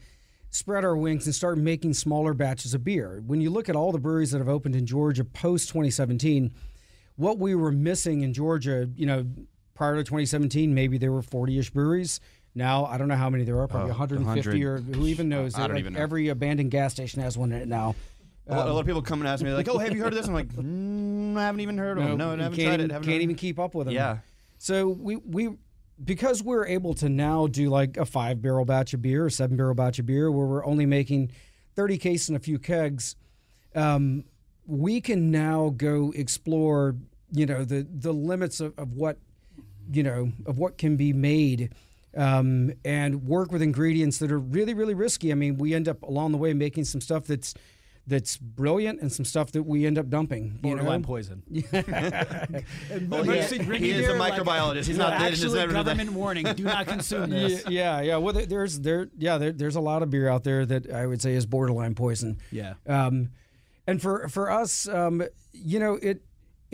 spread 0.51 0.85
our 0.85 0.97
wings 0.97 1.27
and 1.27 1.35
start 1.35 1.59
making 1.59 1.93
smaller 1.93 2.33
batches 2.33 2.73
of 2.75 2.85
beer. 2.85 3.23
When 3.27 3.41
you 3.41 3.51
look 3.51 3.69
at 3.69 3.77
all 3.77 3.93
the 3.93 3.99
breweries 3.99 4.31
that 4.31 4.39
have 4.39 4.49
opened 4.49 4.77
in 4.77 4.87
Georgia 4.87 5.25
post 5.25 5.69
2017, 5.69 6.53
what 7.17 7.39
we 7.39 7.55
were 7.55 7.73
missing 7.73 8.23
in 8.23 8.33
Georgia, 8.33 8.89
you 8.97 9.05
know, 9.05 9.27
prior 9.75 9.97
to 9.97 10.05
2017, 10.05 10.75
maybe 10.75 10.99
there 10.99 11.13
were 11.13 11.23
40 11.23 11.59
ish 11.59 11.71
breweries. 11.71 12.21
Now 12.55 12.85
I 12.87 12.99
don't 12.99 13.09
know 13.09 13.17
how 13.17 13.29
many 13.31 13.45
there 13.45 13.59
are, 13.61 13.67
probably 13.67 13.91
Oh, 13.91 13.99
150 13.99 14.65
or 14.65 14.79
who 14.79 15.07
even 15.07 15.29
knows. 15.29 15.57
I 15.57 15.63
don't 15.67 15.71
Like, 15.71 15.81
even 15.81 15.93
know. 15.95 16.01
Every 16.01 16.29
abandoned 16.29 16.71
gas 16.71 16.93
station 16.93 17.21
has 17.23 17.37
one 17.37 17.53
in 17.53 17.61
it 17.63 17.69
now. 17.69 17.97
a, 18.47 18.55
lot, 18.55 18.69
a 18.69 18.73
lot 18.73 18.81
of 18.81 18.87
people 18.87 19.03
come 19.03 19.21
and 19.21 19.29
ask 19.29 19.43
me 19.43 19.53
like, 19.53 19.69
"Oh, 19.69 19.79
have 19.79 19.93
you 19.93 20.01
heard 20.03 20.13
of 20.13 20.19
this?" 20.19 20.29
I'm 20.29 20.35
like, 20.35 20.49
mm, 20.55 21.37
"I 21.37 21.43
haven't 21.47 21.61
even 21.63 21.79
heard 21.79 21.99
of 21.99 22.05
them. 22.05 22.17
No, 22.19 22.29
I 22.29 22.37
haven't 22.37 22.55
tried 22.55 22.75
even, 22.75 22.81
it. 22.83 22.91
Haven't 22.93 23.07
can't 23.07 23.15
heard 23.17 23.23
even 23.23 23.35
it." 23.35 23.39
keep 23.39 23.59
up 23.59 23.75
with 23.75 23.87
them. 23.87 23.95
Yeah. 23.95 24.19
So 24.59 24.89
we 24.89 25.17
we 25.17 25.57
because 26.05 26.43
we're 26.45 26.67
able 26.67 26.95
to 26.95 27.09
now 27.09 27.47
do 27.49 27.71
like 27.71 27.97
a 27.97 28.05
five 28.05 28.41
barrel 28.43 28.65
batch 28.65 28.95
of 28.95 29.03
beer 29.03 29.25
or 29.25 29.31
seven 29.31 29.57
barrel 29.57 29.75
batch 29.75 29.99
of 29.99 30.07
beer 30.07 30.31
where 30.31 30.47
we're 30.47 30.65
only 30.65 30.87
making 30.87 31.31
30 31.77 31.99
cases 31.99 32.29
and 32.29 32.37
a 32.37 32.41
few 32.41 32.59
kegs, 32.59 33.17
um, 33.75 34.25
we 34.67 35.01
can 35.01 35.31
now 35.31 35.73
go 35.77 36.13
explore, 36.15 36.95
you 37.33 37.47
know, 37.47 37.65
the 37.65 37.85
the 37.93 38.13
limits 38.13 38.61
of, 38.61 38.79
of 38.79 38.93
what, 38.93 39.19
you 39.93 40.03
know, 40.03 40.33
of 40.47 40.59
what 40.59 40.79
can 40.79 40.97
be 40.97 41.13
made. 41.13 41.73
Um, 42.17 42.73
and 42.85 43.27
work 43.27 43.51
with 43.51 43.61
ingredients 43.61 44.19
that 44.19 44.31
are 44.31 44.39
really, 44.39 44.73
really 44.73 44.95
risky. 44.95 45.33
I 45.33 45.35
mean, 45.35 45.57
we 45.59 45.75
end 45.75 45.89
up 45.89 46.01
along 46.05 46.31
the 46.31 46.39
way 46.39 46.53
making 46.55 46.85
some 46.85 47.01
stuff 47.01 47.25
that's 47.27 47.55
that's 48.07 48.37
brilliant 48.37 49.01
and 49.01 49.11
some 49.13 49.25
stuff 49.25 49.51
that 49.53 49.65
we 49.65 49.85
end 49.85 49.99
up 49.99 50.09
dumping. 50.11 50.45
You 50.45 50.59
Borderline 50.61 51.01
know? 51.01 51.07
poison. 51.07 51.43
Well, 53.09 53.23
he, 53.25 53.41
he 53.79 53.91
is 53.91 54.09
a 54.09 54.13
microbiologist. 54.13 54.87
He's 54.87 54.99
not. 54.99 55.21
He's 55.21 55.43
Actually, 55.43 55.59
never 55.59 55.73
did 55.73 55.85
government 55.85 56.13
warning: 56.13 56.45
do 56.55 56.63
not 56.65 56.87
consume 56.87 57.33
Yeah, 57.33 57.39
this. 57.49 57.69
yeah, 57.69 58.01
yeah. 58.03 58.17
Well, 58.19 58.33
there- 58.33 58.47
there's 58.47 58.81
there, 58.81 59.09
yeah, 59.19 59.39
there, 59.39 59.53
there's 59.53 59.77
a 59.77 59.81
lot 59.81 60.03
of 60.03 60.11
beer 60.11 60.29
out 60.29 60.45
there 60.45 60.65
that 60.67 60.93
I 60.93 61.07
would 61.07 61.21
say 61.23 61.35
is 61.35 61.47
borderline 61.47 61.95
poison. 61.95 62.39
Yeah. 62.53 62.75
Um, 62.87 63.31
and 63.87 64.01
for 64.01 64.29
for 64.29 64.51
us, 64.51 64.87
um, 64.89 65.23
you 65.53 65.79
know, 65.79 65.95
it, 65.95 66.23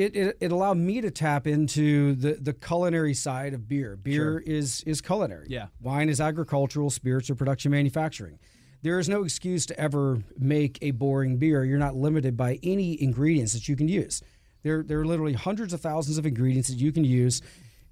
it 0.01 0.17
it 0.17 0.37
it 0.41 0.53
allowed 0.53 0.79
me 0.79 1.01
to 1.01 1.11
tap 1.11 1.47
into 1.47 2.15
the 2.15 2.33
the 2.35 2.53
culinary 2.53 3.15
side 3.15 3.55
of 3.55 3.69
beer. 3.69 3.97
Beer 3.97 4.39
is 4.39 4.83
is 4.85 5.01
culinary. 5.01 5.47
Yeah. 5.49 5.67
Wine 5.81 6.09
is 6.09 6.21
agricultural. 6.21 6.91
Spirits 6.91 7.31
are 7.31 7.35
production 7.35 7.71
manufacturing. 7.71 8.39
There 8.83 8.99
is 8.99 9.09
no 9.09 9.25
excuse 9.25 9.67
to 9.67 9.79
ever 9.79 10.23
make 10.39 10.79
a 10.81 10.93
boring 10.93 11.37
beer. 11.37 11.65
You're 11.65 11.79
not 11.79 11.95
limited 11.95 12.37
by 12.37 12.59
any 12.63 13.01
ingredients 13.03 13.53
that 13.53 13.69
you 13.69 13.77
can 13.77 13.89
use. 13.89 14.23
There, 14.63 14.83
there 14.83 15.01
are 15.01 15.05
literally 15.07 15.35
hundreds 15.35 15.75
of 15.75 15.81
thousands 15.81 16.17
of 16.19 16.25
ingredients 16.25 16.69
that 16.71 16.79
you 16.79 16.91
can 16.91 17.05
use. 17.05 17.43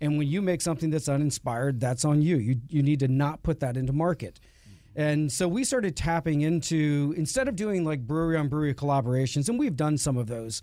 And 0.01 0.17
when 0.17 0.29
you 0.29 0.41
make 0.41 0.63
something 0.63 0.91
that's 0.91 1.09
uninspired, 1.09 1.81
that's 1.81 2.05
on 2.05 2.23
you. 2.23 2.37
You, 2.39 2.61
you 2.69 2.83
need 2.83 3.01
to 3.01 3.09
not 3.09 3.43
put 3.43 3.61
that 3.61 3.77
into 3.77 3.93
market. 3.93 4.41
And 4.97 5.31
so 5.31 5.47
we 5.47 5.65
started 5.65 5.97
tapping 5.97 6.41
into, 6.41 7.15
instead 7.17 7.49
of 7.49 7.57
doing 7.57 7.85
like 7.85 8.07
brewery 8.07 8.37
on 8.37 8.49
brewery 8.49 8.75
collaborations, 8.75 9.49
and 9.49 9.59
we've 9.59 9.77
done 9.77 9.99
some 9.99 10.17
of 10.17 10.27
those, 10.27 10.63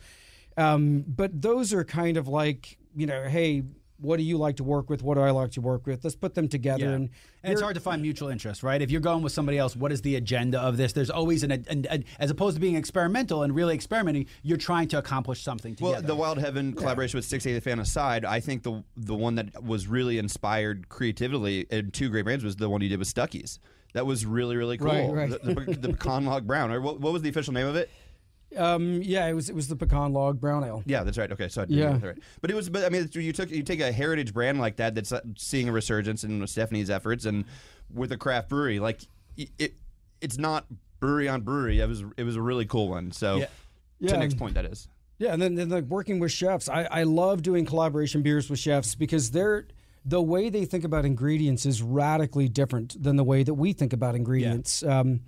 um, 0.58 1.04
but 1.08 1.42
those 1.42 1.74
are 1.74 1.84
kind 1.84 2.18
of 2.18 2.28
like, 2.28 2.78
you 2.96 3.06
know, 3.06 3.24
hey, 3.24 3.64
what 3.98 4.18
do 4.18 4.24
you 4.24 4.38
like 4.38 4.58
to 4.58 4.64
work 4.64 4.90
with? 4.90 5.02
What 5.02 5.16
do 5.16 5.22
I 5.22 5.32
like 5.32 5.52
to 5.52 5.62
work 5.62 5.88
with? 5.88 6.04
Let's 6.04 6.18
put 6.18 6.36
them 6.36 6.50
together. 6.50 6.86
Yeah. 6.86 6.92
And, 6.92 7.10
And 7.44 7.54
it's 7.54 7.62
hard 7.62 7.76
to 7.76 7.82
find 7.82 8.02
mutual 8.02 8.28
interest, 8.28 8.62
right? 8.62 8.82
If 8.82 8.92
you're 8.92 9.02
going 9.02 9.24
with 9.24 9.32
somebody 9.32 9.58
else, 9.58 9.74
what 9.76 9.92
is 9.92 10.02
the 10.02 10.18
agenda 10.18 10.60
of 10.60 10.76
this? 10.76 10.92
There's 10.94 11.10
always 11.10 11.44
an, 11.44 11.52
an, 11.52 11.86
an 11.90 12.04
as 12.20 12.30
opposed 12.30 12.56
to 12.56 12.62
being 12.62 12.76
experimental 12.76 13.44
and 13.44 13.56
really 13.56 13.74
experimenting, 13.74 14.28
you're 14.44 14.58
trying 14.58 14.90
to 14.90 14.98
accomplish 14.98 15.44
something 15.44 15.76
together. 15.76 15.94
Well, 15.94 16.02
the 16.02 16.16
Wild 16.16 16.40
Heaven 16.40 16.74
collaboration 16.74 17.18
with 17.18 17.26
Six 17.26 17.46
Eighty 17.46 17.60
Fan 17.62 17.80
aside, 17.80 18.26
I 18.26 18.42
think 18.42 18.64
the 18.64 18.84
the 18.98 19.16
one 19.16 19.36
that 19.36 19.64
was 19.64 19.88
really 19.88 20.18
inspired 20.18 20.90
creatively 20.90 21.66
in 21.70 21.92
two 21.92 22.10
great 22.10 22.24
brands 22.24 22.44
was 22.44 22.58
the 22.58 22.70
one 22.70 22.82
you 22.82 22.90
did 22.90 23.00
with 23.00 23.08
Stuckey's. 23.08 23.60
That 23.94 24.06
was 24.06 24.26
really 24.26 24.58
really 24.58 24.78
cool. 24.78 25.14
Right, 25.14 25.30
right. 25.32 25.44
The, 25.44 25.54
the, 25.54 25.88
the 25.88 25.90
pecan 25.94 26.26
log 26.26 26.46
brown. 26.46 26.70
Or 26.72 26.82
what, 26.82 27.00
what 27.00 27.14
was 27.14 27.22
the 27.22 27.30
official 27.30 27.54
name 27.54 27.68
of 27.68 27.78
it? 27.78 27.90
Um, 28.58 29.02
yeah, 29.02 29.28
it 29.28 29.34
was 29.34 29.50
it 29.50 29.56
was 29.56 29.68
the 29.68 29.76
pecan 29.76 30.14
log 30.14 30.40
brown 30.40 30.64
ale. 30.64 30.84
Yeah, 30.86 31.04
that's 31.04 31.18
right. 31.18 31.32
Okay, 31.32 31.48
so 31.48 31.62
I 31.62 31.66
did 31.66 31.78
Yeah. 31.78 32.00
right. 32.06 32.18
But 32.42 32.52
it 32.52 32.56
was, 32.56 32.70
but 32.70 32.84
I 32.86 32.90
mean, 32.90 33.10
you 33.14 33.32
took 33.34 33.50
you 33.52 33.64
take 33.64 33.80
a 33.82 33.92
heritage 33.92 34.34
brand 34.34 34.60
like 34.60 34.78
that 34.78 34.96
that's 34.96 35.12
uh, 35.12 35.22
seeing 35.38 35.70
a 35.70 35.72
resurgence 35.72 36.24
in 36.24 36.46
Stephanie's 36.48 36.90
efforts, 36.90 37.26
and 37.26 37.46
with 37.94 38.12
a 38.12 38.18
craft 38.18 38.50
brewery, 38.50 38.80
like 38.80 39.02
it, 39.38 39.50
it 39.60 39.74
it's 40.22 40.38
not 40.38 40.66
brewery 41.00 41.28
on 41.28 41.42
brewery. 41.42 41.80
It 41.80 41.88
was 41.88 42.04
it 42.18 42.24
was 42.24 42.36
a 42.36 42.42
really 42.42 42.66
cool 42.66 42.90
one. 42.90 43.12
So 43.12 43.38
Yeah. 43.38 43.46
to 43.46 43.52
Yeah. 44.00 44.18
Nick's 44.18 44.34
point, 44.34 44.56
that 44.56 44.66
is. 44.66 44.88
Yeah, 45.18 45.32
and 45.32 45.42
then, 45.42 45.56
then 45.56 45.70
like 45.70 45.86
working 45.86 46.20
with 46.20 46.32
chefs. 46.34 46.68
I, 46.68 46.84
I 46.92 47.04
love 47.04 47.42
doing 47.42 47.66
collaboration 47.66 48.22
beers 48.22 48.50
with 48.50 48.60
chefs 48.60 48.96
because 48.96 49.32
they're 49.32 49.68
the 50.04 50.22
way 50.22 50.50
they 50.50 50.66
think 50.66 50.84
about 50.84 51.06
ingredients 51.06 51.66
is 51.66 51.82
radically 51.82 52.50
different 52.50 53.02
than 53.02 53.16
the 53.16 53.24
way 53.24 53.42
that 53.44 53.54
we 53.54 53.72
think 53.74 53.94
about 53.94 54.14
ingredients. 54.16 54.84
Um, 54.84 55.22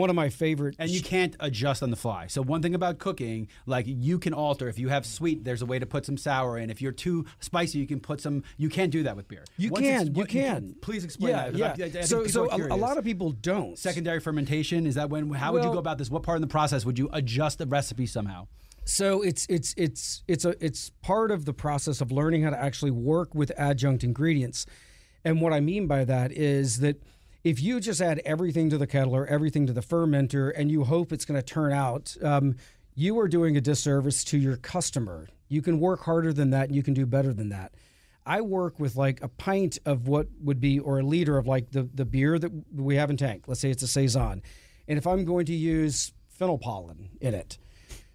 one 0.00 0.10
of 0.10 0.16
my 0.16 0.28
favorite 0.30 0.74
and 0.78 0.90
you 0.90 1.00
can't 1.02 1.36
adjust 1.38 1.82
on 1.82 1.90
the 1.90 1.96
fly. 1.96 2.26
So 2.26 2.42
one 2.42 2.62
thing 2.62 2.74
about 2.74 2.98
cooking, 2.98 3.48
like 3.66 3.84
you 3.86 4.18
can 4.18 4.32
alter. 4.34 4.68
If 4.68 4.78
you 4.78 4.88
have 4.88 5.06
sweet, 5.06 5.44
there's 5.44 5.62
a 5.62 5.66
way 5.66 5.78
to 5.78 5.86
put 5.86 6.04
some 6.06 6.16
sour 6.16 6.58
in. 6.58 6.70
If 6.70 6.82
you're 6.82 6.92
too 6.92 7.26
spicy, 7.40 7.78
you 7.78 7.86
can 7.86 8.00
put 8.00 8.20
some. 8.20 8.42
You 8.56 8.68
can't 8.68 8.90
do 8.90 9.02
that 9.04 9.16
with 9.16 9.28
beer. 9.28 9.44
you 9.56 9.70
Once 9.70 9.86
can 9.86 10.14
you 10.14 10.24
can 10.24 10.74
Please 10.80 11.04
explain 11.04 11.34
yeah 11.34 11.50
that. 11.50 11.78
yeah. 11.78 11.86
I- 11.98 11.98
I- 12.00 12.02
so 12.02 12.26
so 12.26 12.50
a, 12.50 12.74
a 12.74 12.76
lot 12.76 12.98
of 12.98 13.04
people 13.04 13.30
don't 13.32 13.78
secondary 13.78 14.20
fermentation 14.20 14.86
is 14.86 14.94
that 14.96 15.10
when? 15.10 15.30
How 15.30 15.52
would 15.52 15.62
you 15.64 15.70
go 15.72 15.78
about 15.78 15.98
this? 15.98 16.10
What 16.10 16.22
part 16.22 16.36
in 16.36 16.42
the 16.42 16.48
process 16.48 16.84
would 16.84 16.98
you 16.98 17.08
adjust 17.12 17.58
the 17.58 17.66
recipe 17.66 18.06
somehow? 18.06 18.46
So 18.86 19.22
it's 19.22 19.46
it's 19.48 19.74
it's 19.76 20.22
it's 20.26 20.44
a 20.44 20.54
it's 20.64 20.90
part 21.02 21.30
of 21.30 21.44
the 21.44 21.52
process 21.52 22.00
of 22.00 22.10
learning 22.10 22.42
how 22.42 22.50
to 22.50 22.58
actually 22.60 22.90
work 22.90 23.34
with 23.34 23.52
adjunct 23.56 24.02
ingredients. 24.02 24.66
And 25.24 25.40
what 25.42 25.52
I 25.52 25.60
mean 25.60 25.86
by 25.86 26.04
that 26.06 26.32
is 26.32 26.80
that 26.80 26.96
if 27.42 27.62
you 27.62 27.80
just 27.80 28.00
add 28.00 28.20
everything 28.24 28.70
to 28.70 28.78
the 28.78 28.86
kettle 28.86 29.14
or 29.14 29.26
everything 29.26 29.66
to 29.66 29.72
the 29.72 29.80
fermenter 29.80 30.52
and 30.54 30.70
you 30.70 30.84
hope 30.84 31.12
it's 31.12 31.24
going 31.24 31.40
to 31.40 31.46
turn 31.46 31.72
out, 31.72 32.16
um, 32.22 32.56
you 32.94 33.18
are 33.18 33.28
doing 33.28 33.56
a 33.56 33.60
disservice 33.60 34.24
to 34.24 34.38
your 34.38 34.56
customer. 34.56 35.28
You 35.48 35.62
can 35.62 35.80
work 35.80 36.04
harder 36.04 36.32
than 36.32 36.50
that 36.50 36.66
and 36.68 36.76
you 36.76 36.82
can 36.82 36.94
do 36.94 37.06
better 37.06 37.32
than 37.32 37.48
that. 37.48 37.72
I 38.26 38.42
work 38.42 38.78
with 38.78 38.96
like 38.96 39.22
a 39.22 39.28
pint 39.28 39.78
of 39.86 40.06
what 40.06 40.28
would 40.42 40.60
be, 40.60 40.78
or 40.78 40.98
a 40.98 41.02
liter 41.02 41.38
of 41.38 41.46
like 41.46 41.70
the, 41.70 41.88
the 41.94 42.04
beer 42.04 42.38
that 42.38 42.52
we 42.74 42.96
have 42.96 43.10
in 43.10 43.16
tank. 43.16 43.44
Let's 43.46 43.60
say 43.60 43.70
it's 43.70 43.82
a 43.82 43.88
Saison. 43.88 44.42
And 44.86 44.98
if 44.98 45.06
I'm 45.06 45.24
going 45.24 45.46
to 45.46 45.54
use 45.54 46.12
fennel 46.28 46.58
pollen 46.58 47.08
in 47.20 47.34
it, 47.34 47.58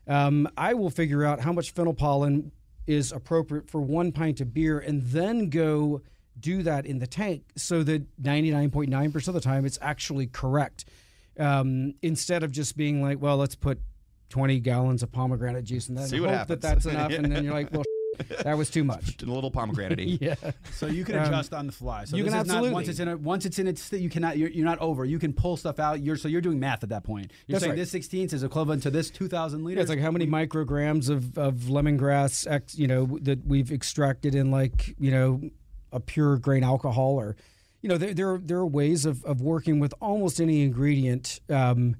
um, 0.07 0.47
I 0.55 0.75
will 0.75 0.91
figure 0.91 1.25
out 1.25 1.39
how 1.39 1.51
much 1.51 1.71
fennel 1.71 1.95
pollen 1.95 2.51
is 2.85 3.11
appropriate 3.11 3.67
for 3.67 3.81
one 3.81 4.11
pint 4.11 4.39
of 4.41 4.53
beer 4.53 4.77
and 4.77 5.01
then 5.01 5.49
go 5.49 6.01
do 6.39 6.63
that 6.63 6.85
in 6.85 6.99
the 6.99 7.07
tank 7.07 7.43
so 7.55 7.83
that 7.83 8.21
99.9% 8.21 9.27
of 9.27 9.33
the 9.33 9.41
time 9.41 9.65
it's 9.65 9.79
actually 9.81 10.27
correct. 10.27 10.85
Um, 11.39 11.95
instead 12.01 12.43
of 12.43 12.51
just 12.51 12.77
being 12.77 13.01
like, 13.01 13.21
well, 13.21 13.37
let's 13.37 13.55
put 13.55 13.79
20 14.29 14.59
gallons 14.61 15.03
of 15.03 15.11
pomegranate 15.11 15.65
juice 15.65 15.87
and 15.89 15.97
then 15.97 16.07
See 16.07 16.17
hope 16.17 16.27
what 16.27 16.31
that 16.31 16.37
happens. 16.37 16.61
that's 16.61 16.85
enough. 16.93 17.11
and 17.11 17.31
then 17.31 17.43
you're 17.43 17.53
like, 17.53 17.71
well, 17.73 17.83
that 18.43 18.57
was 18.57 18.69
too 18.69 18.85
much. 18.85 19.21
A 19.21 19.25
little 19.25 19.51
pomegranate 19.51 19.99
Yeah. 20.21 20.35
So 20.71 20.87
you 20.87 21.03
can 21.03 21.15
adjust 21.17 21.53
on 21.53 21.65
the 21.67 21.73
fly. 21.73 22.05
So 22.05 22.13
Um, 22.13 22.19
you 22.19 22.23
this 22.23 22.33
can 22.33 22.41
is 22.43 22.47
not 22.47 22.71
once 22.71 22.87
it's 22.87 22.99
in 22.99 23.07
a, 23.09 23.17
once 23.17 23.45
it's 23.45 23.59
in 23.59 23.67
its 23.67 23.91
you 23.91 24.09
cannot 24.09 24.37
you're, 24.37 24.49
you're 24.49 24.63
not 24.65 24.79
over. 24.79 25.03
You 25.03 25.19
can 25.19 25.33
pull 25.33 25.57
stuff 25.57 25.79
out. 25.79 26.01
You're 26.01 26.15
so 26.15 26.29
you're 26.29 26.39
doing 26.39 26.57
math 26.57 26.83
at 26.83 26.89
that 26.89 27.03
point. 27.03 27.31
You're 27.47 27.55
That's 27.59 27.63
saying 27.65 27.71
right. 27.77 27.91
this 27.91 27.91
16th 27.93 28.31
is 28.31 28.43
equivalent 28.43 28.83
to 28.83 28.89
this 28.89 29.09
2,000 29.09 29.65
liters. 29.65 29.75
Yeah, 29.75 29.81
it's 29.81 29.89
like 29.89 29.99
how 29.99 30.11
many 30.11 30.25
micrograms 30.27 31.09
of, 31.09 31.37
of 31.37 31.55
lemongrass, 31.67 32.47
ex, 32.49 32.77
you 32.77 32.87
know, 32.87 33.19
that 33.23 33.45
we've 33.45 33.71
extracted 33.73 34.33
in 34.33 34.49
like, 34.49 34.95
you 34.97 35.11
know, 35.11 35.41
a 35.91 35.99
pure 35.99 36.37
grain 36.37 36.63
alcohol 36.63 37.19
or, 37.19 37.35
you 37.81 37.89
know, 37.89 37.97
there, 37.97 38.13
there, 38.13 38.31
are, 38.33 38.37
there 38.37 38.57
are 38.57 38.65
ways 38.65 39.05
of, 39.05 39.23
of 39.25 39.41
working 39.41 39.79
with 39.79 39.93
almost 40.01 40.39
any 40.39 40.63
ingredient 40.63 41.39
um, 41.49 41.95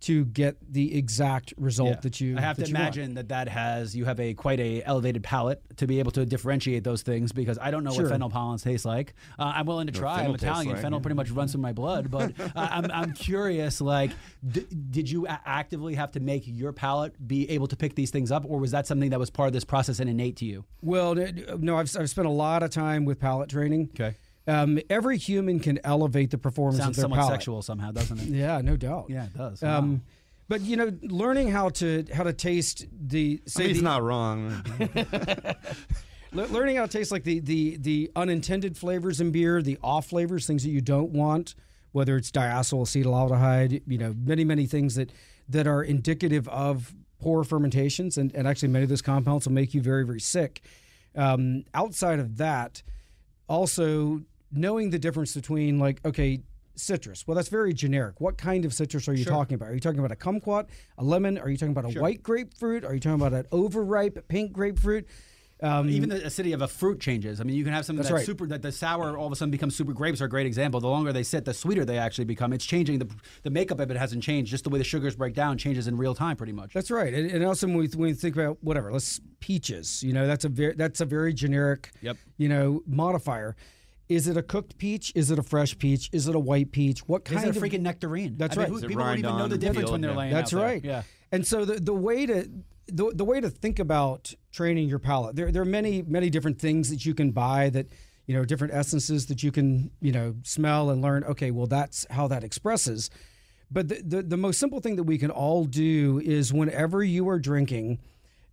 to 0.00 0.24
get 0.26 0.56
the 0.72 0.96
exact 0.96 1.52
result 1.56 1.88
Yeah. 1.90 2.00
that 2.02 2.20
you 2.20 2.36
I 2.38 2.40
have 2.40 2.56
to 2.56 2.62
that 2.62 2.68
you 2.68 2.74
want. 2.74 2.82
imagine 2.96 3.14
that 3.14 3.28
that 3.30 3.48
has 3.48 3.96
you 3.96 4.04
have 4.04 4.20
a 4.20 4.32
quite 4.34 4.60
a 4.60 4.82
elevated 4.84 5.22
palate 5.24 5.60
to 5.78 5.86
be 5.88 5.98
able 5.98 6.12
to 6.12 6.24
differentiate 6.24 6.84
those 6.84 7.02
things 7.02 7.32
because 7.32 7.58
I 7.60 7.70
don't 7.72 7.82
know 7.82 7.90
Sure. 7.92 8.04
what 8.04 8.12
fennel 8.12 8.30
pollen 8.30 8.58
tastes 8.58 8.84
like. 8.86 9.14
Uh, 9.38 9.52
I'm 9.56 9.66
willing 9.66 9.86
to 9.88 9.92
try. 9.92 10.22
I'm 10.22 10.34
Italian. 10.34 10.72
like, 10.74 10.82
fennel 10.82 10.98
yeah. 11.00 11.02
pretty 11.02 11.16
much 11.16 11.30
runs 11.30 11.52
through 11.52 11.62
my 11.62 11.72
blood, 11.72 12.10
but 12.10 12.32
uh, 12.40 12.48
I'm 12.56 12.90
I'm 12.92 13.12
curious. 13.12 13.80
Like, 13.80 14.12
d- 14.48 14.66
did 14.90 15.10
you 15.10 15.26
a- 15.26 15.40
actively 15.44 15.94
have 15.94 16.12
to 16.12 16.20
make 16.20 16.44
your 16.46 16.72
palate 16.72 17.14
be 17.26 17.50
able 17.50 17.66
to 17.66 17.76
pick 17.76 17.94
these 17.96 18.10
things 18.10 18.30
up, 18.30 18.44
or 18.46 18.58
was 18.60 18.70
that 18.70 18.86
something 18.86 19.10
that 19.10 19.18
was 19.18 19.30
part 19.30 19.48
of 19.48 19.52
this 19.52 19.64
process 19.64 19.98
and 20.00 20.08
innate 20.08 20.36
to 20.36 20.44
you? 20.44 20.64
Well, 20.82 21.16
no, 21.58 21.76
I've, 21.76 21.94
I've 21.98 22.08
spent 22.10 22.26
a 22.28 22.30
lot 22.30 22.62
of 22.62 22.70
time 22.70 23.04
with 23.04 23.18
palate 23.18 23.48
training. 23.50 23.90
Okay. 23.94 24.14
Um, 24.48 24.78
every 24.88 25.18
human 25.18 25.60
can 25.60 25.78
elevate 25.84 26.30
the 26.30 26.38
performance 26.38 26.78
Sounds 26.82 26.90
of 26.90 26.96
their 26.96 27.02
somewhat 27.02 27.18
palate. 27.18 27.32
sexual 27.34 27.62
somehow, 27.62 27.92
doesn't 27.92 28.18
it? 28.18 28.28
Yeah, 28.28 28.60
no 28.62 28.76
doubt. 28.76 29.06
Yeah, 29.08 29.26
it 29.26 29.36
does. 29.36 29.62
Um, 29.62 30.02
but 30.48 30.62
you 30.62 30.76
know, 30.76 30.90
learning 31.02 31.50
how 31.50 31.68
to 31.70 32.06
how 32.14 32.22
to 32.22 32.32
taste 32.32 32.86
the 32.90 33.42
I 33.56 33.60
mean, 33.60 33.68
he's 33.68 33.78
the, 33.78 33.84
not 33.84 34.02
wrong. 34.02 34.64
Learning 36.32 36.76
how 36.76 36.86
to 36.86 36.92
taste 36.92 37.12
like 37.12 37.24
the 37.24 37.40
the 37.40 37.76
the 37.76 38.10
unintended 38.16 38.76
flavors 38.76 39.20
in 39.20 39.30
beer, 39.30 39.60
the 39.62 39.78
off 39.82 40.06
flavors, 40.06 40.46
things 40.46 40.62
that 40.62 40.70
you 40.70 40.80
don't 40.80 41.10
want, 41.10 41.54
whether 41.92 42.16
it's 42.16 42.30
diacetyl 42.30 42.82
acetaldehyde, 42.82 43.82
you 43.86 43.98
know, 43.98 44.14
many 44.24 44.44
many 44.44 44.66
things 44.66 44.94
that 44.94 45.12
that 45.48 45.66
are 45.66 45.82
indicative 45.82 46.48
of 46.48 46.94
poor 47.20 47.44
fermentations, 47.44 48.16
and, 48.16 48.34
and 48.34 48.46
actually 48.46 48.68
many 48.68 48.84
of 48.84 48.88
those 48.88 49.02
compounds 49.02 49.46
will 49.46 49.54
make 49.54 49.74
you 49.74 49.82
very 49.82 50.04
very 50.04 50.20
sick. 50.20 50.62
Um, 51.14 51.64
outside 51.74 52.20
of 52.20 52.36
that, 52.38 52.82
also 53.48 54.22
knowing 54.52 54.90
the 54.90 54.98
difference 54.98 55.34
between 55.34 55.78
like 55.78 56.00
okay 56.04 56.40
citrus 56.74 57.26
well 57.26 57.34
that's 57.34 57.48
very 57.48 57.72
generic 57.74 58.20
what 58.20 58.38
kind 58.38 58.64
of 58.64 58.72
citrus 58.72 59.08
are 59.08 59.14
you 59.14 59.24
talking 59.24 59.54
about 59.56 59.68
are 59.68 59.74
you 59.74 59.80
talking 59.80 59.98
about 59.98 60.12
a 60.12 60.16
kumquat 60.16 60.66
a 60.98 61.02
lemon 61.04 61.36
are 61.36 61.48
you 61.50 61.56
talking 61.56 61.72
about 61.76 61.84
a 61.92 62.00
white 62.00 62.22
grapefruit 62.22 62.84
are 62.84 62.94
you 62.94 63.00
talking 63.00 63.20
about 63.20 63.32
an 63.32 63.44
overripe 63.50 64.28
pink 64.28 64.52
grapefruit 64.52 65.04
Um, 65.60 65.88
Even 65.90 66.08
the 66.08 66.24
acidity 66.24 66.52
of 66.52 66.62
a 66.62 66.68
fruit 66.68 67.00
changes. 67.00 67.40
I 67.40 67.42
mean, 67.44 67.56
you 67.56 67.64
can 67.64 67.72
have 67.72 67.84
something 67.84 67.98
That's 68.04 68.10
that's 68.10 68.20
right. 68.20 68.26
super 68.26 68.46
that 68.46 68.62
the 68.62 68.70
sour 68.70 69.18
all 69.18 69.26
of 69.26 69.32
a 69.32 69.34
sudden 69.34 69.50
becomes 69.50 69.74
super. 69.74 69.92
Grapes 69.92 70.20
are 70.22 70.26
a 70.26 70.28
great 70.28 70.46
example. 70.46 70.78
The 70.78 70.86
longer 70.86 71.12
they 71.12 71.24
sit, 71.24 71.44
the 71.44 71.52
sweeter 71.52 71.84
they 71.84 71.98
actually 71.98 72.26
become. 72.26 72.52
It's 72.52 72.64
changing. 72.64 73.00
the 73.00 73.08
The 73.42 73.50
makeup 73.50 73.80
of 73.80 73.90
it 73.90 73.96
hasn't 73.96 74.22
changed. 74.22 74.52
Just 74.52 74.62
the 74.62 74.70
way 74.70 74.78
the 74.78 74.84
sugars 74.84 75.16
break 75.16 75.34
down 75.34 75.58
changes 75.58 75.88
in 75.88 75.96
real 75.96 76.14
time, 76.14 76.36
pretty 76.36 76.52
much. 76.52 76.72
That's 76.74 76.92
right, 76.92 77.12
and, 77.12 77.28
and 77.28 77.44
also 77.44 77.66
when 77.66 77.76
we, 77.78 77.88
when 77.88 78.10
we 78.10 78.14
think 78.14 78.36
about 78.36 78.58
whatever, 78.62 78.92
let's 78.92 79.20
peaches. 79.40 80.00
You 80.04 80.12
know, 80.12 80.28
that's 80.28 80.44
a 80.44 80.48
very 80.48 80.74
that's 80.76 81.00
a 81.00 81.04
very 81.04 81.34
generic, 81.34 81.90
Yep. 82.02 82.16
you 82.36 82.48
know, 82.48 82.84
modifier. 82.86 83.56
Is 84.08 84.26
it 84.26 84.36
a 84.36 84.42
cooked 84.42 84.78
peach? 84.78 85.12
Is 85.14 85.30
it 85.30 85.38
a 85.38 85.42
fresh 85.42 85.76
peach? 85.78 86.08
Is 86.12 86.28
it 86.28 86.34
a 86.34 86.38
white 86.38 86.72
peach? 86.72 87.00
What 87.06 87.24
kind 87.24 87.44
it 87.44 87.50
of 87.50 87.56
a 87.56 87.60
freaking 87.60 87.80
nectarine? 87.82 88.36
That's 88.38 88.56
I 88.56 88.60
right. 88.62 88.68
who- 88.70 88.76
Is 88.76 88.82
it 88.84 88.88
people 88.88 89.04
don't 89.04 89.18
even 89.18 89.36
know 89.36 89.42
the 89.44 89.48
the 89.50 89.58
difference 89.58 89.78
field? 89.80 89.92
when 89.92 90.00
they're 90.00 90.10
Yeah. 90.12 90.16
laying 90.16 90.32
That's 90.32 90.52
out 90.54 90.56
there. 90.58 90.66
right. 90.66 90.84
Yeah. 90.84 91.02
And 91.30 91.46
so 91.46 91.64
the, 91.64 91.74
the 91.80 91.94
way 91.94 92.26
to 92.26 92.48
the, 92.90 93.12
the 93.14 93.24
way 93.24 93.38
to 93.38 93.50
think 93.50 93.78
about 93.78 94.32
training 94.50 94.88
your 94.88 94.98
palate, 94.98 95.36
there, 95.36 95.52
there 95.52 95.60
are 95.60 95.66
many 95.66 96.00
many 96.02 96.30
different 96.30 96.58
things 96.58 96.88
that 96.88 97.04
you 97.04 97.14
can 97.14 97.32
buy 97.32 97.68
that 97.70 97.86
you 98.26 98.34
know 98.34 98.46
different 98.46 98.72
essences 98.72 99.26
that 99.26 99.42
you 99.42 99.52
can 99.52 99.90
you 100.00 100.10
know 100.12 100.34
smell 100.42 100.88
and 100.88 101.02
learn. 101.02 101.22
Okay, 101.24 101.50
well 101.50 101.66
that's 101.66 102.06
how 102.10 102.28
that 102.28 102.42
expresses. 102.44 103.10
But 103.70 103.88
the, 103.88 104.00
the, 104.02 104.22
the 104.22 104.36
most 104.38 104.58
simple 104.58 104.80
thing 104.80 104.96
that 104.96 105.02
we 105.04 105.18
can 105.18 105.30
all 105.30 105.66
do 105.66 106.22
is 106.24 106.54
whenever 106.54 107.04
you 107.04 107.28
are 107.28 107.38
drinking, 107.38 107.98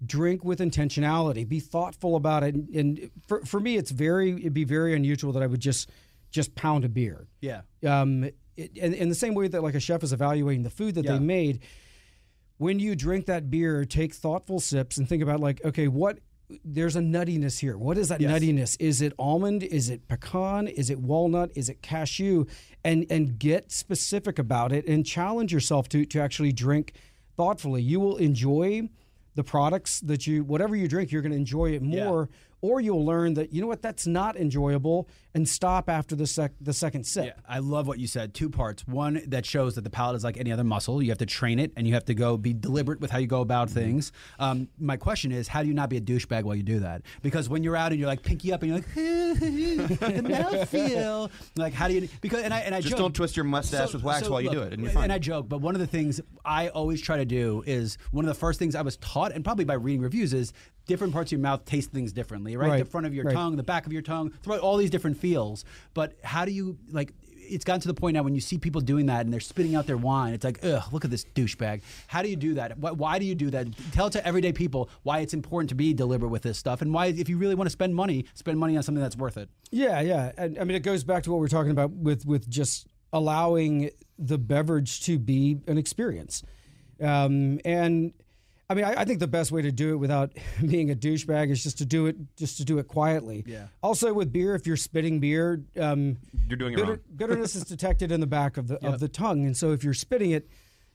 drink 0.08 0.44
with 0.44 0.60
intentionality. 0.60 1.48
Be 1.48 1.60
thoughtful 1.60 2.16
about 2.16 2.44
it. 2.44 2.56
And 2.56 3.10
for, 3.28 3.42
for 3.46 3.60
me, 3.60 3.78
it's 3.78 3.92
very 3.92 4.32
it'd 4.34 4.54
be 4.54 4.64
very 4.64 4.94
unusual 4.96 5.32
that 5.34 5.44
I 5.44 5.48
would 5.48 5.60
just 5.62 5.90
just 6.32 6.56
pound 6.56 6.84
a 6.86 6.90
beer. 6.90 7.28
Yeah. 7.42 7.62
Um, 7.86 8.26
it, 8.58 8.78
in, 8.78 8.94
in 8.94 9.10
the 9.10 9.16
same 9.16 9.34
way 9.36 9.48
that 9.48 9.64
like 9.64 9.76
a 9.76 9.80
chef 9.80 10.04
is 10.04 10.12
evaluating 10.14 10.64
the 10.64 10.70
food 10.70 10.96
that 10.96 11.06
Yeah. 11.06 11.14
they 11.14 11.20
made, 11.20 11.60
when 12.58 12.80
you 12.80 12.96
drink 12.96 13.26
that 13.26 13.50
beer, 13.50 13.86
take 13.86 14.14
thoughtful 14.14 14.60
sips 14.60 14.98
and 14.98 15.08
think 15.08 15.22
about 15.24 15.40
like, 15.40 15.64
okay, 15.66 15.88
what 15.88 16.20
there's 16.64 16.96
a 16.96 17.00
nuttiness 17.00 17.60
here. 17.60 17.76
What 17.78 17.98
is 17.98 18.10
that 18.10 18.22
Yes. 18.22 18.32
nuttiness? 18.32 18.78
Is 18.80 19.02
it 19.02 19.14
almond? 19.18 19.64
Is 19.64 19.90
it 19.90 20.08
pecan? 20.08 20.68
Is 20.68 20.90
it 20.90 21.00
walnut? 21.00 21.52
Is 21.56 21.70
it 21.70 21.82
cashew? 21.82 22.46
And 22.84 23.06
and 23.10 23.40
get 23.40 23.72
specific 23.72 24.38
about 24.38 24.72
it 24.72 24.88
and 24.88 25.06
challenge 25.06 25.52
yourself 25.52 25.90
to 25.90 26.06
to 26.06 26.20
actually 26.20 26.52
drink 26.52 26.94
thoughtfully. 27.36 27.82
You 27.82 28.00
will 28.00 28.18
enjoy 28.18 28.90
the 29.36 29.44
products 29.44 30.00
that 30.02 30.26
you 30.26 30.44
whatever 30.44 30.76
you 30.76 30.88
drink, 30.88 31.12
you're 31.12 31.22
going 31.22 31.32
to 31.32 31.38
enjoy 31.38 31.72
it 31.72 31.82
Yeah. 31.84 32.26
More. 32.66 32.76
Or 32.76 32.82
you'll 32.82 33.06
learn 33.06 33.36
that 33.36 33.54
you 33.54 33.62
know 33.62 33.68
what 33.68 33.82
that's 33.82 34.08
not 34.08 34.36
enjoyable 34.38 35.08
and 35.34 35.48
stop 35.48 35.90
after 35.90 36.16
the 36.16 36.26
sec 36.26 36.54
the 36.62 36.74
second 36.74 37.06
sip. 37.06 37.26
Yeah, 37.26 37.34
I 37.48 37.60
love 37.60 37.88
what 37.88 38.00
you 38.00 38.08
said. 38.08 38.34
Two 38.34 38.50
parts. 38.50 38.88
One 38.88 39.22
that 39.28 39.46
shows 39.46 39.76
that 39.76 39.84
the 39.84 39.90
palate 39.90 40.16
is 40.16 40.24
like 40.24 40.38
any 40.38 40.52
other 40.52 40.64
muscle. 40.64 41.02
You 41.02 41.10
have 41.12 41.18
to 41.20 41.26
train 41.26 41.60
it, 41.60 41.72
and 41.76 41.86
you 41.88 41.94
have 41.94 42.06
to 42.06 42.14
go 42.16 42.38
be 42.38 42.54
deliberate 42.54 43.00
with 43.00 43.12
how 43.12 43.18
you 43.20 43.28
go 43.28 43.42
about 43.42 43.68
Mm-hmm. 43.70 43.80
things. 43.80 44.12
Um, 44.40 44.68
my 44.80 44.98
question 44.98 45.32
is, 45.32 45.48
how 45.48 45.62
do 45.62 45.68
you 45.68 45.74
not 45.74 45.90
be 45.90 45.98
a 45.98 46.02
douchebag 46.02 46.44
while 46.44 46.56
you 46.56 46.64
do 46.64 46.80
that? 46.80 47.02
Because 47.22 47.50
when 47.50 47.64
you're 47.64 47.76
out 47.76 47.92
and 47.92 48.00
you're 48.00 48.08
like 48.08 48.22
pinky 48.24 48.52
up 48.54 48.62
and 48.64 48.70
you're 48.72 48.78
like 48.80 48.94
the 48.96 50.22
mouthfeel, 50.24 51.30
like 51.56 51.74
how 51.74 51.88
do 51.88 51.94
you? 51.94 52.10
Because 52.22 52.44
and 52.44 52.54
I 52.54 52.60
and 52.62 52.74
I 52.76 52.80
Just 52.82 52.92
joke- 52.92 53.00
don't 53.00 53.16
twist 53.16 53.36
your 53.38 53.44
mustache 53.46 53.94
with 53.94 54.04
wax 54.04 54.28
while 54.30 54.42
you 54.42 54.50
do 54.52 54.62
it, 54.62 54.74
and 54.74 54.82
you're 54.82 54.92
fine. 54.92 55.04
And 55.06 55.14
I 55.14 55.20
joke, 55.20 55.48
but 55.50 55.62
one 55.62 55.76
of 55.76 55.82
the 55.82 55.88
things 55.88 56.22
I 56.44 56.70
always 56.70 57.02
try 57.02 57.18
to 57.18 57.26
do 57.26 57.64
is 57.66 57.98
one 58.12 58.26
of 58.26 58.30
the 58.30 58.34
first 58.40 58.60
things 58.60 58.76
I 58.76 58.82
was 58.82 58.98
taught, 58.98 59.32
and 59.32 59.44
probably 59.44 59.66
by 59.66 59.74
reading 59.76 60.02
reviews, 60.02 60.34
is 60.34 60.54
different 60.86 61.14
parts 61.14 61.30
of 61.30 61.34
your 61.34 61.42
mouth 61.42 61.66
taste 61.66 61.92
things 61.92 62.14
differently, 62.14 62.58
right? 62.58 62.70
Right, 62.70 62.80
The 62.80 62.90
front 62.90 63.06
of 63.08 63.14
your 63.14 63.26
right. 63.26 63.34
tongue, 63.34 63.56
the 63.56 63.64
back 63.64 63.86
of 63.86 63.94
your 63.94 64.02
tongue, 64.02 64.32
throughout 64.44 64.60
all 64.60 64.78
these 64.78 64.90
different 64.90 65.18
feels. 65.18 65.66
But 65.94 66.14
how 66.24 66.46
do 66.46 66.52
you 66.52 66.78
like? 66.92 67.14
It's 67.48 67.64
gotten 67.64 67.82
to 67.82 67.88
the 67.88 67.94
point 67.94 68.16
now 68.16 68.24
when 68.24 68.34
you 68.34 68.42
see 68.42 68.58
people 68.58 68.82
doing 68.82 69.06
that 69.06 69.24
and 69.24 69.32
they're 69.32 69.40
spitting 69.40 69.76
out 69.76 69.86
their 69.86 69.98
wine. 69.98 70.34
It's 70.34 70.44
like, 70.44 70.66
ugh, 70.66 70.82
look 70.92 71.06
at 71.06 71.12
this 71.12 71.24
douchebag. 71.36 71.84
How 72.08 72.24
do 72.24 72.30
you 72.30 72.36
do 72.36 72.56
that? 72.56 72.80
Why, 72.80 72.90
why 72.90 73.20
do 73.20 73.26
you 73.26 73.36
do 73.36 73.52
that? 73.52 73.68
Tell 73.92 74.10
to 74.10 74.26
everyday 74.26 74.52
people 74.52 74.90
why 75.04 75.20
it's 75.20 75.36
important 75.36 75.70
to 75.70 75.76
be 75.76 75.94
deliberate 75.94 76.30
with 76.30 76.42
this 76.42 76.58
stuff 76.58 76.82
and 76.82 76.92
why, 76.92 77.06
if 77.06 77.30
you 77.30 77.38
really 77.38 77.54
want 77.54 77.68
to 77.68 77.72
spend 77.72 77.94
money, 77.94 78.26
spend 78.34 78.58
money 78.58 78.76
on 78.78 78.82
something 78.82 79.02
that's 79.02 79.16
worth 79.16 79.38
it. 79.38 79.50
Yeah, 79.70 80.02
yeah. 80.02 80.32
And 80.38 80.58
I 80.58 80.64
mean, 80.64 80.76
it 80.76 80.80
goes 80.80 81.04
back 81.04 81.22
to 81.24 81.32
what 81.32 81.40
we 81.40 81.46
are 81.46 81.50
talking 81.50 81.72
about 81.72 81.92
with 81.92 82.26
with 82.26 82.50
just 82.50 82.88
allowing 83.14 83.92
the 84.18 84.40
beverage 84.40 85.02
to 85.06 85.20
be 85.20 85.60
an 85.68 85.78
experience. 85.78 86.42
Um, 87.00 87.60
and 87.64 88.14
I 88.70 88.74
mean, 88.74 88.86
I, 88.86 89.02
I 89.02 89.06
think 89.06 89.20
the 89.20 89.28
best 89.28 89.52
way 89.52 89.62
to 89.62 89.72
do 89.72 89.94
it 89.94 89.98
without 89.98 90.32
being 90.66 90.90
a 90.92 90.96
douchebag 90.96 91.52
is 91.52 91.64
just 91.64 91.78
to 91.80 91.86
do 91.86 92.08
it, 92.08 92.16
just 92.36 92.58
to 92.58 92.66
do 92.66 92.80
it 92.80 92.88
quietly. 92.88 93.44
Yeah. 93.46 93.68
Also, 93.84 94.14
with 94.14 94.32
beer, 94.34 94.56
if 94.56 94.66
you're 94.66 94.78
spitting 94.78 95.20
beer, 95.20 95.62
um, 95.80 96.18
You're 96.48 96.58
doing 96.58 96.74
it 96.74 96.78
bitter- 96.78 96.88
wrong. 96.90 97.00
bitterness 97.16 97.56
is 97.56 97.64
detected 97.64 98.12
in 98.12 98.20
the 98.22 98.28
back 98.28 98.58
of 98.58 98.68
the 98.68 98.84
of 98.86 99.00
the 99.00 99.08
tongue, 99.08 99.46
and 99.46 99.56
so 99.56 99.72
if 99.72 99.84
you're 99.84 99.94
spitting 99.94 100.32
it, 100.32 100.50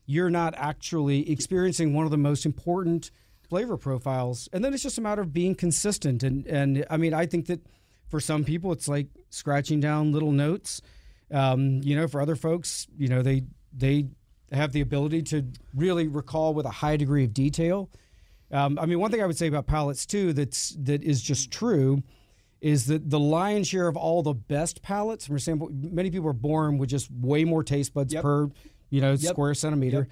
you're 0.07 0.31
not 0.31 0.55
actually 0.57 1.31
experiencing 1.31 1.95
one 1.95 2.05
of 2.05 2.11
the 2.11 2.19
most 2.19 2.45
important 2.45 3.11
flavor 3.49 3.77
profiles. 3.77 4.49
And 4.53 4.65
then 4.65 4.75
it's 4.75 4.83
just 4.83 4.99
a 4.99 5.01
matter 5.01 5.23
of 5.23 5.33
being 5.33 5.55
consistent. 5.55 6.23
And 6.25 6.47
and 6.47 6.85
I 6.91 6.97
mean, 6.97 7.15
I 7.15 7.27
think 7.27 7.47
that 7.47 7.61
for 8.09 8.19
some 8.19 8.43
people, 8.45 8.73
it's 8.73 8.89
like 8.89 9.07
scratching 9.31 9.79
down 9.79 10.11
little 10.13 10.33
notes. 10.33 10.83
Um, 11.33 11.81
you 11.85 11.95
know, 11.95 12.09
for 12.09 12.21
other 12.21 12.35
folks, 12.35 12.89
you 12.99 13.07
know, 13.07 13.23
they 13.23 13.45
they 13.73 14.09
have 14.53 14.73
the 14.73 14.81
ability 14.81 15.23
to 15.23 15.45
really 15.75 16.09
recall 16.09 16.55
with 16.55 16.67
a 16.67 16.71
high 16.71 16.97
degree 16.97 17.25
of 17.25 17.33
detail. 17.33 17.89
Um, 18.53 18.79
I 18.81 18.87
mean, 18.87 18.99
one 18.99 19.11
thing 19.11 19.23
I 19.23 19.27
would 19.27 19.39
say 19.39 19.47
about 19.47 19.67
palates 19.67 20.07
too 20.07 20.33
that's 20.33 20.71
that 20.81 21.03
is 21.05 21.23
just 21.23 21.51
true 21.53 22.03
is 22.61 22.87
that 22.87 23.09
the 23.09 23.19
lion's 23.21 23.69
share 23.69 23.89
of 23.89 23.97
all 23.97 24.23
the 24.23 24.35
best 24.35 24.83
palates, 24.83 25.29
a 25.29 25.39
standpoint, 25.39 25.73
many 25.93 26.11
people 26.11 26.29
are 26.29 26.33
born 26.35 26.77
with 26.79 26.91
just 26.91 27.11
way 27.13 27.45
more 27.45 27.63
taste 27.63 27.95
buds 27.95 28.13
Yep. 28.13 28.23
per 28.23 28.51
you 28.91 29.01
know 29.01 29.13
Yep. 29.13 29.21
square 29.33 29.55
centimeter. 29.55 30.09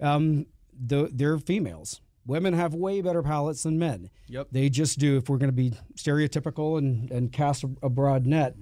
Um, 0.00 0.46
the, 0.82 1.10
they're 1.12 1.38
females. 1.38 2.00
Women 2.26 2.54
have 2.54 2.74
way 2.74 3.00
better 3.02 3.22
palates 3.22 3.64
than 3.64 3.78
men. 3.78 4.08
Yep. 4.28 4.48
They 4.52 4.68
just 4.70 4.98
do. 4.98 5.16
If 5.16 5.28
we're 5.28 5.36
going 5.38 5.50
to 5.50 5.56
be 5.56 5.72
stereotypical 5.96 6.78
and 6.78 7.10
and 7.10 7.32
cast 7.32 7.64
a, 7.64 7.70
a 7.82 7.88
broad 7.90 8.24
net, 8.24 8.54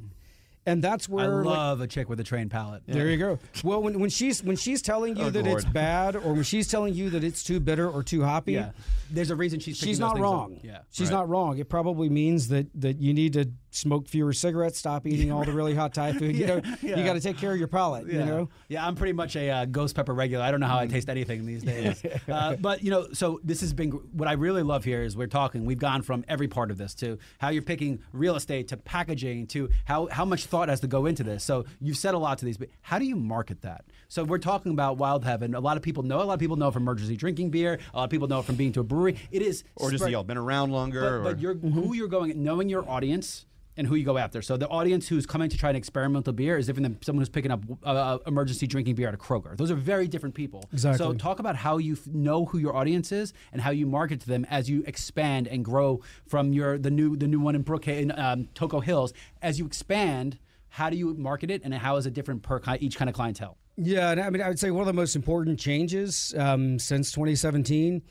and 0.69 0.83
that's 0.83 1.09
I 1.09 1.13
where 1.13 1.29
like, 1.43 1.57
love 1.57 1.81
a 1.81 1.87
chick 1.87 2.09
with 2.09 2.21
a 2.21 2.25
trained 2.25 2.51
palate. 2.51 2.83
there 2.87 3.09
you 3.09 3.17
go. 3.17 3.39
Well, 3.65 3.83
when, 3.83 3.99
when 4.01 4.11
she's 4.11 4.43
when 4.43 4.57
she's 4.57 4.83
telling 4.83 5.17
you 5.17 5.25
Oh, 5.25 5.31
that 5.31 5.47
it's 5.47 5.65
bad, 5.65 6.17
or 6.17 6.33
when 6.35 6.43
she's 6.45 6.69
telling 6.69 6.95
you 6.95 7.11
that 7.11 7.25
it's 7.25 7.43
too 7.43 7.61
bitter 7.61 7.89
or 7.91 8.03
too 8.03 8.23
hoppy, 8.23 8.53
Yeah. 8.53 8.71
There's 9.11 9.31
a 9.31 9.37
reason 9.37 9.59
she's 9.61 9.77
she's 9.79 9.99
not 9.99 10.15
things 10.15 10.19
up. 10.19 10.23
wrong. 10.33 10.61
Yeah. 10.63 10.79
she's 10.91 11.11
not 11.11 11.29
wrong. 11.29 11.59
It 11.59 11.69
probably 11.69 12.09
means 12.11 12.49
that 12.49 12.67
that 12.81 13.01
you 13.01 13.15
need 13.15 13.33
to 13.33 13.49
smoke 13.71 14.09
fewer 14.09 14.33
cigarettes, 14.33 14.79
stop 14.79 15.07
eating 15.07 15.31
all 15.31 15.45
the 15.45 15.53
really 15.53 15.75
hot 15.75 15.93
Thai 15.95 16.13
food. 16.13 16.35
You 16.37 16.47
know, 16.49 16.61
yeah. 16.83 16.97
you 16.97 17.05
got 17.05 17.13
to 17.15 17.21
take 17.21 17.37
care 17.37 17.53
of 17.53 17.59
your 17.59 17.69
palate. 17.69 18.07
Yeah. 18.07 18.19
You 18.21 18.25
know. 18.25 18.49
yeah, 18.69 18.87
I'm 18.87 18.95
pretty 18.95 19.13
much 19.13 19.37
a 19.37 19.51
uh, 19.51 19.65
ghost 19.67 19.95
pepper 19.95 20.15
regular. 20.15 20.45
I 20.45 20.51
don't 20.51 20.61
know 20.61 20.67
how 20.67 20.79
I 20.79 20.87
Mm. 20.87 20.91
taste 20.91 21.09
anything 21.09 21.45
these 21.47 21.63
days. 21.75 22.03
uh, 22.29 22.57
but 22.57 22.83
you 22.83 22.91
know, 22.91 23.09
so 23.13 23.41
this 23.45 23.61
has 23.61 23.73
been 23.73 23.91
what 23.91 24.27
I 24.29 24.33
really 24.33 24.63
love 24.63 24.85
here 24.85 25.03
is 25.03 25.17
we're 25.17 25.27
talking. 25.27 25.65
We've 25.67 25.79
gone 25.79 26.03
from 26.03 26.25
every 26.29 26.49
part 26.49 26.71
of 26.71 26.79
this 26.79 26.95
to 26.97 27.19
how 27.39 27.51
you're 27.51 27.63
picking 27.63 28.01
real 28.13 28.37
estate 28.37 28.69
to 28.69 28.77
packaging 28.77 29.47
to 29.49 29.69
how 29.85 30.09
how 30.11 30.25
much 30.25 30.47
thought 30.47 30.69
has 30.69 30.81
to 30.81 30.87
go 30.87 31.07
into 31.07 31.23
this. 31.23 31.45
So 31.45 31.65
you've 31.81 31.97
said 31.99 32.15
a 32.15 32.19
lot 32.19 32.39
to 32.39 32.45
these, 32.45 32.57
but 32.57 32.69
how 32.83 32.99
do 32.99 33.05
you 33.05 33.17
market 33.17 33.63
that? 33.63 33.85
So 34.09 34.25
we're 34.25 34.39
talking 34.39 34.73
about 34.73 34.97
Wild 34.97 35.25
Heaven. 35.25 35.55
A 35.55 35.61
lot 35.61 35.77
of 35.77 35.83
people 35.83 36.03
know. 36.03 36.23
A 36.23 36.25
lot 36.25 36.35
of 36.35 36.41
people 36.41 36.57
know 36.57 36.71
from 36.71 36.85
emergency 36.85 37.17
drinking 37.17 37.51
beer. 37.51 37.79
A 37.93 37.97
lot 37.99 38.05
of 38.05 38.11
people 38.11 38.29
know 38.29 38.41
from 38.43 38.55
being 38.57 38.73
to 38.73 38.81
a 38.81 38.85
brewery. 38.85 39.17
It 39.31 39.43
is 39.43 39.65
Or 39.77 39.91
just 39.91 40.01
spread- 40.03 40.13
y'all 40.13 40.25
been 40.25 40.39
around 40.39 40.71
longer. 40.73 41.01
but, 41.01 41.13
or, 41.13 41.23
but 41.23 41.39
you're 41.41 41.55
who 41.55 41.93
you're 41.95 42.09
going, 42.09 42.43
knowing 42.43 42.69
your 42.71 42.89
audience 42.89 43.45
and 43.79 43.87
who 43.87 43.95
you 43.95 44.05
go 44.05 44.19
after. 44.19 44.43
So 44.43 44.57
the 44.57 44.69
audience 44.69 45.07
who's 45.09 45.25
coming 45.25 45.49
to 45.49 45.57
try 45.57 45.71
an 45.71 45.77
experimental 45.77 46.33
beer 46.33 46.59
is 46.59 46.67
different 46.67 46.83
than 46.83 47.03
someone 47.03 47.21
who's 47.23 47.29
picking 47.29 47.53
up 47.53 47.63
uh, 47.85 48.19
emergency 48.27 48.67
drinking 48.67 48.97
beer 48.97 49.09
at 49.09 49.15
a 49.15 49.17
Kroger. 49.17 49.57
Those 49.57 49.71
are 49.71 49.77
very 49.77 50.09
different 50.09 50.35
people. 50.35 50.65
Exactly. 50.73 50.99
So 50.99 51.15
talk 51.15 51.39
about 51.39 51.55
how 51.57 51.79
you 51.79 51.95
f- 51.95 52.07
know 52.09 52.45
who 52.45 52.59
your 52.59 52.77
audience 52.77 53.13
is 53.13 53.33
and 53.53 53.63
how 53.63 53.71
you 53.71 53.87
market 53.87 54.21
to 54.23 54.27
them 54.27 54.45
as 54.51 54.69
you 54.69 54.83
expand 54.87 55.47
and 55.47 55.65
grow 55.65 56.01
from 56.27 56.53
your 56.53 56.77
the 56.77 56.91
new 56.91 57.17
the 57.17 57.29
new 57.29 57.39
one 57.41 57.55
in 57.55 57.63
Brookhaven, 57.63 58.19
um, 58.19 58.49
Toco 58.55 58.83
Hills. 58.83 59.13
As 59.41 59.59
you 59.61 59.65
expand, 59.65 60.39
how 60.71 60.91
do 60.91 60.97
you 60.97 61.15
market 61.15 61.51
it 61.51 61.63
and 61.65 61.73
how 61.73 61.97
is 61.97 62.07
it 62.07 62.15
different 62.15 62.43
per 62.43 62.59
ki- 62.59 62.79
each 62.81 62.97
kind 62.97 63.09
of 63.09 63.15
clientele? 63.15 63.57
Yeah, 63.77 64.11
I 64.11 64.29
mean, 64.31 64.43
I 64.43 64.49
would 64.49 64.59
say 64.59 64.73
one 64.73 64.81
of 64.81 64.87
the 64.89 64.93
most 64.93 65.15
important 65.15 65.61
changes 65.61 66.35
um, 66.37 66.81
since 66.81 67.13
2017 67.13 68.03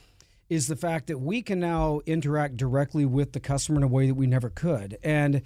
is 0.49 0.67
the 0.67 0.75
fact 0.75 1.07
that 1.07 1.19
we 1.19 1.41
can 1.41 1.59
now 1.59 1.99
interact 2.05 2.57
directly 2.57 3.05
with 3.05 3.33
the 3.33 3.39
customer 3.39 3.77
in 3.77 3.83
a 3.83 3.87
way 3.87 4.07
that 4.07 4.15
we 4.15 4.27
never 4.27 4.49
could, 4.49 4.97
and 5.03 5.41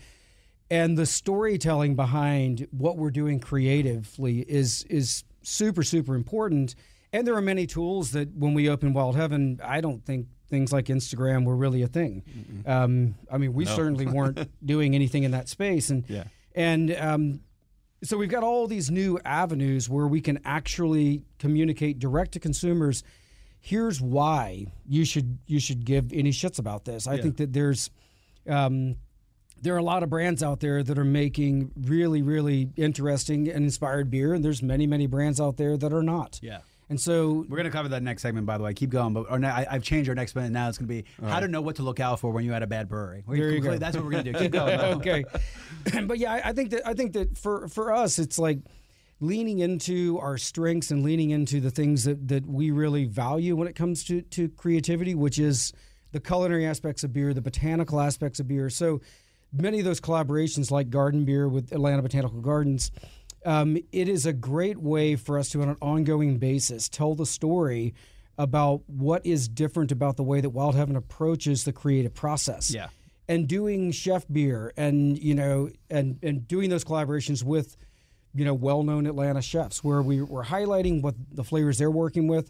and 0.69 0.97
the 0.97 1.05
storytelling 1.05 1.95
behind 1.95 2.67
what 2.71 2.97
we're 2.97 3.11
doing 3.11 3.39
creatively 3.39 4.39
is 4.41 4.83
is 4.89 5.23
super 5.41 5.83
super 5.83 6.15
important. 6.15 6.75
And 7.13 7.27
there 7.27 7.35
are 7.35 7.41
many 7.41 7.67
tools 7.67 8.11
that 8.11 8.33
when 8.35 8.53
we 8.53 8.69
opened 8.69 8.95
Wild 8.95 9.17
Heaven, 9.17 9.59
I 9.61 9.81
don't 9.81 10.05
think 10.05 10.27
things 10.49 10.71
like 10.71 10.85
Instagram 10.85 11.43
were 11.43 11.57
really 11.57 11.81
a 11.81 11.87
thing. 11.87 12.23
Um, 12.65 13.15
I 13.29 13.37
mean, 13.37 13.53
we 13.53 13.65
certainly 13.65 14.05
weren't 14.17 14.39
doing 14.65 14.95
anything 14.95 15.23
in 15.23 15.31
that 15.31 15.49
space, 15.49 15.89
and 15.89 16.05
Yeah. 16.07 16.23
and 16.55 16.95
um, 16.95 17.41
so 18.03 18.17
we've 18.17 18.29
got 18.29 18.43
all 18.43 18.65
these 18.67 18.89
new 18.89 19.19
avenues 19.25 19.89
where 19.89 20.07
we 20.07 20.21
can 20.21 20.39
actually 20.45 21.23
communicate 21.37 21.99
direct 21.99 22.31
to 22.33 22.39
consumers. 22.39 23.03
Here's 23.63 24.01
why 24.01 24.65
you 24.87 25.05
should 25.05 25.37
you 25.45 25.59
should 25.59 25.85
give 25.85 26.11
any 26.11 26.31
shits 26.31 26.57
about 26.57 26.83
this. 26.83 27.07
I 27.07 27.17
think 27.21 27.37
that 27.37 27.53
there's 27.53 27.91
um, 28.49 28.95
there 29.61 29.75
are 29.75 29.77
a 29.77 29.83
lot 29.83 30.01
of 30.01 30.09
brands 30.09 30.41
out 30.41 30.59
there 30.59 30.81
that 30.81 30.97
are 30.97 31.05
making 31.05 31.71
really 31.79 32.23
really 32.23 32.71
interesting 32.75 33.47
and 33.47 33.63
inspired 33.63 34.09
beer, 34.09 34.33
and 34.33 34.43
there's 34.43 34.63
many 34.63 34.87
many 34.87 35.05
brands 35.05 35.39
out 35.39 35.57
there 35.57 35.77
that 35.77 35.93
are 35.93 36.03
not. 36.03 36.39
Yeah. 36.41 36.59
And 36.89 36.99
so 36.99 37.45
We're 37.47 37.55
going 37.55 37.63
to 37.63 37.69
cover 37.71 37.87
that 37.87 38.03
next 38.03 38.21
segment, 38.21 38.45
by 38.45 38.57
the 38.57 38.65
way. 38.65 38.73
Keep 38.73 38.89
going. 38.89 39.13
But 39.13 39.27
or 39.29 39.39
now, 39.39 39.55
I, 39.55 39.65
I've 39.71 39.81
changed 39.81 40.09
our 40.09 40.15
next 40.15 40.33
segment. 40.33 40.51
Now 40.51 40.67
it's 40.67 40.77
going 40.77 40.89
to 40.89 40.93
be 40.93 41.05
how 41.25 41.39
to 41.39 41.47
know 41.47 41.61
what 41.61 41.77
to 41.77 41.83
look 41.83 42.01
out 42.01 42.19
for 42.19 42.33
when 42.33 42.43
you're 42.43 42.53
at 42.53 42.63
a 42.63 42.67
bad 42.67 42.89
brewery. 42.89 43.23
We're 43.25 43.37
There 43.37 43.51
you 43.51 43.61
go. 43.61 43.77
That's 43.77 43.95
what 43.95 44.03
we're 44.03 44.11
going 44.11 44.25
to 44.25 44.33
do. 44.33 44.39
Keep 44.43 44.51
going. 44.51 44.77
okay. 44.77 45.23
but 46.05 46.17
yeah, 46.17 46.33
I, 46.33 46.49
I 46.49 46.53
think 46.53 46.71
that 46.71 46.85
I 46.85 46.93
think 46.93 47.13
that 47.13 47.37
for 47.37 47.69
for 47.69 47.93
us, 47.93 48.19
it's 48.19 48.37
like 48.37 48.59
leaning 49.21 49.59
into 49.59 50.19
our 50.19 50.37
strengths 50.37 50.91
and 50.91 51.03
leaning 51.03 51.29
into 51.29 51.61
the 51.61 51.71
things 51.71 52.03
that 52.03 52.27
that 52.27 52.45
we 52.45 52.71
really 52.71 53.05
value 53.05 53.55
when 53.55 53.67
it 53.69 53.75
comes 53.75 54.03
to 54.05 54.21
to 54.23 54.49
creativity, 54.49 55.15
which 55.15 55.39
is 55.39 55.71
the 56.11 56.19
culinary 56.19 56.65
aspects 56.65 57.03
of 57.05 57.13
beer, 57.13 57.33
the 57.33 57.41
botanical 57.41 58.01
aspects 58.01 58.39
of 58.41 58.47
beer. 58.49 58.69
So 58.69 58.99
many 59.53 59.79
of 59.79 59.85
those 59.85 60.01
collaborations, 60.01 60.69
like 60.71 60.89
Garden 60.89 61.23
Beer 61.23 61.47
with 61.47 61.71
Atlanta 61.71 62.01
Botanical 62.01 62.41
Gardens. 62.41 62.91
Um, 63.45 63.77
it 63.91 64.07
is 64.07 64.25
a 64.27 64.33
great 64.33 64.77
way 64.77 65.15
for 65.15 65.39
us 65.39 65.49
to, 65.49 65.61
on 65.63 65.69
an 65.69 65.77
ongoing 65.81 66.37
basis, 66.37 66.87
tell 66.87 67.15
the 67.15 67.25
story 67.25 67.95
about 68.37 68.81
what 68.87 69.25
is 69.25 69.47
different 69.47 69.91
about 69.91 70.15
the 70.17 70.23
way 70.23 70.41
that 70.41 70.51
Wild 70.51 70.75
Heaven 70.75 70.95
approaches 70.95 71.63
the 71.63 71.73
creative 71.73 72.13
process 72.13 72.71
Yeah. 72.71 72.89
and 73.27 73.47
doing 73.47 73.91
chef 73.91 74.25
beer 74.31 74.73
and 74.77 75.17
you 75.17 75.33
know 75.35 75.69
and 75.89 76.19
and 76.23 76.47
doing 76.47 76.69
those 76.69 76.83
collaborations 76.83 77.43
with 77.43 77.77
you 78.33 78.45
know 78.45 78.53
well-known 78.53 79.05
Atlanta 79.07 79.41
chefs 79.41 79.83
where 79.83 80.01
we 80.01 80.21
were 80.21 80.43
highlighting 80.43 81.01
what 81.01 81.15
the 81.31 81.43
flavors 81.43 81.77
they're 81.77 81.91
working 81.91 82.27
with 82.27 82.49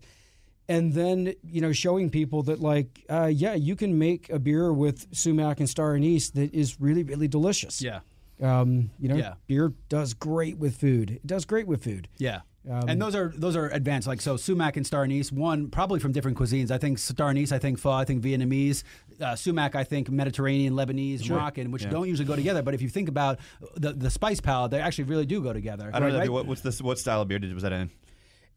and 0.69 0.93
then 0.93 1.33
you 1.43 1.59
know 1.61 1.71
showing 1.71 2.09
people 2.09 2.43
that 2.43 2.59
like 2.59 3.03
uh, 3.09 3.25
yeah 3.25 3.55
you 3.55 3.75
can 3.75 3.97
make 3.97 4.29
a 4.29 4.37
beer 4.39 4.71
with 4.71 5.07
sumac 5.13 5.59
and 5.59 5.69
star 5.69 5.95
anise 5.95 6.29
that 6.31 6.53
is 6.53 6.79
really 6.79 7.03
really 7.03 7.27
delicious 7.27 7.81
Yeah. 7.81 7.99
um, 8.41 8.91
you 8.99 9.09
know 9.09 9.15
Yeah. 9.15 9.33
beer 9.47 9.73
does 9.89 10.13
great 10.13 10.57
with 10.59 10.75
food 10.77 11.11
it 11.11 11.25
does 11.25 11.45
great 11.45 11.67
with 11.67 11.83
food 11.83 12.07
Yeah. 12.17 12.41
Um, 12.69 12.87
and 12.87 13.01
those 13.01 13.15
are 13.15 13.33
those 13.35 13.55
are 13.55 13.69
advanced. 13.69 14.07
Like 14.07 14.21
so, 14.21 14.37
sumac 14.37 14.77
and 14.77 14.85
star 14.85 15.03
anise. 15.03 15.31
One 15.31 15.69
probably 15.69 15.99
from 15.99 16.11
different 16.11 16.37
cuisines. 16.37 16.69
I 16.69 16.77
think 16.77 16.99
star 16.99 17.29
anise. 17.29 17.51
I 17.51 17.57
think 17.57 17.79
pho. 17.79 17.91
I 17.91 18.05
think 18.05 18.21
Vietnamese. 18.23 18.83
Uh, 19.19 19.35
sumac. 19.35 19.75
I 19.75 19.83
think 19.83 20.09
Mediterranean, 20.09 20.73
Lebanese, 20.73 21.27
Moroccan, 21.29 21.71
which 21.71 21.89
don't 21.89 22.07
usually 22.07 22.27
go 22.27 22.35
together. 22.35 22.61
But 22.61 22.73
if 22.73 22.81
you 22.81 22.89
think 22.89 23.09
about 23.09 23.39
the 23.75 23.93
the 23.93 24.09
spice 24.09 24.39
palette, 24.39 24.71
they 24.71 24.79
actually 24.79 25.05
really 25.05 25.25
do 25.25 25.41
go 25.41 25.53
together. 25.53 25.89
I 25.93 25.99
don't 25.99 26.11
know. 26.11 26.19
Right? 26.19 26.29
What, 26.29 26.45
what's 26.45 26.61
this? 26.61 26.81
What 26.81 26.99
style 26.99 27.21
of 27.21 27.27
beer 27.27 27.39
did, 27.39 27.53
was 27.53 27.63
that 27.63 27.73
in? 27.73 27.89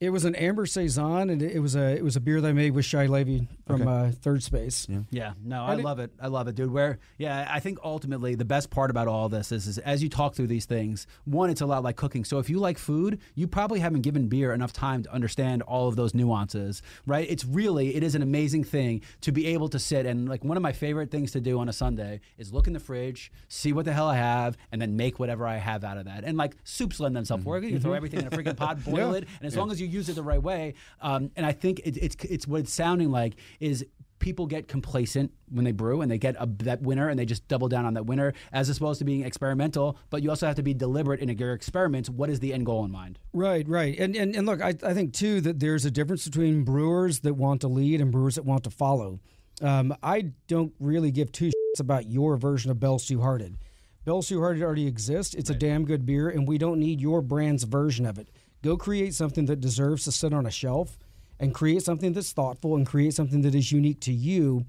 It 0.05 0.11
was 0.11 0.25
an 0.25 0.35
amber 0.35 0.67
saison 0.67 1.31
and 1.31 1.41
it, 1.43 1.53
it 1.57 1.61
was 1.61 1.75
a 1.75 1.97
it 1.97 2.05
was 2.05 2.17
a 2.17 2.21
beer 2.21 2.41
that 2.41 2.49
I 2.49 2.53
made 2.53 2.73
with 2.73 2.85
Shy 2.85 3.07
Levy 3.07 3.49
from 3.67 3.87
uh, 3.89 4.11
Third 4.11 4.43
Space 4.43 4.87
Yeah, 5.11 5.33
no, 5.43 5.65
I 5.65 5.73
And 5.73 5.81
it- 5.81 5.85
love 5.85 5.99
it. 5.99 6.13
I 6.21 6.27
love 6.29 6.49
it, 6.49 6.55
dude. 6.55 6.71
Where, 6.71 6.99
yeah, 7.19 7.49
I 7.51 7.61
think 7.61 7.79
ultimately 7.83 8.35
the 8.35 8.45
best 8.45 8.71
part 8.71 8.91
about 8.91 9.09
all 9.09 9.29
this 9.29 9.53
is, 9.53 9.67
is 9.67 9.79
as 9.79 10.03
you 10.03 10.09
talk 10.09 10.35
through 10.35 10.49
these 10.49 10.67
things, 10.67 11.07
one, 11.25 11.51
it's 11.51 11.61
a 11.61 11.67
lot 11.67 11.83
like 11.83 11.97
cooking. 11.97 12.25
So 12.25 12.39
if 12.39 12.51
you 12.51 12.59
like 12.59 12.79
food, 12.79 13.21
you 13.35 13.47
probably 13.47 13.81
haven't 13.81 14.03
given 14.03 14.29
beer 14.29 14.53
enough 14.53 14.73
time 14.73 15.03
to 15.05 15.13
understand 15.13 15.63
all 15.63 15.89
of 15.89 15.97
those 15.97 16.15
nuances, 16.15 16.83
right? 17.07 17.27
It's 17.31 17.45
really, 17.45 17.95
it 17.95 18.03
is 18.03 18.15
an 18.15 18.23
amazing 18.23 18.65
thing 18.65 19.03
to 19.23 19.33
be 19.33 19.47
able 19.47 19.69
to 19.71 19.79
sit 19.79 20.07
and 20.07 20.29
like 20.29 20.45
one 20.45 20.57
of 20.57 20.63
my 20.63 20.73
favorite 20.73 21.11
things 21.11 21.33
to 21.33 21.41
do 21.41 21.59
on 21.59 21.69
a 21.69 21.73
Sunday 21.73 22.21
is 22.39 22.53
look 22.53 22.67
in 22.67 22.73
the 22.73 22.81
fridge, 22.81 23.33
see 23.49 23.73
what 23.73 23.85
the 23.85 23.93
hell 23.93 24.09
I 24.09 24.17
have, 24.17 24.57
and 24.73 24.81
then 24.83 24.97
make 24.97 25.19
whatever 25.19 25.47
I 25.47 25.57
have 25.57 25.85
out 25.85 25.97
of 25.99 26.05
that. 26.07 26.25
And 26.25 26.37
like 26.37 26.57
soups 26.65 27.01
lend 27.01 27.17
themselves 27.17 27.45
for 27.45 27.57
it. 27.59 27.65
You 27.65 27.79
throw 27.79 27.93
everything 27.95 28.21
in 28.21 28.27
a 28.27 28.31
freaking 28.31 28.57
pot, 28.57 28.85
boil 28.85 29.13
Yeah. 29.13 29.19
it, 29.19 29.29
and 29.41 29.47
as 29.47 29.57
long 29.57 29.71
as 29.71 29.81
you 29.81 29.87
use 29.95 30.09
it 30.09 30.15
the 30.15 30.23
right 30.23 30.43
way, 30.43 30.75
um, 31.01 31.31
and 31.37 31.47
I 31.47 31.53
think 31.53 31.81
it, 31.81 31.97
it's 31.97 32.17
it's 32.25 32.47
what 32.47 32.61
it's 32.61 32.73
sounding 32.73 33.11
like 33.11 33.37
is 33.61 33.85
people 34.25 34.47
get 34.47 34.69
complacent 34.69 35.31
when 35.51 35.67
they 35.67 35.73
brew 35.73 36.01
and 36.01 36.11
they 36.11 36.17
get 36.17 36.35
a, 36.39 36.47
that 36.47 36.81
winner 36.81 37.11
and 37.11 37.19
they 37.19 37.27
just 37.27 37.47
double 37.47 37.69
down 37.69 37.85
on 37.85 37.93
that 37.93 38.07
winner 38.07 38.33
as 38.53 38.71
opposed 38.71 38.99
to 38.99 39.05
being 39.05 39.23
experimental. 39.23 39.99
But 40.09 40.23
you 40.23 40.31
also 40.31 40.47
have 40.47 40.57
to 40.57 40.63
be 40.63 40.73
deliberate 40.73 41.21
in 41.21 41.29
your 41.37 41.53
experiments. 41.53 42.09
What 42.09 42.31
is 42.31 42.41
the 42.41 42.55
end 42.55 42.65
goal 42.65 42.85
in 42.87 42.91
mind? 42.91 43.19
Right, 43.35 43.69
right. 43.69 43.99
And 43.99 44.17
and, 44.17 44.35
and 44.35 44.47
look, 44.47 44.63
I, 44.63 44.75
I 44.83 44.95
think 44.95 45.13
too 45.13 45.41
that 45.43 45.61
there's 45.61 45.85
a 45.85 45.91
difference 45.91 46.25
between 46.27 46.65
brewers 46.65 47.21
that 47.21 47.35
want 47.35 47.61
to 47.63 47.69
lead 47.69 48.01
and 48.01 48.11
brewers 48.11 48.37
that 48.37 48.45
want 48.45 48.65
to 48.65 48.71
follow. 48.71 49.21
Um, 49.61 49.95
I 50.03 50.33
don't 50.49 50.73
really 50.81 51.11
give 51.11 51.31
two 51.31 51.51
shits 51.51 51.81
about 51.81 52.11
your 52.11 52.37
version 52.37 52.71
of 52.71 52.81
Bell's 52.81 53.07
Two 53.07 53.21
Hearted. 53.21 53.59
Bell's 54.05 54.29
Two 54.29 54.41
Hearted 54.41 54.63
already 54.63 54.87
exists. 54.87 55.35
It's 55.35 55.51
a 55.51 55.55
damn 55.55 55.85
good 55.85 56.05
beer, 56.05 56.29
and 56.29 56.49
we 56.49 56.59
don't 56.59 56.81
need 56.81 57.01
your 57.01 57.23
brand's 57.23 57.65
version 57.65 58.05
of 58.07 58.19
it. 58.19 58.31
Go 58.65 58.79
create 58.79 59.13
something 59.13 59.45
that 59.45 59.61
deserves 59.61 60.05
to 60.05 60.13
sit 60.13 60.33
on 60.33 60.47
a 60.47 60.51
shelf 60.51 60.97
and 61.39 61.53
create 61.53 61.83
something 61.83 62.15
that's 62.15 62.33
thoughtful 62.33 62.77
and 62.77 62.87
create 62.87 63.13
something 63.13 63.43
that 63.43 63.55
is 63.55 63.71
unique 63.71 64.01
to 64.01 64.13
you. 64.13 64.65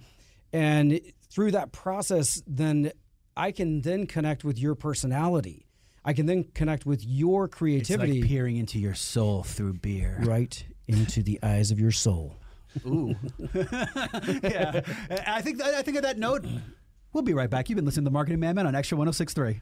And 0.51 0.99
through 1.29 1.51
that 1.51 1.71
process, 1.71 2.43
then 2.45 2.91
I 3.37 3.53
can 3.53 3.79
then 3.83 4.05
connect 4.05 4.43
with 4.43 4.59
your 4.59 4.75
personality. 4.75 5.65
I 6.03 6.11
can 6.11 6.25
then 6.25 6.43
connect 6.53 6.85
with 6.85 7.05
your 7.05 7.47
creativity 7.47 8.17
It's 8.17 8.21
like 8.23 8.29
peering 8.29 8.57
into 8.57 8.79
your 8.79 8.95
soul 8.95 9.43
through 9.43 9.75
beer. 9.75 10.17
right 10.23 10.61
into 10.89 11.23
the 11.23 11.39
eyes 11.41 11.71
of 11.71 11.79
your 11.79 11.91
soul. 11.91 12.35
Ooh. 12.85 13.15
yeah. 13.55 14.81
I 15.25 15.41
think 15.41 15.63
I 15.63 15.81
think 15.83 15.95
on 15.95 16.03
that 16.03 16.17
note, 16.17 16.45
we'll 17.13 17.23
be 17.23 17.33
right 17.33 17.49
back. 17.49 17.69
You've 17.69 17.77
been 17.77 17.85
listening 17.85 18.03
to 18.03 18.09
the 18.09 18.13
Marketing 18.13 18.41
Madman 18.41 18.67
on 18.67 18.75
Extra 18.75 18.97
1063. 18.97 19.61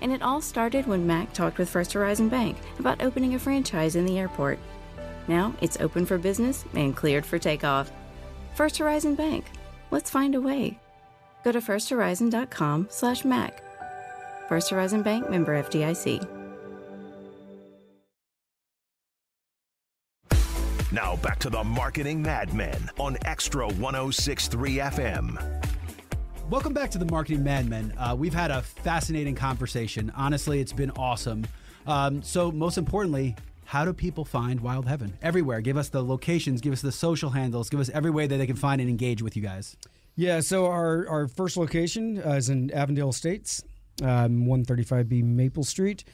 And 0.00 0.12
it 0.12 0.22
all 0.22 0.40
started 0.40 0.86
when 0.86 1.06
Mac 1.06 1.32
talked 1.32 1.58
with 1.58 1.68
First 1.68 1.92
Horizon 1.92 2.28
Bank 2.28 2.56
about 2.78 3.02
opening 3.02 3.34
a 3.34 3.38
franchise 3.38 3.96
in 3.96 4.06
the 4.06 4.18
airport. 4.18 4.58
Now 5.28 5.54
it's 5.60 5.80
open 5.80 6.06
for 6.06 6.18
business 6.18 6.64
and 6.74 6.94
cleared 6.94 7.26
for 7.26 7.38
takeoff. 7.38 7.90
First 8.54 8.78
Horizon 8.78 9.14
Bank. 9.14 9.44
Let's 9.90 10.10
find 10.10 10.34
a 10.34 10.40
way. 10.40 10.78
Go 11.44 11.52
to 11.52 11.60
firsthorizon.com 11.60 12.88
slash 12.90 13.24
Mac. 13.24 13.62
First 14.48 14.70
Horizon 14.70 15.02
Bank 15.02 15.30
member 15.30 15.62
FDIC. 15.62 16.26
Now 20.92 21.16
back 21.16 21.38
to 21.40 21.50
the 21.50 21.62
Marketing 21.62 22.22
Madmen 22.22 22.90
on 22.98 23.16
Extra 23.24 23.66
1063 23.66 24.76
FM. 24.76 25.75
Welcome 26.48 26.74
back 26.74 26.92
to 26.92 26.98
the 26.98 27.06
Marketing 27.06 27.42
Madmen. 27.42 27.92
Uh, 27.98 28.14
we've 28.16 28.32
had 28.32 28.52
a 28.52 28.62
fascinating 28.62 29.34
conversation. 29.34 30.12
Honestly, 30.14 30.60
it's 30.60 30.72
been 30.72 30.92
awesome. 30.92 31.44
Um, 31.88 32.22
so, 32.22 32.52
most 32.52 32.78
importantly, 32.78 33.34
how 33.64 33.84
do 33.84 33.92
people 33.92 34.24
find 34.24 34.60
Wild 34.60 34.86
Heaven? 34.86 35.18
Everywhere. 35.20 35.60
Give 35.60 35.76
us 35.76 35.88
the 35.88 36.04
locations, 36.04 36.60
give 36.60 36.72
us 36.72 36.82
the 36.82 36.92
social 36.92 37.30
handles, 37.30 37.68
give 37.68 37.80
us 37.80 37.88
every 37.88 38.12
way 38.12 38.28
that 38.28 38.36
they 38.36 38.46
can 38.46 38.54
find 38.54 38.80
and 38.80 38.88
engage 38.88 39.22
with 39.22 39.34
you 39.34 39.42
guys. 39.42 39.76
Yeah, 40.14 40.38
so 40.38 40.66
our, 40.66 41.08
our 41.08 41.26
first 41.26 41.56
location 41.56 42.22
uh, 42.24 42.34
is 42.34 42.48
in 42.48 42.70
Avondale 42.70 43.08
Estates, 43.08 43.64
um, 44.00 44.46
135B 44.46 45.24
Maple 45.24 45.64
Street. 45.64 46.04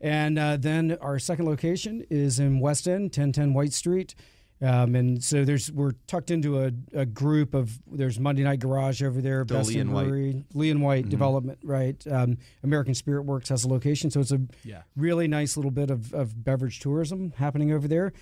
And 0.00 0.38
uh, 0.38 0.56
then 0.56 0.98
our 1.00 1.18
second 1.18 1.46
location 1.46 2.06
is 2.10 2.38
in 2.38 2.60
West 2.60 2.86
End, 2.86 3.06
1010 3.06 3.54
White 3.54 3.72
Street. 3.72 4.14
Um, 4.62 4.94
and 4.94 5.24
so 5.24 5.44
there's 5.44 5.72
we're 5.72 5.92
tucked 6.06 6.30
into 6.30 6.62
a, 6.62 6.70
a 6.92 7.06
group 7.06 7.54
of 7.54 7.78
there's 7.90 8.20
Monday 8.20 8.42
Night 8.42 8.60
Garage 8.60 9.02
over 9.02 9.20
there, 9.22 9.38
The 9.44 9.54
Best 9.54 9.70
Lee 9.70 9.78
and 9.78 9.92
White. 9.92 10.44
Lee 10.54 10.70
and 10.70 10.82
White 10.82 11.08
Development, 11.08 11.58
right? 11.62 11.96
Um, 12.06 12.36
American 12.62 12.94
Spirit 12.94 13.22
Works 13.22 13.48
has 13.48 13.64
a 13.64 13.68
location, 13.68 14.10
so 14.10 14.20
it's 14.20 14.32
a 14.32 14.40
Yeah. 14.62 14.82
really 14.96 15.28
nice 15.28 15.56
little 15.56 15.70
bit 15.70 15.90
of, 15.90 16.12
of 16.12 16.44
beverage 16.44 16.80
tourism 16.80 17.32
happening 17.36 17.72
over 17.72 17.88
there. 17.88 18.12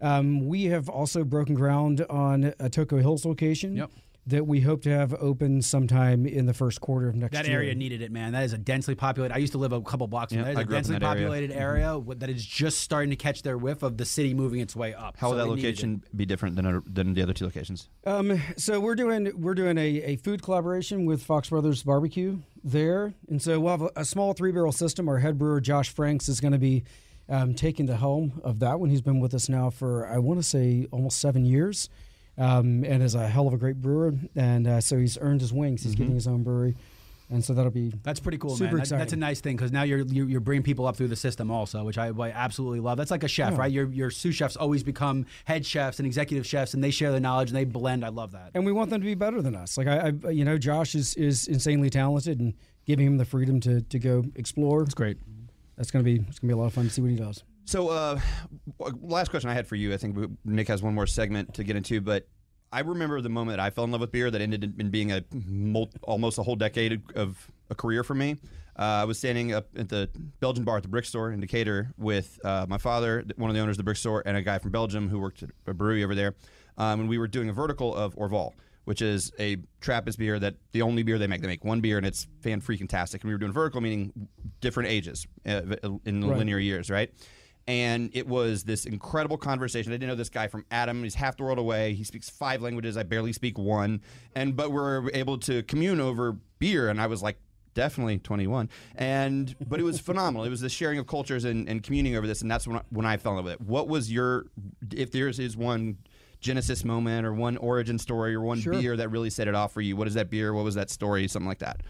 Um, 0.00 0.48
we 0.48 0.64
have 0.64 0.88
also 0.88 1.22
broken 1.22 1.54
ground 1.54 2.04
on 2.10 2.44
a 2.58 2.68
Toco 2.68 3.00
Hills 3.00 3.24
location 3.24 3.76
Yep. 3.76 3.90
That 4.26 4.46
we 4.46 4.60
hope 4.60 4.82
to 4.82 4.90
have 4.90 5.12
open 5.20 5.60
sometime 5.60 6.24
in 6.24 6.46
the 6.46 6.54
first 6.54 6.80
quarter 6.80 7.08
of 7.08 7.14
next 7.14 7.32
That 7.32 7.44
year. 7.46 7.56
That 7.56 7.62
area 7.62 7.74
needed 7.74 8.00
it, 8.00 8.10
man. 8.10 8.32
That 8.32 8.44
is 8.44 8.52
a 8.54 8.58
densely 8.58 8.94
populated. 8.94 9.34
I 9.34 9.38
used 9.38 9.52
to 9.52 9.58
live 9.58 9.72
a 9.72 9.82
couple 9.82 10.06
blocks 10.06 10.32
from 10.32 10.38
Yeah, 10.38 10.44
there. 10.44 10.52
It's 10.52 10.58
I 10.58 10.62
a 10.62 10.64
grew 10.64 10.76
up 10.76 10.84
in 10.84 10.90
densely 10.92 10.98
that 10.98 11.06
area. 11.16 11.26
populated 11.28 11.52
area 11.52 11.86
w- 11.88 12.14
that 12.18 12.30
is 12.30 12.44
just 12.44 12.78
starting 12.78 13.10
to 13.10 13.16
catch 13.16 13.42
their 13.42 13.58
whiff 13.58 13.82
of 13.82 13.98
the 13.98 14.04
city 14.06 14.32
moving 14.32 14.60
its 14.60 14.74
way 14.74 14.94
up. 14.94 15.16
How 15.18 15.28
will 15.30 15.36
that 15.36 15.44
they 15.44 15.50
needed 15.50 15.64
it. 15.64 15.66
location 15.68 16.04
be 16.16 16.24
different 16.24 16.56
than, 16.56 16.82
than 16.86 17.12
the 17.12 17.22
other 17.22 17.34
two 17.34 17.44
locations? 17.44 17.88
Um, 18.06 18.40
so 18.56 18.80
we're 18.80 18.94
doing 18.94 19.30
we're 19.40 19.54
doing 19.54 19.76
a, 19.76 19.82
a 20.02 20.16
food 20.16 20.42
collaboration 20.42 21.04
with 21.04 21.22
Fox 21.22 21.50
Brothers 21.50 21.82
Barbecue 21.82 22.38
there, 22.62 23.12
and 23.28 23.42
so 23.42 23.60
we'll 23.60 23.72
have 23.72 23.82
a, 23.82 23.90
a 23.96 24.04
small 24.06 24.32
three 24.32 24.52
barrel 24.52 24.72
system. 24.72 25.06
Our 25.08 25.18
head 25.18 25.38
brewer 25.38 25.60
Josh 25.60 25.90
Franks 25.90 26.28
is 26.30 26.40
going 26.40 26.52
to 26.52 26.58
be 26.58 26.84
um, 27.28 27.54
taking 27.54 27.84
the 27.86 27.96
helm 27.96 28.40
of 28.42 28.58
that 28.60 28.80
one. 28.80 28.88
He's 28.88 29.02
been 29.02 29.20
with 29.20 29.34
us 29.34 29.48
now 29.50 29.68
for 29.70 30.06
I 30.06 30.16
want 30.18 30.38
to 30.40 30.42
say 30.42 30.86
almost 30.90 31.20
seven 31.20 31.44
years, 31.44 31.88
um, 32.38 32.84
and 32.84 33.02
is 33.02 33.14
a 33.14 33.26
hell 33.28 33.46
of 33.46 33.54
a 33.54 33.58
great 33.58 33.80
brewer. 33.80 34.14
And 34.36 34.66
uh, 34.66 34.80
so 34.80 34.98
he's 34.98 35.18
earned 35.20 35.40
his 35.40 35.52
wings. 35.52 35.82
He's 35.84 35.94
getting 35.94 36.14
his 36.14 36.26
own 36.26 36.42
brewery. 36.42 36.74
and 37.30 37.42
so 37.42 37.54
that'll 37.54 37.70
be 37.70 37.90
That's 38.02 38.20
pretty 38.20 38.38
cool, 38.38 38.54
Super 38.56 38.76
man. 38.76 38.84
That- 38.84 38.98
that's 38.98 39.12
a 39.14 39.16
nice 39.16 39.40
thing 39.40 39.56
because 39.56 39.72
now 39.72 39.82
you're, 39.82 40.00
you're 40.00 40.28
you're 40.28 40.40
bringing 40.40 40.62
people 40.62 40.86
up 40.86 40.94
through 40.96 41.08
the 41.08 41.16
system 41.16 41.50
also, 41.50 41.82
which 41.84 41.96
I, 41.96 42.08
I 42.08 42.30
absolutely 42.30 42.80
love. 42.80 42.98
That's 42.98 43.10
like 43.10 43.22
a 43.24 43.28
chef, 43.28 43.56
right? 43.56 43.72
Your 43.72 43.86
your 43.88 44.10
sous 44.10 44.34
chefs 44.34 44.56
always 44.56 44.82
become 44.82 45.24
head 45.46 45.64
chefs 45.64 45.98
and 45.98 46.06
executive 46.06 46.46
chefs, 46.46 46.74
and 46.74 46.84
they 46.84 46.90
share 46.90 47.10
their 47.12 47.20
knowledge 47.20 47.48
and 47.50 47.56
they 47.56 47.64
blend. 47.64 48.04
I 48.04 48.08
love 48.10 48.32
that. 48.32 48.50
and 48.54 48.64
we 48.66 48.72
want 48.72 48.90
them 48.90 49.00
to 49.00 49.04
be 49.06 49.14
better 49.14 49.40
than 49.40 49.54
us. 49.56 49.78
Like 49.78 49.86
I, 49.86 50.12
I 50.26 50.30
you 50.30 50.44
know, 50.44 50.58
Josh 50.58 50.94
is 50.94 51.14
is 51.14 51.48
insanely 51.48 51.88
talented, 51.88 52.40
and 52.40 52.52
giving 52.84 53.06
him 53.06 53.16
the 53.16 53.24
freedom 53.24 53.58
to 53.60 53.80
to 53.80 53.98
go 53.98 54.24
explore. 54.34 54.82
It's 54.82 54.94
great. 54.94 55.16
That's 55.76 55.90
gonna 55.90 56.04
be 56.04 56.16
it's 56.28 56.38
gonna 56.40 56.52
be 56.52 56.54
a 56.54 56.60
lot 56.60 56.66
of 56.66 56.74
fun 56.74 56.84
to 56.84 56.90
see 56.90 57.00
what 57.00 57.10
he 57.10 57.16
does. 57.16 57.42
So, 57.64 57.88
uh, 57.88 58.20
last 59.00 59.30
question 59.30 59.48
I 59.50 59.54
had 59.54 59.66
for 59.66 59.76
you. 59.76 59.92
I 59.94 59.96
think 59.96 60.16
Nick 60.44 60.68
has 60.68 60.82
one 60.82 60.94
more 60.94 61.06
segment 61.06 61.54
to 61.54 61.64
get 61.64 61.76
into, 61.76 62.00
but 62.00 62.28
I 62.72 62.80
remember 62.80 63.20
the 63.20 63.28
moment 63.28 63.60
I 63.60 63.70
fell 63.70 63.84
in 63.84 63.90
love 63.90 64.00
with 64.00 64.12
beer 64.12 64.30
that 64.30 64.40
ended 64.40 64.64
in- 64.64 64.74
in 64.78 64.90
being 64.90 65.12
a 65.12 65.24
mul- 65.32 65.90
almost 66.02 66.38
a 66.38 66.42
whole 66.42 66.56
decade 66.56 67.00
of 67.14 67.50
a 67.70 67.74
career 67.74 68.02
for 68.04 68.14
me. 68.14 68.36
Uh, 68.76 68.82
I 68.82 69.04
was 69.04 69.18
standing 69.18 69.52
up 69.52 69.68
at 69.76 69.88
the 69.88 70.10
Belgian 70.40 70.64
bar 70.64 70.78
at 70.78 70.82
the 70.82 70.88
Brick 70.88 71.04
Store 71.04 71.30
in 71.30 71.40
Decatur 71.40 71.92
with 71.96 72.38
uh, 72.44 72.66
my 72.68 72.78
father, 72.78 73.24
one 73.36 73.48
of 73.48 73.54
the 73.54 73.62
owners 73.62 73.74
of 73.74 73.78
the 73.78 73.84
Brick 73.84 73.96
Store, 73.96 74.22
and 74.26 74.36
a 74.36 74.42
guy 74.42 74.58
from 74.58 74.72
Belgium 74.72 75.08
who 75.08 75.20
worked 75.20 75.42
at 75.44 75.50
a 75.66 75.72
brewery 75.74 76.02
over 76.02 76.14
there. 76.14 76.34
Um, 76.76 77.00
and 77.00 77.08
we 77.08 77.16
were 77.18 77.28
doing 77.28 77.48
a 77.48 77.52
vertical 77.52 77.94
of 77.94 78.16
Orval, 78.16 78.52
which 78.84 79.00
is 79.00 79.30
a 79.38 79.58
Trappist 79.80 80.18
beer 80.18 80.40
that 80.40 80.56
the 80.72 80.82
only 80.82 81.04
beer 81.04 81.18
they 81.18 81.28
make. 81.28 81.40
They 81.40 81.46
make 81.46 81.64
one 81.64 81.80
beer 81.80 81.96
and 81.98 82.04
it's 82.06 82.26
fan 82.40 82.60
freaking 82.60 82.88
tastic. 82.88 83.22
And 83.22 83.28
we 83.28 83.34
were 83.34 83.38
doing 83.38 83.52
vertical, 83.52 83.80
meaning 83.80 84.28
different 84.60 84.88
ages 84.90 85.26
uh, 85.46 85.62
in 86.04 86.18
the 86.20 86.26
Right. 86.26 86.38
linear 86.38 86.58
years, 86.58 86.90
right? 86.90 87.10
And 87.66 88.10
it 88.12 88.26
was 88.26 88.64
this 88.64 88.84
incredible 88.84 89.36
conversation. 89.38 89.92
I 89.92 89.96
didn't 89.96 90.08
know 90.08 90.14
this 90.14 90.28
guy 90.28 90.48
from 90.48 90.64
Adam. 90.70 91.02
He's 91.02 91.14
half 91.14 91.36
the 91.36 91.44
world 91.44 91.58
away. 91.58 91.94
He 91.94 92.04
speaks 92.04 92.28
five 92.28 92.60
languages. 92.62 92.96
I 92.96 93.02
barely 93.04 93.32
speak 93.32 93.58
one, 93.58 94.02
and 94.34 94.54
but 94.56 94.70
we're 94.72 95.10
able 95.12 95.38
to 95.38 95.62
commune 95.64 96.00
over 96.00 96.36
beer. 96.58 96.88
And 96.88 97.00
I 97.00 97.06
was 97.06 97.22
like, 97.22 97.38
definitely 97.74 98.18
21. 98.18 98.68
And 98.96 99.54
but 99.66 99.80
it 99.80 99.82
was 99.82 99.98
phenomenal. 100.00 100.44
It 100.44 100.50
was 100.50 100.60
the 100.60 100.68
sharing 100.68 100.98
of 100.98 101.06
cultures 101.06 101.44
and, 101.44 101.68
and 101.68 101.82
communing 101.82 102.16
over 102.16 102.26
this, 102.26 102.42
and 102.42 102.50
that's 102.50 102.66
when 102.66 102.76
I, 102.78 102.82
when 102.90 103.06
I 103.06 103.16
fell 103.16 103.32
in 103.32 103.36
love 103.36 103.44
with 103.46 103.54
it. 103.54 103.60
What 103.60 103.88
was 103.88 104.12
your, 104.12 104.46
if 104.94 105.10
there's 105.10 105.56
one 105.56 105.98
genesis 106.40 106.84
moment 106.84 107.24
or 107.24 107.32
one 107.32 107.56
origin 107.56 107.98
story 107.98 108.34
or 108.34 108.42
one 108.42 108.60
Sure. 108.60 108.74
beer 108.74 108.96
that 108.98 109.08
really 109.08 109.30
set 109.30 109.48
it 109.48 109.54
off 109.54 109.72
for 109.72 109.80
you? 109.80 109.96
What 109.96 110.06
is 110.06 110.14
that 110.14 110.28
beer? 110.30 110.52
What 110.52 110.64
was 110.64 110.74
that 110.74 110.90
story? 110.90 111.26
Something 111.28 111.48
like 111.48 111.60
that. 111.60 111.80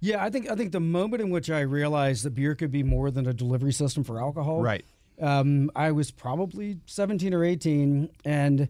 Yeah, 0.00 0.22
I 0.22 0.28
think 0.28 0.50
I 0.50 0.54
think 0.54 0.72
the 0.72 0.80
moment 0.80 1.22
in 1.22 1.30
which 1.30 1.50
I 1.50 1.60
realized 1.60 2.24
that 2.24 2.34
beer 2.34 2.54
could 2.54 2.70
be 2.70 2.82
more 2.82 3.10
than 3.10 3.26
a 3.26 3.32
delivery 3.32 3.72
system 3.72 4.04
for 4.04 4.20
alcohol. 4.20 4.60
Right. 4.60 4.84
Um, 5.20 5.70
I 5.76 5.92
was 5.92 6.10
probably 6.10 6.78
17 6.86 7.32
or 7.34 7.44
18, 7.44 8.08
and 8.24 8.68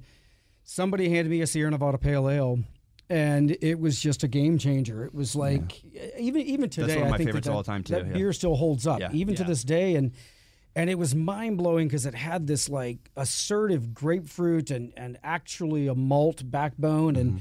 somebody 0.64 1.08
handed 1.08 1.30
me 1.30 1.40
a 1.40 1.46
Sierra 1.46 1.70
Nevada 1.70 1.98
Pale 1.98 2.28
Ale, 2.30 2.58
and 3.08 3.56
it 3.62 3.78
was 3.80 4.00
just 4.00 4.22
a 4.22 4.28
game 4.28 4.58
changer. 4.58 5.04
It 5.04 5.14
was 5.14 5.34
like 5.34 5.82
even 6.18 6.42
even 6.42 6.70
today, 6.70 6.96
one 6.98 7.08
of 7.08 7.12
I 7.14 7.16
think 7.16 7.28
favorites 7.30 7.46
that, 7.46 7.52
all 7.54 7.62
the 7.62 7.66
time, 7.66 7.82
too, 7.82 7.94
That 7.94 8.06
yeah. 8.06 8.12
beer 8.12 8.32
still 8.32 8.56
holds 8.56 8.86
up, 8.86 9.00
Yeah. 9.00 9.10
even 9.12 9.34
to 9.36 9.44
this 9.44 9.64
day, 9.64 9.94
and 9.96 10.12
and 10.76 10.90
it 10.90 10.98
was 10.98 11.14
mind 11.14 11.56
blowing 11.58 11.86
because 11.88 12.04
it 12.04 12.14
had 12.14 12.46
this 12.46 12.68
like 12.68 13.10
assertive 13.16 13.94
grapefruit 13.94 14.70
and 14.70 14.92
and 14.96 15.18
actually 15.22 15.86
a 15.86 15.94
malt 15.94 16.42
backbone 16.50 17.16
and. 17.16 17.30
Mm-hmm. 17.32 17.38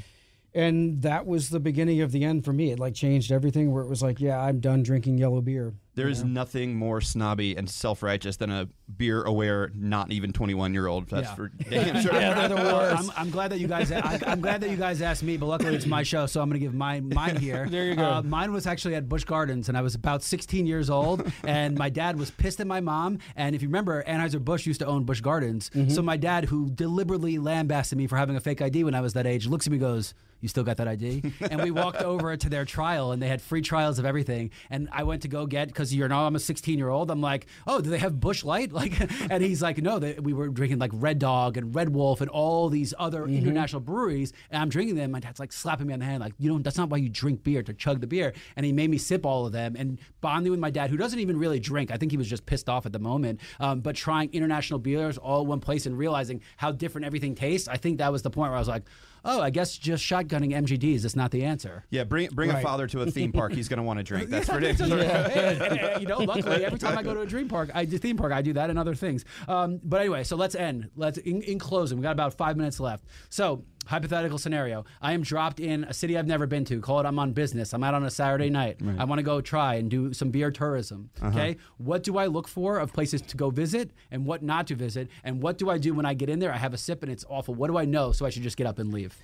And 0.55 1.01
that 1.01 1.25
was 1.25 1.49
the 1.49 1.59
beginning 1.59 2.01
of 2.01 2.11
the 2.11 2.23
end 2.23 2.45
for 2.45 2.53
me. 2.53 2.69
It 2.69 2.77
like 2.77 2.93
changed 2.93 3.31
everything. 3.31 3.71
Where 3.71 3.81
it 3.81 3.87
was 3.89 4.03
like, 4.03 4.19
yeah, 4.21 4.39
I'm 4.39 4.59
done 4.59 4.83
drinking 4.83 5.17
yellow 5.17 5.41
beer. 5.41 5.73
There 5.95 6.07
is 6.09 6.23
nothing 6.23 6.75
more 6.75 7.01
snobby 7.01 7.55
and 7.55 7.69
self 7.69 8.01
righteous 8.01 8.37
than 8.37 8.49
a 8.49 8.67
beer 8.97 9.23
aware, 9.23 9.71
not 9.75 10.11
even 10.11 10.33
21 10.33 10.73
year 10.73 10.87
old. 10.87 11.07
That's 11.09 11.27
Yeah. 11.29 11.35
for 11.35 11.47
damn 11.69 12.01
sure. 12.01 12.13
I'm, 12.13 13.11
I'm 13.15 13.29
glad 13.29 13.51
that 13.51 13.59
you 13.59 13.67
guys. 13.67 13.91
I, 13.91 14.19
I'm 14.25 14.41
glad 14.41 14.61
that 14.61 14.69
you 14.69 14.75
guys 14.77 15.01
asked 15.01 15.23
me, 15.23 15.37
but 15.37 15.45
luckily 15.45 15.75
it's 15.75 15.85
my 15.85 16.03
show, 16.11 16.25
so 16.25 16.41
I'm 16.41 16.49
going 16.49 16.59
to 16.59 16.65
give 16.65 16.73
mine 16.73 17.09
mine 17.13 17.35
here. 17.37 17.67
There 17.73 17.85
you 17.85 17.95
go. 17.95 18.03
Uh, 18.05 18.21
mine 18.23 18.51
was 18.51 18.67
actually 18.67 18.95
at 18.95 19.07
Busch 19.09 19.23
Gardens, 19.23 19.69
and 19.69 19.77
I 19.77 19.81
was 19.81 19.95
about 19.95 20.21
16 20.23 20.65
years 20.67 20.89
old, 20.89 21.31
and 21.43 21.77
my 21.77 21.89
dad 21.89 22.17
was 22.19 22.29
pissed 22.31 22.59
at 22.59 22.67
my 22.67 22.81
mom. 22.81 23.19
And 23.35 23.55
if 23.55 23.61
you 23.61 23.67
remember, 23.67 24.03
Anheuser 24.03 24.43
Busch 24.43 24.65
used 24.65 24.79
to 24.81 24.85
own 24.85 25.03
Busch 25.05 25.21
Gardens, 25.21 25.69
Mm-hmm. 25.73 25.89
so 25.89 26.01
my 26.01 26.17
dad, 26.17 26.45
who 26.45 26.69
deliberately 26.69 27.37
lambasted 27.39 27.97
me 27.97 28.07
for 28.07 28.17
having 28.17 28.35
a 28.35 28.39
fake 28.39 28.61
ID 28.61 28.83
when 28.83 28.95
I 28.95 29.01
was 29.01 29.13
that 29.13 29.25
age, 29.27 29.47
looks 29.47 29.65
at 29.67 29.71
me, 29.71 29.77
and 29.77 29.81
goes. 29.81 30.13
You 30.41 30.49
still 30.49 30.65
got 30.65 30.75
that 30.75 30.89
ID? 30.89 31.23
and 31.49 31.61
we 31.63 31.71
walked 31.71 32.01
over 32.01 32.35
to 32.35 32.49
their 32.49 32.65
trial, 32.65 33.13
and 33.13 33.21
they 33.21 33.29
had 33.29 33.41
free 33.41 33.61
trials 33.61 33.97
of 33.97 34.03
everything. 34.05 34.51
And 34.69 34.89
I 34.91 35.03
went 35.03 35.21
to 35.21 35.29
go 35.29 35.45
get 35.45 35.69
because 35.69 35.82
you're 35.91 36.07
now 36.07 36.27
I'm 36.27 36.35
a 36.35 36.39
16 36.39 36.77
year 36.77 36.89
old. 36.89 37.09
I'm 37.09 37.21
like, 37.21 37.47
oh, 37.65 37.81
do 37.81 37.89
they 37.89 37.97
have 37.97 38.19
Busch 38.19 38.43
Light? 38.43 38.71
Like, 38.83 38.99
and 39.31 39.41
he's 39.41 39.61
like, 39.61 39.77
no, 39.77 39.99
they, 39.99 40.15
we 40.15 40.33
were 40.33 40.49
drinking 40.49 40.79
like 40.79 40.91
Red 40.93 41.19
Dog 41.19 41.57
and 41.57 41.73
Red 41.73 41.89
Wolf 41.89 42.21
and 42.21 42.29
all 42.29 42.69
these 42.69 42.93
other 42.97 43.25
international 43.27 43.81
breweries, 43.81 44.33
and 44.49 44.61
I'm 44.61 44.67
drinking 44.67 44.95
them. 44.95 45.11
My 45.11 45.19
dad's 45.19 45.39
like 45.39 45.53
slapping 45.53 45.87
me 45.87 45.93
on 45.93 45.99
the 45.99 46.05
hand, 46.05 46.21
like, 46.21 46.33
you 46.37 46.49
don't. 46.49 46.63
That's 46.63 46.77
not 46.77 46.89
why 46.89 46.97
you 46.97 47.07
drink 47.07 47.43
beer 47.43 47.63
to 47.63 47.73
chug 47.73 48.01
the 48.01 48.07
beer. 48.07 48.33
And 48.55 48.65
he 48.65 48.73
made 48.73 48.89
me 48.89 48.97
sip 48.97 49.25
all 49.25 49.45
of 49.45 49.51
them 49.51 49.75
and 49.77 49.99
bonding 50.21 50.51
with 50.51 50.59
my 50.59 50.69
dad, 50.69 50.89
who 50.89 50.97
doesn't 50.97 51.19
even 51.19 51.37
really 51.37 51.59
drink. 51.59 51.91
I 51.91 51.97
think 51.97 52.11
he 52.11 52.17
was 52.17 52.27
just 52.27 52.45
pissed 52.45 52.67
off 52.67 52.85
at 52.85 52.91
the 52.91 52.99
moment. 52.99 53.39
Um, 53.59 53.79
but 53.79 53.95
trying 53.95 54.29
international 54.33 54.79
beers 54.79 55.17
all 55.17 55.43
in 55.43 55.47
one 55.47 55.59
place 55.59 55.85
and 55.85 55.97
realizing 55.97 56.41
how 56.57 56.71
different 56.71 57.05
everything 57.05 57.35
tastes, 57.35 57.67
I 57.67 57.77
think 57.77 57.99
that 57.99 58.11
was 58.11 58.21
the 58.21 58.29
point 58.29 58.49
where 58.49 58.57
I 58.57 58.59
was 58.59 58.67
like, 58.67 58.83
oh, 59.25 59.41
I 59.41 59.49
guess 59.49 59.77
just 59.77 60.03
shotgunning 60.03 60.51
MGDs 60.51 61.05
is 61.05 61.15
not 61.15 61.31
the 61.31 61.43
answer. 61.43 61.85
Yeah, 61.89 62.03
bring 62.03 62.29
bring 62.31 62.49
a 62.49 62.61
father 62.61 62.87
to 62.87 63.01
a 63.01 63.11
theme 63.11 63.31
park. 63.31 63.53
He's 63.53 63.67
going 63.67 63.77
to 63.77 63.83
want 63.83 63.99
to 63.99 64.03
drink. 64.03 64.29
That's 64.29 64.47
Yeah, 64.53 64.55
ridiculous. 64.55 64.91
and, 64.91 65.61
and, 65.61 65.79
and, 65.79 66.01
you 66.01 66.07
know, 66.07 66.19
luckily, 66.19 66.65
every 66.65 66.79
time 66.79 66.97
I 66.97 67.03
go 67.03 67.13
to 67.13 67.21
a 67.21 67.25
dream 67.25 67.47
park, 67.47 67.71
I 67.73 67.85
do 67.85 67.97
theme 67.97 68.17
park, 68.17 68.31
I 68.33 68.41
do 68.41 68.53
that 68.53 68.69
and 68.69 68.77
other 68.77 68.95
things. 68.95 69.25
Um, 69.47 69.79
but 69.83 69.99
anyway, 70.01 70.23
so 70.23 70.35
let's 70.35 70.55
end. 70.55 70.89
Let's 70.95 71.17
in, 71.17 71.41
in 71.43 71.59
closing. 71.59 71.97
We 71.97 72.03
got 72.03 72.11
about 72.11 72.33
five 72.33 72.57
minutes 72.57 72.79
left. 72.79 73.05
So 73.29 73.63
hypothetical 73.85 74.37
scenario: 74.37 74.85
I 75.01 75.13
am 75.13 75.21
dropped 75.21 75.59
in 75.59 75.83
a 75.85 75.93
city 75.93 76.17
I've 76.17 76.27
never 76.27 76.47
been 76.47 76.65
to. 76.65 76.79
Call 76.81 76.99
it 76.99 77.05
I'm 77.05 77.19
on 77.19 77.33
business. 77.33 77.73
I'm 77.73 77.83
out 77.83 77.93
on 77.93 78.03
a 78.03 78.09
Saturday 78.11 78.49
night. 78.49 78.77
I 78.97 79.05
want 79.05 79.19
to 79.19 79.23
go 79.23 79.41
try 79.41 79.75
and 79.75 79.89
do 79.89 80.13
some 80.13 80.29
beer 80.31 80.51
tourism. 80.51 81.09
Okay, 81.23 81.57
what 81.77 82.03
do 82.03 82.17
I 82.17 82.27
look 82.27 82.47
for 82.47 82.79
of 82.79 82.93
places 82.93 83.21
to 83.21 83.37
go 83.37 83.49
visit 83.49 83.91
and 84.11 84.25
what 84.25 84.43
not 84.43 84.67
to 84.67 84.75
visit? 84.75 85.09
And 85.23 85.41
what 85.41 85.57
do 85.57 85.69
I 85.69 85.77
do 85.77 85.93
when 85.93 86.05
I 86.05 86.13
get 86.13 86.29
in 86.29 86.39
there? 86.39 86.51
I 86.53 86.57
have 86.57 86.73
a 86.73 86.77
sip 86.77 87.03
and 87.03 87.11
it's 87.11 87.25
awful. 87.29 87.53
What 87.55 87.67
do 87.67 87.77
I 87.77 87.85
know? 87.85 88.11
So 88.11 88.25
I 88.25 88.29
should 88.29 88.43
just 88.43 88.57
get 88.57 88.67
up 88.67 88.79
and 88.79 88.93
leave. 88.93 89.17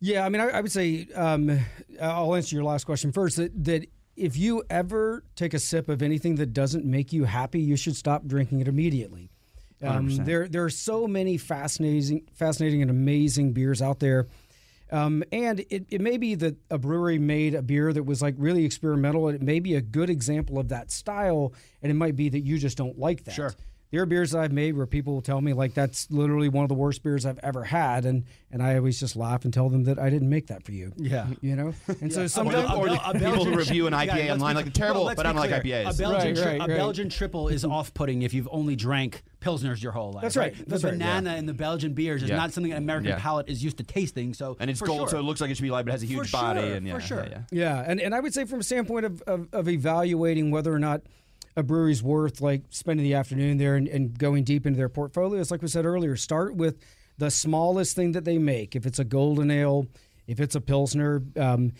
Yeah, 0.00 0.24
I 0.24 0.30
mean, 0.30 0.40
I, 0.40 0.48
I 0.48 0.60
would 0.62 0.72
say 0.72 1.06
um, 1.14 1.60
I'll 2.00 2.34
answer 2.34 2.56
your 2.56 2.64
last 2.64 2.84
question 2.84 3.12
first. 3.12 3.36
That, 3.36 3.64
that 3.64 3.86
if 4.16 4.36
you 4.36 4.62
ever 4.70 5.24
take 5.36 5.54
a 5.54 5.58
sip 5.58 5.88
of 5.88 6.02
anything 6.02 6.36
that 6.36 6.52
doesn't 6.52 6.84
make 6.84 7.12
you 7.12 7.24
happy, 7.24 7.60
you 7.60 7.76
should 7.76 7.96
stop 7.96 8.26
drinking 8.26 8.60
it 8.60 8.68
immediately. 8.68 9.29
Um, 9.82 10.16
there, 10.24 10.48
there 10.48 10.64
are 10.64 10.70
so 10.70 11.06
many 11.06 11.36
fascinating, 11.38 12.26
fascinating 12.34 12.82
and 12.82 12.90
amazing 12.90 13.52
beers 13.52 13.80
out 13.80 14.00
there. 14.00 14.26
Um, 14.92 15.22
and 15.30 15.60
it, 15.70 15.86
it 15.88 16.00
may 16.00 16.16
be 16.16 16.34
that 16.34 16.56
a 16.70 16.76
brewery 16.76 17.18
made 17.18 17.54
a 17.54 17.62
beer 17.62 17.92
that 17.92 18.02
was 18.02 18.20
like 18.20 18.34
really 18.38 18.64
experimental, 18.64 19.28
and 19.28 19.36
it 19.36 19.42
may 19.42 19.60
be 19.60 19.76
a 19.76 19.80
good 19.80 20.10
example 20.10 20.58
of 20.58 20.68
that 20.68 20.90
style, 20.90 21.52
and 21.82 21.90
it 21.90 21.94
might 21.94 22.16
be 22.16 22.28
that 22.28 22.40
you 22.40 22.58
just 22.58 22.76
don't 22.76 22.98
like 22.98 23.24
that. 23.24 23.34
Sure. 23.34 23.54
There 23.90 24.00
are 24.02 24.06
beers 24.06 24.30
that 24.30 24.38
I've 24.40 24.52
made 24.52 24.76
where 24.76 24.86
people 24.86 25.14
will 25.14 25.20
tell 25.22 25.40
me 25.40 25.52
like 25.52 25.74
that's 25.74 26.08
literally 26.12 26.48
one 26.48 26.62
of 26.64 26.68
the 26.68 26.74
worst 26.76 27.02
beers 27.02 27.26
I've 27.26 27.40
ever 27.42 27.64
had, 27.64 28.04
and 28.04 28.24
and 28.52 28.62
I 28.62 28.76
always 28.76 29.00
just 29.00 29.16
laugh 29.16 29.44
and 29.44 29.52
tell 29.52 29.68
them 29.68 29.84
that 29.84 29.98
I 29.98 30.10
didn't 30.10 30.28
make 30.28 30.46
that 30.48 30.62
for 30.64 30.72
you. 30.72 30.92
Yeah. 30.96 31.26
you 31.40 31.56
know. 31.56 31.72
And 32.00 32.12
so 32.12 32.22
Or, 32.22 32.28
sometimes, 32.28 32.68
the, 32.68 32.74
or 32.74 32.88
the 32.88 32.98
people 33.18 33.44
who 33.44 33.56
review 33.56 33.86
an 33.86 33.92
IPA 33.92 34.26
Yeah, 34.26 34.32
online 34.32 34.56
be- 34.56 34.62
like 34.62 34.72
terrible, 34.72 35.04
well, 35.04 35.14
but 35.14 35.26
I 35.26 35.32
don't 35.32 35.40
like. 35.40 35.50
IPAs. 35.50 35.94
A 35.94 35.98
Belgian, 36.02 36.34
Right, 36.34 36.36
tri- 36.36 36.58
right, 36.58 36.70
a. 36.70 36.76
Belgian 36.76 37.08
triple 37.10 37.48
is 37.48 37.62
mm-hmm. 37.62 37.72
off-putting 37.72 38.22
if 38.22 38.32
you've 38.34 38.48
only 38.50 38.74
drank 38.76 39.22
pilsners 39.40 39.82
your 39.82 39.92
whole 39.92 40.12
life. 40.12 40.22
That's 40.22 40.36
right, 40.36 40.56
The 40.56 40.64
that's 40.66 40.84
right, 40.84 40.92
banana 40.92 41.36
in 41.36 41.46
the 41.46 41.54
Belgian 41.54 41.92
beers 41.94 42.22
is 42.22 42.30
Yeah. 42.30 42.36
not 42.36 42.52
something 42.52 42.72
an 42.72 42.78
American 42.78 43.10
Yeah. 43.10 43.18
palate 43.18 43.48
is 43.48 43.62
used 43.62 43.78
to 43.78 43.84
tasting. 43.84 44.34
So 44.34 44.56
and 44.60 44.68
it's 44.70 44.80
gold, 44.80 45.00
sure. 45.00 45.08
so 45.10 45.18
it 45.18 45.22
looks 45.22 45.40
like 45.40 45.50
it 45.50 45.56
should 45.56 45.62
be 45.62 45.70
light, 45.70 45.84
but 45.84 45.90
it 45.90 45.92
has 45.94 46.02
a 46.02 46.06
huge 46.06 46.30
For 46.30 46.36
body. 46.38 46.60
sure, 46.60 46.74
and 46.74 46.86
yeah, 46.86 46.94
for 46.94 47.00
sure. 47.00 47.24
yeah, 47.28 47.38
yeah. 47.50 47.60
Yeah, 47.78 47.84
and, 47.86 48.00
and 48.00 48.14
I 48.14 48.20
would 48.20 48.34
say 48.34 48.44
from 48.44 48.60
a 48.60 48.64
standpoint 48.64 49.06
of, 49.06 49.22
of, 49.22 49.48
of 49.52 49.68
evaluating 49.68 50.50
whether 50.50 50.72
or 50.72 50.78
not 50.78 51.02
a 51.60 51.62
brewery's 51.62 52.02
worth 52.02 52.40
like 52.40 52.62
spending 52.70 53.04
the 53.04 53.14
afternoon 53.14 53.58
there 53.58 53.76
and, 53.76 53.86
and 53.86 54.18
going 54.18 54.42
deep 54.42 54.66
into 54.66 54.76
their 54.76 54.88
portfolios, 54.88 55.50
like 55.50 55.62
we 55.62 55.68
said 55.68 55.86
earlier, 55.86 56.16
start 56.16 56.56
with 56.56 56.78
the 57.18 57.30
smallest 57.30 57.94
thing 57.94 58.12
that 58.12 58.24
they 58.24 58.38
make. 58.38 58.74
If 58.74 58.86
it's 58.86 58.98
a 58.98 59.04
golden 59.04 59.50
ale, 59.50 59.86
if 60.26 60.40
it's 60.40 60.54
a 60.54 60.60
pilsner, 60.60 61.22
um, 61.36 61.72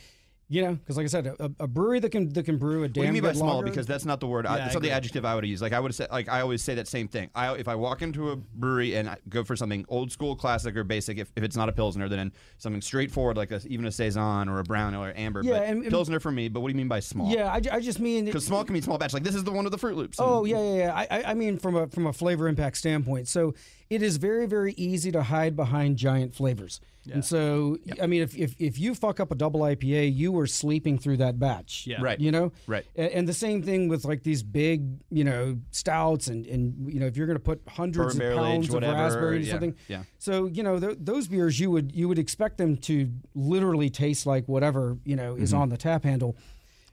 you 0.52 0.62
know, 0.62 0.74
because 0.74 0.96
like 0.96 1.04
I 1.04 1.08
said, 1.08 1.28
a, 1.28 1.50
a 1.60 1.68
brewery 1.68 2.00
that 2.00 2.10
can 2.10 2.28
that 2.32 2.44
can 2.44 2.58
brew 2.58 2.82
a 2.82 2.88
damn 2.88 3.02
What 3.02 3.02
do 3.02 3.06
you 3.06 3.12
mean 3.12 3.22
by 3.22 3.32
small? 3.34 3.58
lager- 3.58 3.66
Because 3.70 3.86
that's 3.86 4.04
not 4.04 4.18
the 4.18 4.26
word. 4.26 4.46
I, 4.46 4.56
Yeah, 4.56 4.66
it's 4.66 4.74
I 4.74 4.78
not 4.78 4.82
the 4.82 4.90
adjective 4.90 5.24
I 5.24 5.36
would 5.36 5.46
use. 5.46 5.62
Like 5.62 5.72
I 5.72 5.78
would 5.78 5.94
say, 5.94 6.08
like 6.10 6.28
I 6.28 6.40
always 6.40 6.60
say 6.60 6.74
that 6.74 6.88
same 6.88 7.06
thing. 7.06 7.30
I 7.36 7.54
if 7.54 7.68
I 7.68 7.76
walk 7.76 8.02
into 8.02 8.30
a 8.32 8.36
brewery 8.36 8.96
and 8.96 9.08
I 9.08 9.16
go 9.28 9.44
for 9.44 9.54
something 9.54 9.84
old 9.88 10.10
school, 10.10 10.34
classic, 10.34 10.76
or 10.76 10.82
basic, 10.82 11.18
if, 11.18 11.30
if 11.36 11.44
it's 11.44 11.56
not 11.56 11.68
a 11.68 11.72
pilsner, 11.72 12.08
then 12.08 12.32
something 12.58 12.82
straightforward 12.82 13.36
like 13.36 13.52
a, 13.52 13.60
even 13.68 13.86
a 13.86 13.92
saison 13.92 14.48
or 14.48 14.58
a 14.58 14.64
brown 14.64 14.94
or 14.96 15.12
amber. 15.16 15.42
Yeah, 15.44 15.60
but 15.60 15.62
and- 15.68 15.86
pilsner 15.88 16.18
for 16.18 16.32
me. 16.32 16.48
But 16.48 16.60
what 16.60 16.68
do 16.68 16.72
you 16.72 16.78
mean 16.78 16.88
by 16.88 16.98
small? 17.00 17.30
yeah, 17.32 17.48
I, 17.52 17.60
I 17.76 17.80
just 17.80 18.00
mean 18.00 18.24
because 18.24 18.44
small 18.44 18.64
can 18.64 18.72
mean 18.72 18.82
small 18.82 18.98
batch. 18.98 19.14
Like 19.14 19.22
this 19.22 19.36
is 19.36 19.44
the 19.44 19.52
one 19.52 19.62
with 19.64 19.70
the 19.72 19.78
Fruit 19.78 19.96
Loops. 19.96 20.18
Oh 20.20 20.40
And- 20.40 20.48
yeah, 20.48 20.62
yeah, 20.62 20.74
yeah. 20.78 20.94
I, 20.94 21.18
I- 21.20 21.30
I 21.30 21.34
mean, 21.34 21.58
from 21.58 21.76
a 21.76 21.86
from 21.86 22.06
a 22.08 22.12
flavor 22.12 22.48
impact 22.48 22.76
standpoint, 22.76 23.28
so 23.28 23.54
it 23.90 24.02
is 24.02 24.16
very, 24.18 24.46
very 24.46 24.72
easy 24.74 25.10
to 25.12 25.22
hide 25.24 25.56
behind 25.56 25.96
giant 25.98 26.34
flavors. 26.34 26.80
And 27.12 27.24
so, 27.24 27.76
I 28.00 28.06
mean, 28.06 28.22
if, 28.22 28.36
if 28.36 28.54
if 28.60 28.78
you 28.78 28.94
fuck 28.94 29.18
up 29.18 29.32
a 29.32 29.34
double 29.34 29.60
IPA, 29.60 30.14
you 30.14 30.38
are 30.38 30.46
sleeping 30.46 30.96
through 30.98 31.16
that 31.16 31.40
batch. 31.40 31.84
Yeah. 31.86 31.96
Right. 32.00 32.20
You 32.20 32.30
know. 32.30 32.52
Right. 32.68 32.84
A- 32.96 33.16
And, 33.16 33.26
the 33.26 33.32
same 33.32 33.62
thing 33.62 33.88
with 33.88 34.04
like 34.04 34.22
these 34.22 34.42
big, 34.44 35.00
you 35.10 35.24
know, 35.24 35.58
stouts, 35.72 36.28
and 36.28 36.46
and 36.46 36.92
you 36.92 37.00
know, 37.00 37.06
if 37.06 37.16
you're 37.16 37.26
going 37.26 37.38
to 37.38 37.42
put 37.42 37.62
hundreds 37.66 38.14
Bourbon 38.14 38.32
of 38.32 38.36
barrel 38.36 38.38
pounds 38.52 38.66
aged, 38.66 38.74
of 38.76 38.82
raspberry 38.82 39.36
or 39.38 39.40
yeah, 39.40 39.50
something. 39.50 39.74
yeah. 39.88 40.02
So 40.18 40.46
you 40.46 40.62
know, 40.62 40.78
th- 40.78 40.98
those 41.00 41.26
beers 41.26 41.58
you 41.58 41.70
would 41.72 41.90
you 41.96 42.06
would 42.06 42.18
expect 42.18 42.58
them 42.58 42.76
to 42.88 43.10
literally 43.34 43.90
taste 43.90 44.26
like 44.26 44.46
whatever 44.46 44.98
you 45.04 45.16
know 45.16 45.32
Mm-hmm. 45.34 45.42
is 45.42 45.52
on 45.54 45.68
the 45.70 45.76
tap 45.78 46.04
handle. 46.04 46.36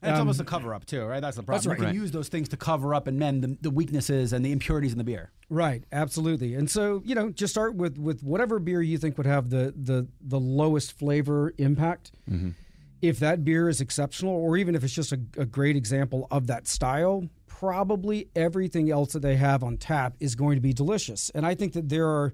And 0.01 0.11
it's 0.11 0.15
Um, 0.17 0.21
almost 0.27 0.39
a 0.39 0.43
cover 0.43 0.73
up 0.75 0.85
too, 0.85 1.03
right? 1.05 1.19
That's 1.21 1.37
the 1.37 1.43
problem. 1.43 1.57
That's 1.57 1.65
right. 1.67 1.77
You 1.77 1.77
can 1.77 1.85
Right. 1.95 2.01
use 2.03 2.11
those 2.11 2.27
things 2.29 2.49
to 2.49 2.57
cover 2.57 2.93
up 2.93 3.07
and 3.07 3.17
mend 3.17 3.43
the, 3.43 3.57
the 3.61 3.71
weaknesses 3.71 4.31
and 4.31 4.45
the 4.45 4.51
impurities 4.51 4.91
in 4.91 4.97
the 4.99 5.03
beer. 5.03 5.31
Right, 5.49 5.83
absolutely. 5.91 6.53
And 6.53 6.69
so, 6.69 7.01
you 7.03 7.15
know, 7.15 7.29
just 7.31 7.51
start 7.53 7.75
with 7.75 7.97
with 7.97 8.21
whatever 8.21 8.59
beer 8.59 8.81
you 8.81 8.97
think 8.99 9.17
would 9.17 9.25
have 9.27 9.49
the 9.49 9.73
the 9.75 10.07
the 10.21 10.39
lowest 10.39 10.93
flavor 10.97 11.53
impact. 11.57 12.11
If 13.01 13.19
that 13.19 13.43
beer 13.45 13.69
is 13.69 13.79
exceptional, 13.79 14.33
or 14.33 14.57
even 14.57 14.73
if 14.75 14.83
it's 14.83 14.93
just 14.93 15.11
a, 15.11 15.19
a 15.37 15.45
great 15.45 15.75
example 15.75 16.27
of 16.31 16.47
that 16.47 16.67
style, 16.67 17.29
probably 17.45 18.27
everything 18.35 18.89
else 18.91 19.13
that 19.13 19.21
they 19.21 19.35
have 19.35 19.63
on 19.63 19.77
tap 19.77 20.15
is 20.19 20.35
going 20.35 20.55
to 20.57 20.61
be 20.61 20.73
delicious. 20.73 21.29
And 21.31 21.45
I 21.45 21.55
think 21.55 21.73
that 21.73 21.89
there 21.89 22.07
are. 22.07 22.33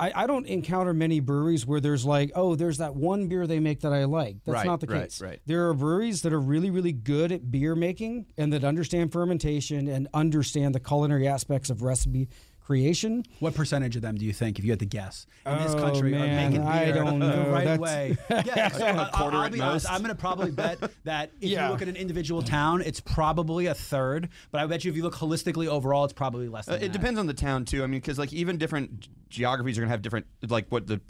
I, 0.00 0.12
I 0.14 0.26
don't 0.26 0.46
encounter 0.46 0.94
many 0.94 1.20
breweries 1.20 1.66
where 1.66 1.80
there's 1.80 2.04
like, 2.06 2.32
oh, 2.34 2.54
there's 2.54 2.78
that 2.78 2.94
one 2.94 3.28
beer 3.28 3.46
they 3.46 3.60
make 3.60 3.80
that 3.80 3.92
I 3.92 4.04
like. 4.04 4.36
That's 4.44 4.54
Right, 4.54 4.66
not 4.66 4.80
the 4.80 4.86
right, 4.86 5.02
case. 5.02 5.20
right. 5.20 5.40
There 5.46 5.68
are 5.68 5.74
breweries 5.74 6.22
that 6.22 6.32
are 6.32 6.40
really, 6.40 6.70
really 6.70 6.92
good 6.92 7.32
at 7.32 7.50
beer 7.50 7.74
making 7.74 8.26
and 8.38 8.52
that 8.52 8.64
understand 8.64 9.12
fermentation 9.12 9.88
and 9.88 10.08
understand 10.14 10.74
the 10.74 10.80
culinary 10.80 11.28
aspects 11.28 11.70
of 11.70 11.82
recipe 11.82 12.28
creation. 12.64 13.22
What 13.40 13.54
percentage 13.54 13.94
of 13.94 14.02
them 14.02 14.16
do 14.16 14.24
you 14.24 14.32
think, 14.32 14.58
if 14.58 14.64
you 14.64 14.72
had 14.72 14.78
to 14.80 14.86
guess, 14.86 15.26
in 15.44 15.58
this 15.58 15.74
Oh, 15.74 15.78
country 15.78 16.10
man, 16.12 16.22
are 16.22 16.48
making 16.48 16.62
beer 16.62 16.70
I 16.70 16.90
don't 16.92 17.18
the 17.18 17.28
know. 17.28 17.50
right 17.50 17.64
That's- 17.64 17.78
way? 17.78 18.16
Yeah, 18.46 18.68
so 18.68 18.86
I- 18.86 19.10
quarter 19.12 19.36
I'll, 19.36 19.42
at 19.44 19.52
be 19.52 19.60
honest. 19.60 19.90
I'm 19.90 20.00
going 20.02 20.14
to 20.14 20.20
probably 20.20 20.50
bet 20.50 20.78
that 21.04 21.30
if 21.40 21.50
Yeah. 21.50 21.66
you 21.66 21.72
look 21.72 21.82
at 21.82 21.88
an 21.88 21.96
individual 21.96 22.42
town, 22.42 22.80
it's 22.80 23.00
probably 23.00 23.66
a 23.66 23.74
third. 23.74 24.30
But 24.50 24.62
I 24.62 24.66
bet 24.66 24.84
you 24.84 24.90
if 24.90 24.96
you 24.96 25.02
look 25.02 25.14
holistically 25.14 25.66
overall, 25.66 26.04
it's 26.04 26.12
probably 26.14 26.48
less. 26.48 26.68
Uh, 26.68 26.74
it 26.74 26.80
that. 26.80 26.92
depends 26.92 27.20
on 27.20 27.26
the 27.26 27.34
town 27.34 27.64
too. 27.66 27.82
I 27.84 27.86
mean, 27.86 28.00
because 28.00 28.18
like 28.18 28.32
even 28.32 28.56
different 28.56 29.08
geographies 29.28 29.76
are 29.76 29.82
gonna 29.82 29.90
have 29.90 30.02
different 30.02 30.26
like 30.48 30.66
what 30.70 30.86
the 30.86 31.00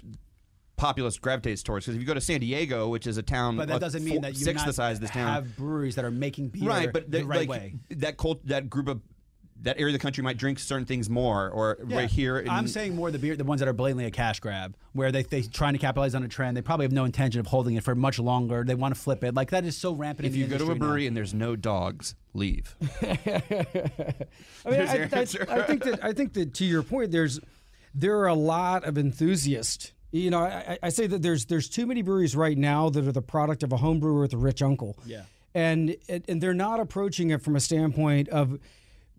populace 0.77 1.19
gravitates 1.19 1.63
towards. 1.63 1.87
Because 1.87 1.95
if 1.97 2.01
you 2.01 2.07
go 2.07 2.15
to 2.15 2.21
San 2.21 2.41
Diego, 2.41 2.89
which 2.89 3.07
is 3.07 3.17
a 3.17 3.23
town, 3.23 3.57
But 3.57 3.69
that 3.69 3.75
uh, 3.75 3.79
doesn't 3.79 4.03
mean 4.03 4.15
four- 4.15 4.23
that 4.23 4.33
you 4.33 4.45
six 4.45 4.59
not 4.59 4.67
the 4.67 4.73
size 4.73 4.97
of 4.97 5.03
this 5.03 5.11
town, 5.11 5.29
you 5.29 5.33
have 5.35 5.57
breweries 5.57 5.95
that 5.95 6.05
are 6.05 6.11
making 6.11 6.49
beer 6.49 6.69
right? 6.69 6.93
But 6.93 7.11
the 7.11 7.19
the- 7.19 7.25
right 7.25 7.39
like, 7.41 7.49
way. 7.49 7.75
that 7.91 8.17
cult, 8.17 8.45
that 8.49 8.69
group 8.69 8.89
of 8.89 9.01
that 9.65 9.79
area 9.81 9.95
of 9.95 10.01
the 10.01 10.03
country 10.03 10.23
might 10.25 10.37
drink 10.39 10.59
certain 10.59 10.87
things 10.87 11.11
more, 11.11 11.51
or 11.51 11.77
Yeah. 11.87 11.97
right 11.97 12.11
here. 12.11 12.39
In, 12.39 12.49
I'm 12.49 12.69
saying 12.69 12.95
more 12.95 13.11
the 13.11 13.19
beer, 13.19 13.37
the 13.37 13.45
ones 13.45 13.59
that 13.61 13.69
are 13.69 13.73
blatantly 13.73 14.05
a 14.07 14.11
cash 14.11 14.41
grab, 14.41 14.77
where 14.93 15.11
they 15.13 15.23
they 15.25 15.43
trying 15.43 15.73
to 15.75 15.79
capitalize 15.79 16.15
on 16.15 16.23
a 16.23 16.29
trend. 16.29 16.57
They 16.57 16.63
probably 16.63 16.85
have 16.85 16.93
no 16.93 17.05
intention 17.05 17.41
of 17.41 17.47
holding 17.49 17.75
it 17.75 17.83
for 17.85 17.95
much 17.95 18.19
longer. 18.19 18.63
They 18.65 18.75
want 18.75 18.95
to 18.95 19.01
flip 19.01 19.25
it. 19.25 19.35
Like 19.35 19.51
that 19.51 19.65
is 19.65 19.77
so 19.77 19.93
rampant. 19.93 20.27
if 20.27 20.35
in 20.35 20.41
you 20.41 20.47
go 20.47 20.57
to 20.59 20.65
a 20.65 20.67
industry 20.67 20.79
now. 20.79 20.87
brewery 20.87 21.07
and 21.07 21.17
there's 21.17 21.35
no 21.35 21.57
dogs, 21.57 22.15
leave. 22.35 22.77
I 23.03 24.71
mean, 24.71 24.81
I, 24.81 25.09
I- 25.13 25.21
I 25.21 25.63
think 25.63 25.85
that 25.85 25.99
I 26.03 26.13
think 26.13 26.33
that 26.35 26.55
to 26.55 26.65
your 26.65 26.83
point, 26.83 27.11
there's 27.11 27.41
there 27.95 28.19
are 28.19 28.27
a 28.29 28.35
lot 28.35 28.85
of 28.85 28.99
enthusiasts. 28.99 29.93
You 30.11 30.31
know, 30.31 30.41
I, 30.45 30.79
I 30.83 30.89
say 30.91 31.07
that 31.09 31.23
there's 31.23 31.47
there's 31.47 31.69
too 31.69 31.87
many 31.87 32.03
breweries 32.03 32.37
right 32.37 32.57
now 32.57 32.89
that 32.91 33.07
are 33.07 33.13
the 33.13 33.23
product 33.23 33.63
of 33.63 33.73
a 33.73 33.77
home 33.77 33.99
brewer 34.01 34.21
with 34.21 34.33
a 34.33 34.37
rich 34.39 34.63
uncle. 34.63 34.97
Yeah. 35.07 35.23
and 35.55 35.97
and 36.09 36.25
and 36.29 36.41
they're 36.41 36.55
not 36.55 36.81
approaching 36.81 37.31
it 37.31 37.43
from 37.43 37.57
a 37.57 37.61
standpoint 37.61 38.29
of 38.29 38.59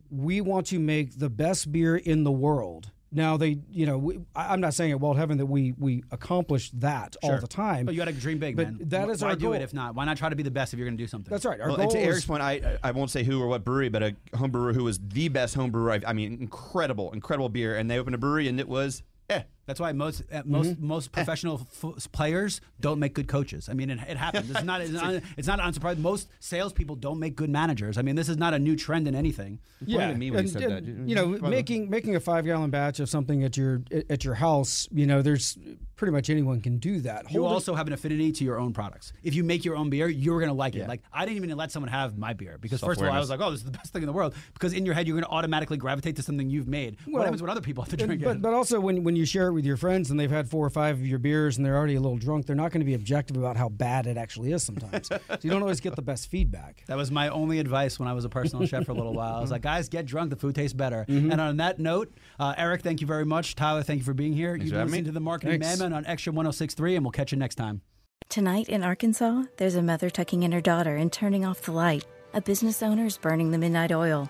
we 0.10 0.42
want 0.42 0.68
to 0.68 0.80
make 0.80 1.18
the 1.20 1.30
best 1.30 1.72
beer 1.72 1.96
in 1.96 2.24
the 2.24 2.32
world. 2.32 2.92
Now 3.12 3.38
they, 3.38 3.60
you 3.72 3.86
know, 3.86 3.98
we, 3.98 4.20
I- 4.36 4.52
I'm 4.52 4.60
not 4.60 4.74
saying 4.74 4.92
at 4.92 5.00
Wild 5.00 5.16
Heaven 5.18 5.38
that 5.38 5.46
we 5.46 5.74
we 5.78 6.04
accomplish 6.12 6.70
that 6.72 7.16
all 7.24 7.40
the 7.40 7.48
time. 7.48 7.86
But 7.86 7.94
you 7.96 8.00
got 8.02 8.06
to 8.06 8.14
dream 8.14 8.40
big, 8.40 8.58
But 8.58 8.68
man. 8.74 8.80
that 8.90 9.08
Wh- 9.08 9.12
is 9.12 9.22
why 9.22 9.30
our 9.30 9.36
do 9.36 9.46
goal. 9.46 9.54
it 9.54 9.62
if 9.62 9.74
not? 9.74 9.96
Why 9.96 10.04
not 10.04 10.18
try 10.18 10.28
to 10.28 10.36
be 10.36 10.44
the 10.44 10.52
best 10.52 10.74
if 10.74 10.80
you're 10.80 10.88
going 10.88 10.98
to 10.98 11.04
do 11.04 11.08
something? 11.08 11.30
That's 11.32 11.46
right. 11.46 11.62
Our 11.62 11.68
Well, 11.70 11.78
goal 11.78 11.84
and 11.84 11.92
to 11.94 11.98
is- 12.00 12.08
Eric's 12.08 12.26
point, 12.26 12.42
I 12.42 12.78
I 12.84 12.92
won't 12.92 13.12
say 13.12 13.24
who 13.24 13.42
or 13.42 13.48
what 13.48 13.64
brewery, 13.64 13.88
but 13.90 14.04
a 14.04 14.16
home 14.36 14.52
brewer 14.52 14.74
who 14.74 14.84
was 14.84 15.00
the 15.00 15.30
best 15.30 15.56
home 15.56 15.72
brewer. 15.72 15.92
I've, 15.92 16.04
I 16.06 16.12
mean, 16.14 16.38
incredible, 16.42 17.12
incredible 17.14 17.48
beer, 17.48 17.78
and 17.78 17.90
they 17.90 17.98
opened 18.00 18.16
a 18.16 18.18
brewery, 18.18 18.50
and 18.50 18.60
it 18.60 18.68
was 18.68 19.02
eh. 19.30 19.44
That's 19.66 19.80
why 19.80 19.92
most 19.94 20.22
uh, 20.32 20.42
most 20.46 20.66
Mm-hmm. 20.72 20.88
most 20.88 21.12
professional 21.12 21.68
f- 21.84 22.12
players 22.12 22.62
don't 22.80 23.00
make 23.00 23.14
good 23.14 23.28
coaches. 23.28 23.68
I 23.70 23.74
mean, 23.74 23.90
it, 23.90 24.00
it 24.08 24.18
happens. 24.18 24.50
It's 24.52 24.64
not 24.64 24.82
it's 24.82 24.92
not, 25.02 25.22
it's 25.38 25.48
not 25.48 25.60
unsurprising. 25.60 26.00
Most 26.00 26.30
salespeople 26.40 26.96
don't 26.98 27.20
make 27.20 27.36
good 27.36 27.50
managers. 27.50 27.98
I 27.98 28.02
mean, 28.04 28.16
this 28.16 28.30
is 28.30 28.38
not 28.38 28.54
a 28.54 28.60
new 28.60 28.76
trend 28.76 29.08
in 29.08 29.16
anything. 29.16 29.60
pointed 29.80 30.02
at 30.02 30.18
me 30.18 30.32
when 30.32 30.44
you 30.44 30.50
said 30.50 30.64
and, 30.64 30.88
that. 30.88 31.10
You 31.10 31.16
know, 31.16 31.38
By 31.40 31.50
making 31.50 31.90
making 31.90 32.16
a 32.16 32.20
five 32.20 32.46
gallon 32.46 32.70
batch 32.70 33.00
of 33.00 33.10
something 33.10 33.44
at 33.44 33.58
your 33.58 33.82
at 34.10 34.24
your 34.24 34.36
house, 34.36 34.88
you 34.92 35.08
know, 35.08 35.22
there's 35.22 35.58
pretty 35.96 36.12
much 36.12 36.30
anyone 36.30 36.60
can 36.60 36.78
do 36.78 37.00
that. 37.02 37.32
You 37.32 37.40
Hold 37.40 37.52
it- 37.52 37.54
also 37.56 37.74
have 37.74 37.88
an 37.88 37.94
affinity 37.94 38.32
to 38.34 38.44
your 38.44 38.60
own 38.60 38.74
products. 38.74 39.14
If 39.24 39.34
you 39.34 39.44
make 39.44 39.64
your 39.66 39.78
own 39.78 39.90
beer, 39.90 40.08
you're 40.10 40.40
going 40.40 40.50
to 40.50 40.54
like 40.56 40.76
Yeah. 40.76 40.84
it. 40.84 40.90
Like 40.90 41.02
I 41.14 41.26
didn't 41.26 41.38
even 41.44 41.56
let 41.58 41.72
someone 41.72 41.90
have 41.92 42.18
my 42.18 42.34
beer 42.34 42.58
because 42.60 42.82
first 42.82 43.00
of 43.02 43.08
all, 43.08 43.14
I 43.14 43.20
was 43.20 43.30
like, 43.30 43.40
"Oh, 43.42 43.50
this 43.52 43.62
is 43.62 43.66
the 43.66 43.72
best 43.72 43.94
thing 43.94 44.04
in 44.04 44.08
the 44.08 44.14
world." 44.14 44.36
Because 44.54 44.74
in 44.74 44.86
your 44.86 44.94
head, 44.94 45.08
you're 45.08 45.16
going 45.16 45.24
to 45.28 45.32
automatically 45.36 45.78
gravitate 45.78 46.18
to 46.18 46.22
something 46.22 46.50
you've 46.50 46.68
made. 46.68 46.98
Well, 47.08 47.16
what 47.20 47.24
happens 47.24 47.42
when 47.42 47.50
other 47.50 47.62
people 47.62 47.84
have 47.84 47.90
to 47.92 47.98
drink 47.98 48.22
but 48.22 48.30
it? 48.32 48.34
but 48.42 48.42
but 48.42 48.54
also 48.54 48.80
when 48.80 49.04
when 49.04 49.16
you 49.16 49.26
share 49.26 49.48
it 49.48 49.55
with 49.56 49.66
your 49.66 49.78
friends 49.78 50.12
and 50.12 50.20
they've 50.20 50.30
had 50.30 50.50
four 50.50 50.66
or 50.66 50.70
five 50.70 51.00
of 51.00 51.08
your 51.08 51.18
beers 51.18 51.58
and 51.58 51.66
they're 51.66 51.76
already 51.76 51.96
a 51.96 52.00
little 52.00 52.18
drunk, 52.18 52.46
they're 52.46 52.56
not 52.56 52.72
going 52.72 52.82
to 52.82 52.86
be 52.86 52.94
objective 52.94 53.38
about 53.38 53.58
how 53.58 53.70
bad 53.70 54.06
it 54.06 54.18
actually 54.18 54.52
is 54.52 54.64
sometimes. 54.64 55.08
so 55.08 55.20
you 55.42 55.50
don't 55.50 55.62
always 55.62 55.80
get 55.80 55.96
the 55.96 56.02
best 56.02 56.30
feedback. 56.30 56.84
That 56.88 56.98
was 56.98 57.10
my 57.10 57.30
only 57.30 57.60
advice 57.60 57.98
when 57.98 58.08
I 58.08 58.14
was 58.14 58.26
a 58.26 58.30
personal 58.30 58.68
chef 58.68 58.86
for 58.86 58.92
a 58.92 58.96
little 58.96 59.14
while. 59.14 59.36
I 59.36 59.42
was 59.42 59.52
like, 59.52 59.64
guys, 59.64 59.90
get 59.90 60.06
drunk. 60.06 60.30
The 60.30 60.36
food 60.36 60.56
tastes 60.56 60.74
better. 60.74 61.06
Mm-hmm. 61.08 61.32
And 61.32 61.42
on 61.42 61.58
that 61.58 61.80
note, 61.80 62.14
uh, 62.40 62.54
Eric, 62.58 62.82
thank 62.82 63.02
you 63.02 63.08
very 63.08 63.26
much. 63.26 63.56
Tyler, 63.56 63.84
thank 63.84 64.00
you 64.00 64.06
for 64.06 64.14
being 64.14 64.34
here. 64.34 64.56
You've 64.56 64.72
been 64.72 64.86
listening 64.86 65.06
to 65.06 65.12
the 65.12 65.20
Marketing 65.20 65.60
Thanks. 65.60 65.80
Madman 65.80 65.98
on 65.98 66.06
Extra 66.06 66.32
1063, 66.34 66.96
and 66.98 67.06
we'll 67.06 67.12
catch 67.12 67.32
you 67.32 67.38
next 67.38 67.56
time. 67.56 67.82
Tonight 68.30 68.70
in 68.70 68.84
Arkansas, 68.84 69.44
there's 69.58 69.76
a 69.76 69.82
mother 69.82 70.10
tucking 70.10 70.44
in 70.44 70.52
her 70.52 70.62
daughter 70.62 70.96
and 70.96 71.12
turning 71.12 71.46
off 71.46 71.62
the 71.62 71.72
light. 71.72 72.06
A 72.34 72.42
business 72.42 72.84
owner 72.84 73.06
is 73.06 73.18
burning 73.18 73.52
the 73.52 73.58
midnight 73.58 73.94
oil. 73.94 74.30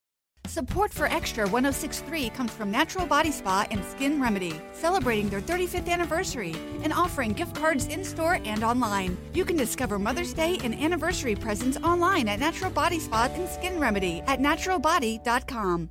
Support 0.47 0.91
for 0.91 1.05
Extra 1.05 1.47
1063 1.47 2.29
comes 2.31 2.51
from 2.51 2.71
Natural 2.71 3.05
Body 3.05 3.31
Spa 3.31 3.65
and 3.71 3.83
Skin 3.85 4.21
Remedy, 4.21 4.59
celebrating 4.73 5.29
their 5.29 5.39
35th 5.39 5.87
anniversary 5.87 6.55
and 6.83 6.91
offering 6.91 7.31
gift 7.31 7.55
cards 7.55 7.87
in 7.87 8.03
store 8.03 8.39
and 8.43 8.63
online. 8.63 9.17
You 9.33 9.45
can 9.45 9.55
discover 9.55 9.97
Mother's 9.97 10.33
Day 10.33 10.57
and 10.63 10.75
anniversary 10.75 11.35
presents 11.35 11.77
online 11.77 12.27
at 12.27 12.39
Natural 12.39 12.71
Body 12.71 12.99
Spa 12.99 13.29
and 13.33 13.47
Skin 13.47 13.79
Remedy 13.79 14.21
at 14.27 14.39
naturalbody.com. 14.39 15.89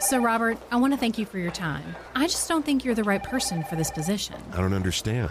So, 0.00 0.18
Robert, 0.18 0.58
I 0.70 0.76
want 0.76 0.92
to 0.92 0.98
thank 0.98 1.18
you 1.18 1.24
for 1.24 1.38
your 1.38 1.50
time. 1.50 1.96
I 2.14 2.26
just 2.26 2.46
don't 2.48 2.64
think 2.64 2.84
you're 2.84 2.94
the 2.94 3.04
right 3.04 3.22
person 3.22 3.64
for 3.64 3.76
this 3.76 3.90
position. 3.90 4.36
I 4.52 4.58
don't 4.58 4.74
understand. 4.74 5.30